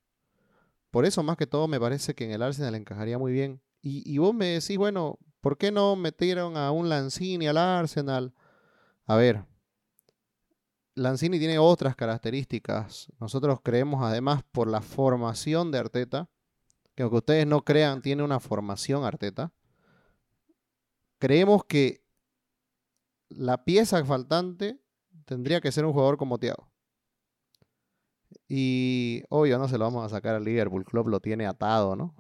Por 0.90 1.06
eso, 1.06 1.22
más 1.22 1.38
que 1.38 1.46
todo, 1.46 1.68
me 1.68 1.80
parece 1.80 2.16
que 2.16 2.26
en 2.26 2.32
el 2.32 2.42
Arsenal 2.42 2.74
encajaría 2.74 3.20
muy 3.20 3.32
bien. 3.32 3.62
Y, 3.84 4.12
y 4.12 4.18
vos 4.18 4.34
me 4.34 4.48
decís, 4.48 4.78
bueno, 4.78 5.20
¿Por 5.44 5.58
qué 5.58 5.74
no 5.74 5.98
metieron 5.98 6.56
a 6.56 6.72
un 6.72 6.88
Lanzini 6.88 7.48
al 7.48 7.58
Arsenal? 7.58 8.34
A 9.06 9.18
ver, 9.18 9.44
Lanzini 10.96 11.38
tiene 11.38 11.60
otras 11.60 11.98
características. 11.98 13.12
Nosotros 13.20 13.60
creemos 13.62 14.02
además 14.02 14.42
por 14.54 14.70
la 14.70 14.80
formación 14.80 15.70
de 15.70 15.80
Arteta, 15.80 16.30
que 16.96 17.04
aunque 17.04 17.18
ustedes 17.18 17.46
no 17.46 17.66
crean, 17.66 18.02
tiene 18.02 18.24
una 18.24 18.40
formación 18.40 19.04
Arteta. 19.04 19.52
Creemos 21.20 21.66
que 21.66 22.03
la 23.36 23.64
pieza 23.64 24.04
faltante 24.06 24.80
tendría 25.26 25.62
que 25.62 25.72
ser 25.72 25.86
un 25.86 25.94
jugador 25.94 26.18
como 26.18 26.40
Thiago. 26.40 26.72
Y 28.48 29.24
obvio, 29.30 29.58
no 29.58 29.68
se 29.68 29.78
lo 29.78 29.86
vamos 29.86 30.06
a 30.06 30.10
sacar 30.10 30.36
al 30.36 30.44
Liverpool 30.44 30.86
Club, 30.86 31.08
lo 31.08 31.20
tiene 31.20 31.46
atado, 31.46 31.96
¿no? 31.96 32.16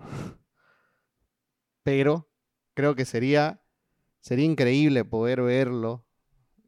Pero 1.83 2.29
creo 2.73 2.95
que 2.95 3.05
sería, 3.05 3.61
sería 4.21 4.45
increíble 4.45 5.05
poder 5.05 5.41
verlo 5.41 6.05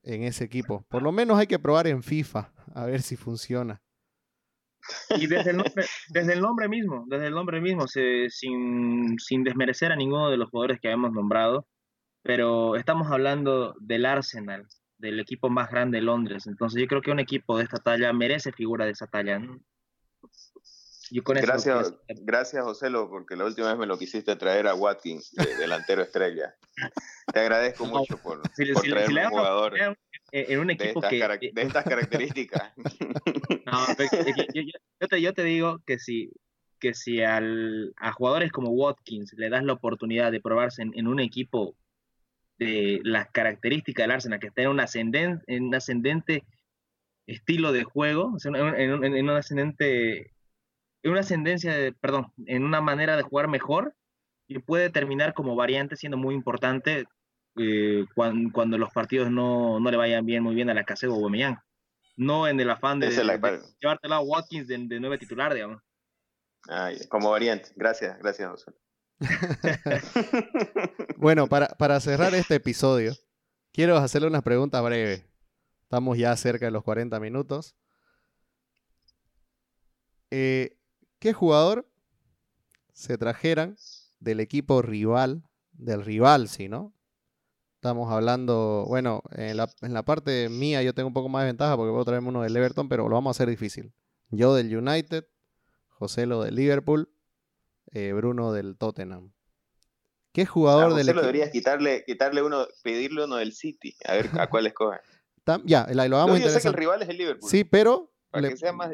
en 0.03 0.23
ese 0.23 0.43
equipo. 0.43 0.85
Por 0.89 1.01
lo 1.01 1.11
menos 1.11 1.37
hay 1.37 1.47
que 1.47 1.59
probar 1.59 1.87
en 1.87 2.03
FIFA 2.03 2.53
a 2.73 2.85
ver 2.85 3.01
si 3.01 3.15
funciona. 3.15 3.81
Y 5.17 5.25
desde 5.27 5.51
el 5.51 5.57
nombre, 5.57 5.85
desde 6.09 6.33
el 6.33 6.41
nombre 6.41 6.67
mismo, 6.67 7.05
desde 7.07 7.27
el 7.27 7.33
nombre 7.33 7.59
mismo, 7.59 7.87
sin, 7.87 9.17
sin 9.17 9.43
desmerecer 9.43 9.91
a 9.91 9.95
ninguno 9.95 10.29
de 10.29 10.37
los 10.37 10.49
jugadores 10.49 10.79
que 10.79 10.89
habíamos 10.89 11.11
nombrado, 11.11 11.67
pero 12.25 12.75
estamos 12.75 13.11
hablando 13.11 13.75
del 13.79 14.05
Arsenal, 14.05 14.67
del 14.97 15.19
equipo 15.19 15.49
más 15.49 15.69
grande 15.69 15.99
de 15.99 16.03
Londres. 16.03 16.47
Entonces 16.47 16.81
yo 16.81 16.87
creo 16.87 17.01
que 17.01 17.11
un 17.11 17.19
equipo 17.19 17.57
de 17.57 17.65
esta 17.65 17.77
talla 17.77 18.11
merece 18.13 18.51
figura 18.51 18.85
de 18.85 18.91
esa 18.91 19.05
talla 19.05 19.39
gracias, 21.11 21.93
gracias, 22.23 22.63
Joselo, 22.63 23.07
porque 23.09 23.35
la 23.35 23.45
última 23.45 23.69
vez 23.69 23.77
me 23.77 23.85
lo 23.85 23.99
quisiste 23.99 24.35
traer 24.35 24.67
a 24.67 24.73
Watkins, 24.73 25.33
delantero 25.59 26.01
estrella. 26.01 26.55
Te 27.31 27.39
agradezco 27.41 27.85
mucho 27.85 28.17
por, 28.17 28.41
traer 28.41 29.11
un 29.11 29.29
jugador 29.29 29.73
en 30.31 30.59
un 30.59 30.71
equipo 30.71 31.01
de, 31.01 31.19
estas 31.19 31.37
que, 31.37 31.51
de 31.53 31.61
estas 31.61 31.83
características. 31.83 32.73
yo, 35.21 35.33
te, 35.33 35.43
digo 35.43 35.79
que 35.85 35.99
si, 35.99 36.31
que 36.79 36.95
si 36.95 37.21
al, 37.21 37.93
a 37.97 38.11
jugadores 38.11 38.51
como 38.51 38.71
Watkins 38.71 39.33
le 39.33 39.49
das 39.49 39.63
la 39.63 39.73
oportunidad 39.73 40.31
de 40.31 40.41
probarse 40.41 40.81
en, 40.81 41.07
un 41.07 41.19
equipo 41.19 41.75
de 42.57 43.01
las 43.03 43.29
características 43.31 44.03
del 44.03 44.11
Arsenal, 44.11 44.39
que 44.39 44.47
está 44.47 44.61
en 44.61 44.69
un 44.69 44.79
ascendente, 44.79 45.43
en 45.47 45.65
un 45.65 45.75
ascendente 45.75 46.43
estilo 47.27 47.71
de 47.71 47.83
juego, 47.83 48.35
en, 48.43 48.55
en 49.03 49.29
un 49.29 49.35
ascendente 49.35 50.35
en 51.05 51.11
una 51.11 51.19
ascendencia, 51.19 51.71
de, 51.71 51.93
perdón, 51.93 52.33
en 52.47 52.63
una 52.63 52.81
manera 52.81 53.15
de 53.15 53.21
jugar 53.21 53.47
mejor 53.47 53.93
y 54.47 54.57
puede 54.57 54.89
terminar 54.89 55.35
como 55.35 55.55
variante 55.55 55.95
siendo 55.95 56.17
muy 56.17 56.33
importante 56.33 57.05
eh, 57.57 58.05
cuando, 58.15 58.79
los 58.79 58.91
partidos 58.91 59.29
no, 59.29 59.79
le 59.79 59.97
vayan 59.97 60.25
bien, 60.25 60.41
muy 60.41 60.55
bien 60.55 60.71
a 60.71 60.73
la 60.73 60.83
casa 60.83 61.07
o 61.07 61.13
Aubameyang. 61.13 61.59
No 62.17 62.47
en 62.47 62.59
el 62.59 62.71
afán 62.71 62.99
de, 62.99 63.11
llevártela 63.11 64.15
a 64.15 64.21
Watkins 64.21 64.67
de, 64.67 64.99
nueve 64.99 65.19
titular, 65.19 65.53
digamos. 65.53 65.79
como 67.07 67.29
variante. 67.29 67.69
Gracias, 67.75 68.17
gracias, 68.17 68.49
José. 68.49 68.71
bueno, 71.17 71.47
para, 71.47 71.67
para 71.69 71.99
cerrar 71.99 72.33
este 72.35 72.55
episodio, 72.55 73.13
quiero 73.71 73.97
hacerle 73.97 74.27
unas 74.27 74.43
preguntas 74.43 74.83
breves. 74.83 75.25
Estamos 75.83 76.17
ya 76.17 76.35
cerca 76.35 76.65
de 76.65 76.71
los 76.71 76.83
40 76.83 77.19
minutos. 77.19 77.75
Eh, 80.31 80.77
¿Qué 81.19 81.33
jugador 81.33 81.87
se 82.93 83.17
trajeran 83.17 83.77
del 84.19 84.39
equipo 84.39 84.81
rival, 84.81 85.43
del 85.73 86.03
rival, 86.03 86.47
sí, 86.49 86.67
¿no? 86.67 86.93
Estamos 87.75 88.11
hablando, 88.11 88.85
bueno, 88.87 89.21
en 89.31 89.57
la, 89.57 90.03
parte 90.03 90.49
mía 90.49 90.81
yo 90.81 90.95
tengo 90.95 91.07
un 91.07 91.13
poco 91.13 91.29
más 91.29 91.43
de 91.43 91.47
ventaja 91.47 91.77
porque 91.77 91.91
puedo 91.91 92.03
traerme 92.03 92.29
uno 92.29 92.41
del 92.41 92.57
Everton, 92.57 92.89
pero 92.89 93.07
lo 93.07 93.15
vamos 93.15 93.29
a 93.29 93.37
hacer 93.37 93.49
difícil. 93.49 93.93
Yo 94.29 94.55
del 94.55 94.75
United, 94.75 95.25
José 95.89 96.25
lo 96.25 96.41
del 96.41 96.55
Liverpool, 96.55 97.14
eh, 97.91 98.13
Bruno 98.13 98.51
del 98.51 98.77
Tottenham. 98.77 99.31
¿Qué 100.31 100.45
jugador 100.45 100.93
del 100.95 101.07
equipo? 101.07 101.21
deberías 101.21 101.49
quitarle, 101.49 102.03
quitarle 102.05 102.43
uno, 102.43 102.67
pedirle 102.83 103.23
uno 103.23 103.37
del 103.37 103.53
City, 103.53 103.95
a 104.05 104.15
ver 104.15 104.29
a 104.37 104.49
cuál 104.49 104.67
escoge. 104.67 104.99
ya, 105.65 105.87
lo 105.87 106.17
vamos 106.17 106.39
a 106.39 106.43
Yo 106.43 106.49
sé 106.49 106.61
que 106.61 106.67
el 106.67 106.73
rival 106.73 107.01
es 107.01 107.09
el 107.09 107.17
Liverpool. 107.17 107.49
Sí, 107.49 107.63
pero 107.63 108.11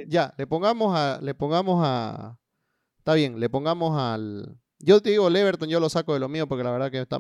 ya, 0.07 0.33
le 0.37 0.47
pongamos 0.47 0.95
a. 0.95 1.19
Le 1.21 1.33
pongamos 1.33 1.81
a. 1.83 2.37
Está 2.99 3.13
bien, 3.15 3.39
le 3.39 3.49
pongamos 3.49 3.99
al. 3.99 4.59
Yo 4.79 5.01
te 5.01 5.11
digo, 5.11 5.27
el 5.27 5.35
Everton 5.35 5.69
yo 5.69 5.79
lo 5.79 5.89
saco 5.89 6.13
de 6.13 6.19
lo 6.19 6.29
mío 6.29 6.47
porque 6.47 6.63
la 6.63 6.71
verdad 6.71 6.91
que 6.91 7.01
está, 7.01 7.19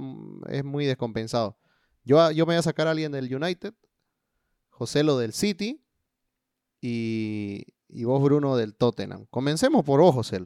es 0.49 0.63
muy 0.63 0.85
descompensado. 0.85 1.57
Yo, 2.03 2.31
yo 2.31 2.45
me 2.45 2.53
voy 2.53 2.59
a 2.59 2.63
sacar 2.63 2.87
a 2.87 2.91
alguien 2.91 3.11
del 3.11 3.33
United, 3.33 3.73
José 4.69 5.03
lo 5.03 5.17
del 5.17 5.33
City 5.33 5.83
y, 6.79 7.65
y 7.87 8.03
vos, 8.03 8.21
Bruno, 8.21 8.55
del 8.55 8.75
Tottenham. 8.75 9.27
Comencemos 9.29 9.83
por 9.85 9.99
vos, 10.01 10.13
José. 10.13 10.43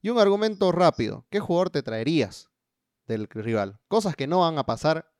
Y 0.00 0.10
un 0.10 0.18
argumento 0.18 0.70
rápido. 0.72 1.26
¿Qué 1.30 1.40
jugador 1.40 1.70
te 1.70 1.82
traerías 1.82 2.50
del 3.06 3.28
rival? 3.28 3.80
Cosas 3.88 4.14
que 4.14 4.26
no 4.26 4.40
van 4.40 4.58
a 4.58 4.66
pasar 4.66 5.10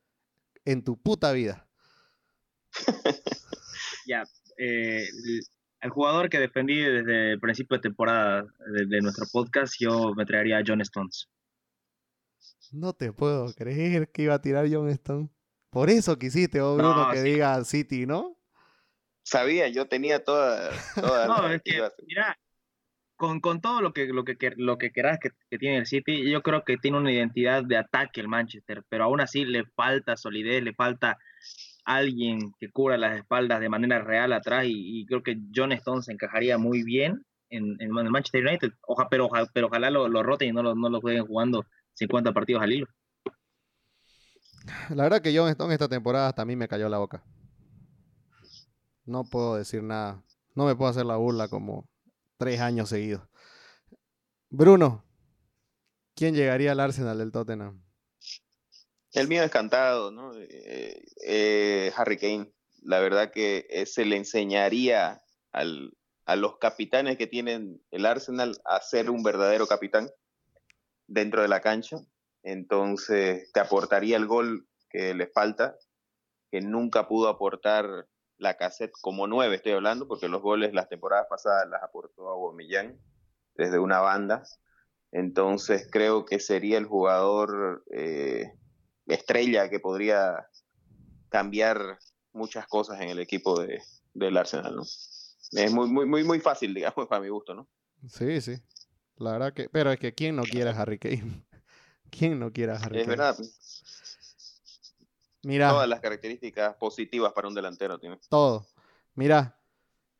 en 0.65 0.83
tu 0.83 1.01
puta 1.01 1.31
vida. 1.31 1.67
ya, 4.07 4.23
eh, 4.57 5.05
el 5.81 5.89
jugador 5.89 6.29
que 6.29 6.39
defendí 6.39 6.79
desde 6.79 7.33
el 7.33 7.39
principio 7.39 7.77
de 7.77 7.81
temporada 7.81 8.45
de, 8.87 9.01
nuestro 9.01 9.25
podcast, 9.31 9.75
yo 9.79 10.13
me 10.15 10.25
traería 10.25 10.57
a 10.57 10.63
John 10.65 10.81
Stones. 10.81 11.29
No 12.71 12.93
te 12.93 13.11
puedo 13.13 13.53
creer 13.53 14.11
que 14.11 14.23
iba 14.23 14.35
a 14.35 14.41
tirar 14.41 14.67
John 14.69 14.89
Stones. 14.89 15.29
Por 15.69 15.89
eso 15.89 16.17
quisiste, 16.17 16.61
oh, 16.61 16.75
Bruno, 16.75 17.09
que 17.11 17.21
diga 17.21 17.63
City, 17.63 18.05
¿no? 18.05 18.37
Sabía, 19.23 19.67
yo 19.67 19.87
tenía 19.87 20.23
toda, 20.23 20.71
toda 20.95 21.27
no, 21.27 21.49
es 21.49 21.61
que, 21.63 21.81
mira, 22.07 22.37
con, 23.19 23.41
con, 23.41 23.59
todo 23.59 23.81
lo 23.81 23.91
que, 23.91 24.07
lo 24.07 24.23
que, 24.23 24.37
lo 24.55 24.77
que 24.77 24.91
quieras 24.91 25.19
que, 25.21 25.31
que, 25.49 25.57
tiene 25.57 25.77
el 25.77 25.85
City, 25.85 26.31
yo 26.31 26.41
creo 26.41 26.63
que 26.63 26.77
tiene 26.77 26.97
una 26.97 27.11
identidad 27.11 27.65
de 27.65 27.75
ataque 27.75 28.21
el 28.21 28.29
Manchester, 28.29 28.85
pero 28.87 29.03
aún 29.03 29.19
así 29.19 29.43
le 29.43 29.65
falta 29.75 30.15
solidez, 30.15 30.63
le 30.63 30.73
falta 30.73 31.17
alguien 31.83 32.53
que 32.61 32.71
cubra 32.71 32.97
las 32.97 33.17
espaldas 33.17 33.59
de 33.59 33.67
manera 33.67 33.99
real 33.99 34.31
atrás 34.31 34.63
y, 34.67 35.05
creo 35.05 35.21
que 35.21 35.37
John 35.53 35.73
Stones 35.73 36.07
encajaría 36.07 36.57
muy 36.57 36.83
bien 36.83 37.25
en, 37.49 37.75
el 37.81 37.89
Manchester 37.89 38.47
United, 38.47 38.71
Oja, 38.87 39.09
pero, 39.09 39.29
pero 39.53 39.67
ojalá 39.67 39.89
lo, 39.89 40.07
lo 40.07 40.23
roten 40.23 40.47
y 40.47 40.51
no 40.53 40.63
lo, 40.63 40.75
no 40.75 40.89
lo 40.89 41.01
jueguen 41.01 41.25
jugando 41.25 41.65
50 41.95 42.31
partidos 42.31 42.63
al 42.63 42.71
hilo. 42.71 42.87
La 44.91 45.03
verdad 45.03 45.21
que 45.21 45.37
John 45.37 45.49
Stone 45.49 45.73
esta 45.73 45.89
temporada 45.89 46.31
también 46.31 46.57
me 46.57 46.69
cayó 46.69 46.87
la 46.87 46.99
boca. 46.99 47.21
No 49.03 49.25
puedo 49.25 49.57
decir 49.57 49.83
nada. 49.83 50.23
No 50.55 50.65
me 50.65 50.75
puedo 50.77 50.89
hacer 50.89 51.05
la 51.05 51.17
burla 51.17 51.49
como 51.49 51.88
tres 52.39 52.61
años 52.61 52.87
seguidos. 52.89 53.21
Bruno, 54.49 55.03
¿quién 56.15 56.33
llegaría 56.33 56.71
al 56.71 56.79
Arsenal 56.79 57.17
del 57.17 57.33
Tottenham? 57.33 57.83
El 59.11 59.27
mío 59.27 59.43
es 59.43 59.51
cantado, 59.51 60.09
¿no? 60.09 60.31
Eh, 60.35 61.03
eh, 61.25 61.91
Harry 61.95 62.17
Kane. 62.17 62.51
La 62.81 62.99
verdad 62.99 63.31
que 63.31 63.67
eh, 63.69 63.85
se 63.85 64.05
le 64.05 64.15
enseñaría 64.15 65.21
al, 65.51 65.97
a 66.25 66.37
los 66.37 66.57
capitanes 66.59 67.17
que 67.17 67.27
tienen 67.27 67.83
el 67.91 68.05
Arsenal 68.05 68.57
a 68.63 68.79
ser 68.79 69.09
un 69.09 69.21
verdadero 69.21 69.67
capitán 69.67 70.09
dentro 71.07 71.41
de 71.41 71.49
la 71.49 71.59
cancha. 71.59 71.97
Entonces 72.41 73.51
te 73.51 73.59
aportaría 73.59 74.15
el 74.15 74.27
gol 74.27 74.69
que 74.89 75.13
le 75.13 75.27
falta, 75.27 75.77
que 76.51 76.61
nunca 76.61 77.09
pudo 77.09 77.27
aportar 77.27 78.07
la 78.39 78.55
cassette 78.55 78.93
como 79.01 79.27
nueve, 79.27 79.55
estoy 79.55 79.73
hablando, 79.73 80.07
porque 80.07 80.27
los 80.27 80.41
goles 80.41 80.73
las 80.73 80.89
temporadas 80.89 81.27
pasadas 81.29 81.69
las 81.69 81.83
aportó 81.83 82.29
a 82.29 82.35
Guamillán 82.35 82.97
desde 83.55 83.77
una 83.77 83.99
banda. 83.99 84.43
Entonces 85.11 85.87
creo 85.91 86.25
que 86.25 86.39
sería 86.39 86.77
el 86.77 86.85
jugador 86.85 87.83
eh, 87.91 88.53
estrella 89.05 89.69
que 89.69 89.79
podría 89.79 90.47
cambiar 91.29 91.99
muchas 92.31 92.67
cosas 92.67 93.01
en 93.01 93.09
el 93.09 93.19
equipo 93.19 93.59
de, 93.59 93.81
del 94.13 94.37
Arsenal, 94.37 94.75
¿no? 94.75 94.83
Es 94.83 95.71
muy, 95.71 95.89
muy, 95.89 96.05
muy, 96.05 96.23
muy 96.23 96.39
fácil, 96.39 96.73
digamos, 96.73 97.07
para 97.07 97.21
mi 97.21 97.29
gusto, 97.29 97.53
¿no? 97.53 97.67
Sí, 98.07 98.39
sí. 98.39 98.55
La 99.17 99.33
verdad 99.33 99.53
que, 99.53 99.67
pero 99.69 99.91
es 99.91 99.99
que 99.99 100.13
¿quién 100.13 100.35
no 100.35 100.43
quiere 100.43 100.69
a 100.69 100.79
Harry 100.79 100.99
Kane? 100.99 101.45
¿Quién 102.11 102.39
no 102.39 102.51
quiere 102.53 102.71
a 102.71 102.75
Harry 102.75 102.89
Kane? 102.89 103.01
Es 103.01 103.07
verdad. 103.07 103.37
Mira. 105.43 105.69
Todas 105.69 105.87
las 105.87 106.01
características 106.01 106.75
positivas 106.75 107.33
para 107.33 107.47
un 107.47 107.55
delantero 107.55 107.97
tiene. 107.99 108.19
Todo. 108.29 108.65
Mira, 109.15 109.57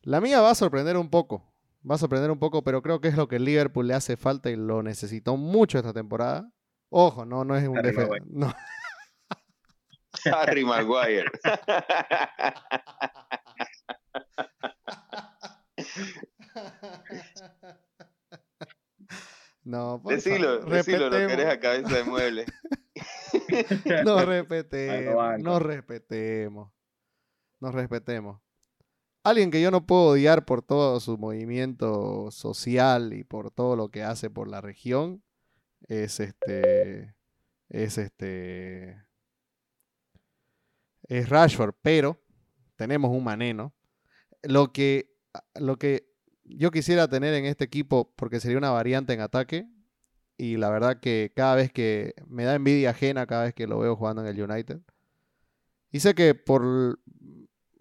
la 0.02 0.22
mía 0.22 0.42
va 0.42 0.52
a 0.52 0.56
sorprender 0.56 0.98
un 0.98 1.10
poco. 1.10 1.46
Va 1.90 1.96
a 1.96 1.98
sorprender 1.98 2.32
un 2.32 2.40
poco, 2.40 2.64
pero 2.64 2.82
creo 2.82 3.00
que 3.00 3.08
es 3.08 3.16
lo 3.16 3.28
que 3.28 3.38
el 3.38 3.46
Liverpool 3.46 3.88
le 3.88 3.94
hace 3.94 4.18
falta 4.18 4.50
y 4.50 4.56
lo 4.56 4.84
necesitó 4.84 5.38
mucho 5.38 5.78
esta 5.78 5.94
temporada. 5.94 6.52
Ojo, 6.90 7.26
no, 7.26 7.44
no 7.46 7.56
es 7.56 7.68
un 7.68 7.82
defensor. 7.82 8.22
No. 8.28 8.54
Harry 10.26 10.66
Maguire. 10.66 11.32
No, 19.64 20.02
por 20.02 20.16
decilo, 20.16 20.60
decilo, 20.62 21.10
lo 21.10 21.28
que 21.28 21.34
eres 21.34 21.46
a 21.46 21.60
cabeza 21.60 21.98
de 21.98 22.04
mueble. 22.04 22.46
no 24.06 24.26
respetemos, 24.26 25.40
no 25.40 25.60
respetemos. 25.60 26.72
Nos 27.60 27.74
respetemos. 27.74 28.42
Alguien 29.24 29.52
que 29.52 29.62
yo 29.62 29.70
no 29.70 29.86
puedo 29.86 30.12
odiar 30.12 30.46
por 30.46 30.62
todo 30.62 31.00
su 31.00 31.18
movimiento 31.18 32.32
social 32.32 33.14
y 33.14 33.24
por 33.24 33.52
todo 33.52 33.76
lo 33.76 33.90
que 33.90 34.04
hace 34.04 34.30
por 34.30 34.48
la 34.48 34.62
región 34.62 35.24
es 35.88 36.22
este 36.22 37.16
es 37.68 37.98
este 37.98 39.10
es 41.10 41.28
Rashford, 41.28 41.74
pero 41.82 42.22
tenemos 42.76 43.12
un 43.12 43.24
maneno. 43.24 43.74
Lo 44.44 44.72
que, 44.72 45.12
lo 45.56 45.78
que 45.78 46.08
yo 46.44 46.72
quisiera 46.72 47.08
tener 47.10 47.34
en 47.34 47.46
este 47.46 47.66
equipo, 47.66 48.14
porque 48.16 48.40
sería 48.40 48.58
una 48.58 48.70
variante 48.70 49.14
en 49.14 49.22
ataque, 49.22 49.68
y 50.40 50.56
la 50.56 50.70
verdad 50.70 51.02
que 51.02 51.34
cada 51.36 51.56
vez 51.56 51.72
que 51.72 52.14
me 52.28 52.46
da 52.46 52.56
envidia 52.56 52.92
ajena 52.92 53.28
cada 53.28 53.44
vez 53.44 53.54
que 53.54 53.68
lo 53.68 53.78
veo 53.78 53.98
jugando 53.98 54.26
en 54.26 54.30
el 54.30 54.42
United. 54.42 54.80
Y 55.92 56.00
sé 56.00 56.16
que 56.16 56.34
por 56.34 57.00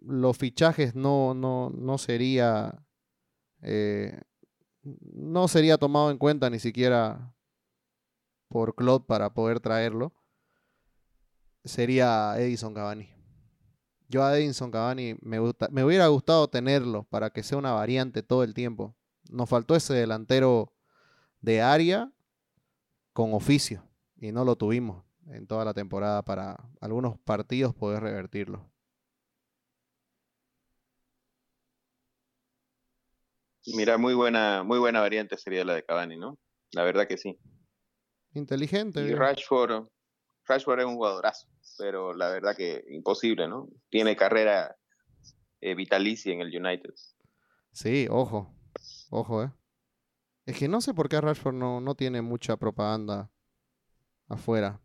los 0.00 0.36
fichajes 0.36 0.96
no, 0.96 1.34
no, 1.34 1.70
no 1.70 1.98
sería 1.98 2.84
eh, 3.62 4.20
no 4.82 5.46
sería 5.46 5.78
tomado 5.78 6.10
en 6.10 6.18
cuenta 6.18 6.50
ni 6.50 6.58
siquiera 6.58 7.32
por 8.48 8.74
Claude 8.74 9.04
para 9.06 9.32
poder 9.32 9.60
traerlo. 9.60 10.12
Sería 11.64 12.34
Edison 12.38 12.74
Cavani. 12.74 13.08
Yo 14.08 14.24
a 14.24 14.36
Edinson 14.36 14.70
Cavani 14.70 15.16
me, 15.20 15.38
gusta, 15.38 15.68
me 15.70 15.84
hubiera 15.84 16.08
gustado 16.08 16.48
tenerlo 16.48 17.04
para 17.04 17.30
que 17.30 17.44
sea 17.44 17.58
una 17.58 17.72
variante 17.72 18.22
todo 18.22 18.42
el 18.42 18.54
tiempo. 18.54 18.96
Nos 19.30 19.48
faltó 19.48 19.76
ese 19.76 19.94
delantero 19.94 20.72
de 21.40 21.60
área 21.60 22.10
con 23.18 23.34
oficio 23.34 23.82
y 24.14 24.30
no 24.30 24.44
lo 24.44 24.54
tuvimos 24.54 25.04
en 25.26 25.48
toda 25.48 25.64
la 25.64 25.74
temporada 25.74 26.22
para 26.22 26.56
algunos 26.80 27.18
partidos 27.18 27.74
poder 27.74 28.00
revertirlo. 28.00 28.70
Mira, 33.74 33.98
muy 33.98 34.14
buena, 34.14 34.62
muy 34.62 34.78
buena 34.78 35.00
variante 35.00 35.36
sería 35.36 35.64
la 35.64 35.74
de 35.74 35.84
Cavani, 35.84 36.16
¿no? 36.16 36.38
La 36.70 36.84
verdad 36.84 37.08
que 37.08 37.18
sí. 37.18 37.36
Inteligente. 38.34 39.00
Y 39.00 39.12
Rashford, 39.12 39.88
Rashford 40.46 40.78
es 40.78 40.86
un 40.86 40.94
jugadorazo 40.94 41.48
pero 41.76 42.14
la 42.14 42.28
verdad 42.30 42.54
que 42.56 42.84
imposible, 42.88 43.48
¿no? 43.48 43.68
Tiene 43.90 44.14
carrera 44.14 44.76
eh, 45.60 45.74
vitalicia 45.74 46.32
en 46.32 46.40
el 46.40 46.56
United. 46.56 46.94
Sí, 47.72 48.06
ojo, 48.08 48.54
ojo, 49.10 49.42
¿eh? 49.42 49.50
Es 50.48 50.56
que 50.56 50.66
no 50.66 50.80
sé 50.80 50.94
por 50.94 51.10
qué 51.10 51.20
Rashford 51.20 51.54
no, 51.54 51.78
no 51.78 51.94
tiene 51.94 52.22
mucha 52.22 52.56
propaganda 52.56 53.30
afuera. 54.28 54.80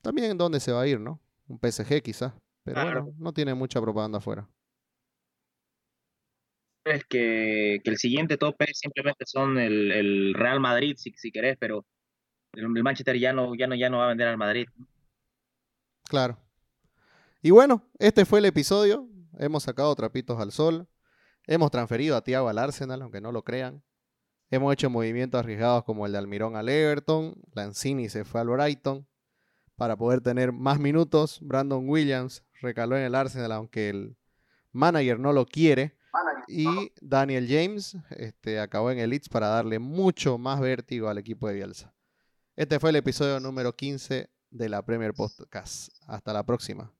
También 0.00 0.30
en 0.30 0.38
dónde 0.38 0.60
se 0.60 0.72
va 0.72 0.80
a 0.80 0.86
ir, 0.86 0.98
¿no? 0.98 1.20
Un 1.46 1.58
PSG 1.58 2.00
quizás, 2.00 2.32
pero 2.64 2.82
bueno, 2.82 3.14
no 3.18 3.34
tiene 3.34 3.52
mucha 3.52 3.82
propaganda 3.82 4.16
afuera. 4.16 4.48
Es 6.86 7.04
que, 7.04 7.80
que 7.84 7.90
el 7.90 7.98
siguiente 7.98 8.38
tope 8.38 8.72
simplemente 8.72 9.26
son 9.26 9.58
el, 9.58 9.92
el 9.92 10.32
Real 10.32 10.58
Madrid, 10.58 10.94
si, 10.96 11.10
si 11.10 11.30
querés, 11.30 11.58
pero 11.60 11.84
el, 12.54 12.66
Manchester 12.66 13.18
ya 13.18 13.34
no, 13.34 13.54
ya, 13.54 13.66
no, 13.66 13.74
ya 13.74 13.90
no 13.90 13.98
va 13.98 14.06
a 14.06 14.08
vender 14.08 14.28
al 14.28 14.38
Madrid. 14.38 14.66
Claro. 16.08 16.38
Y 17.42 17.50
bueno, 17.50 17.86
este 17.98 18.24
fue 18.24 18.38
el 18.38 18.46
episodio. 18.46 19.06
Hemos 19.38 19.64
sacado 19.64 19.94
trapitos 19.94 20.40
al 20.40 20.50
sol. 20.50 20.88
Hemos 21.46 21.70
transferido 21.70 22.16
a 22.16 22.24
Thiago 22.24 22.48
al 22.48 22.56
Arsenal, 22.56 23.02
aunque 23.02 23.20
no 23.20 23.32
lo 23.32 23.44
crean. 23.44 23.82
Hemos 24.50 24.72
hecho 24.72 24.88
movimientos 24.90 25.38
arriesgados 25.38 25.84
como 25.84 26.06
el 26.06 26.12
de 26.12 26.18
Almirón 26.18 26.54
al 26.56 26.68
Everton. 26.68 27.34
Lanzini 27.52 28.08
se 28.08 28.24
fue 28.24 28.40
al 28.40 28.48
Brighton 28.48 29.06
para 29.74 29.96
poder 29.96 30.20
tener 30.20 30.52
más 30.52 30.78
minutos. 30.78 31.38
Brandon 31.42 31.88
Williams 31.88 32.44
recaló 32.60 32.96
en 32.96 33.02
el 33.02 33.14
Arsenal, 33.14 33.52
aunque 33.52 33.88
el 33.88 34.16
manager 34.72 35.18
no 35.18 35.32
lo 35.32 35.46
quiere. 35.46 35.96
Y 36.48 36.92
Daniel 37.00 37.46
James 37.48 37.96
este, 38.10 38.60
acabó 38.60 38.92
en 38.92 38.98
el 38.98 39.10
Leeds 39.10 39.28
para 39.28 39.48
darle 39.48 39.80
mucho 39.80 40.38
más 40.38 40.60
vértigo 40.60 41.08
al 41.08 41.18
equipo 41.18 41.48
de 41.48 41.54
Bielsa. 41.54 41.92
Este 42.54 42.78
fue 42.78 42.90
el 42.90 42.96
episodio 42.96 43.40
número 43.40 43.74
15 43.74 44.30
de 44.50 44.68
la 44.68 44.82
Premier 44.82 45.12
Podcast. 45.12 45.92
Hasta 46.06 46.32
la 46.32 46.44
próxima. 46.44 46.92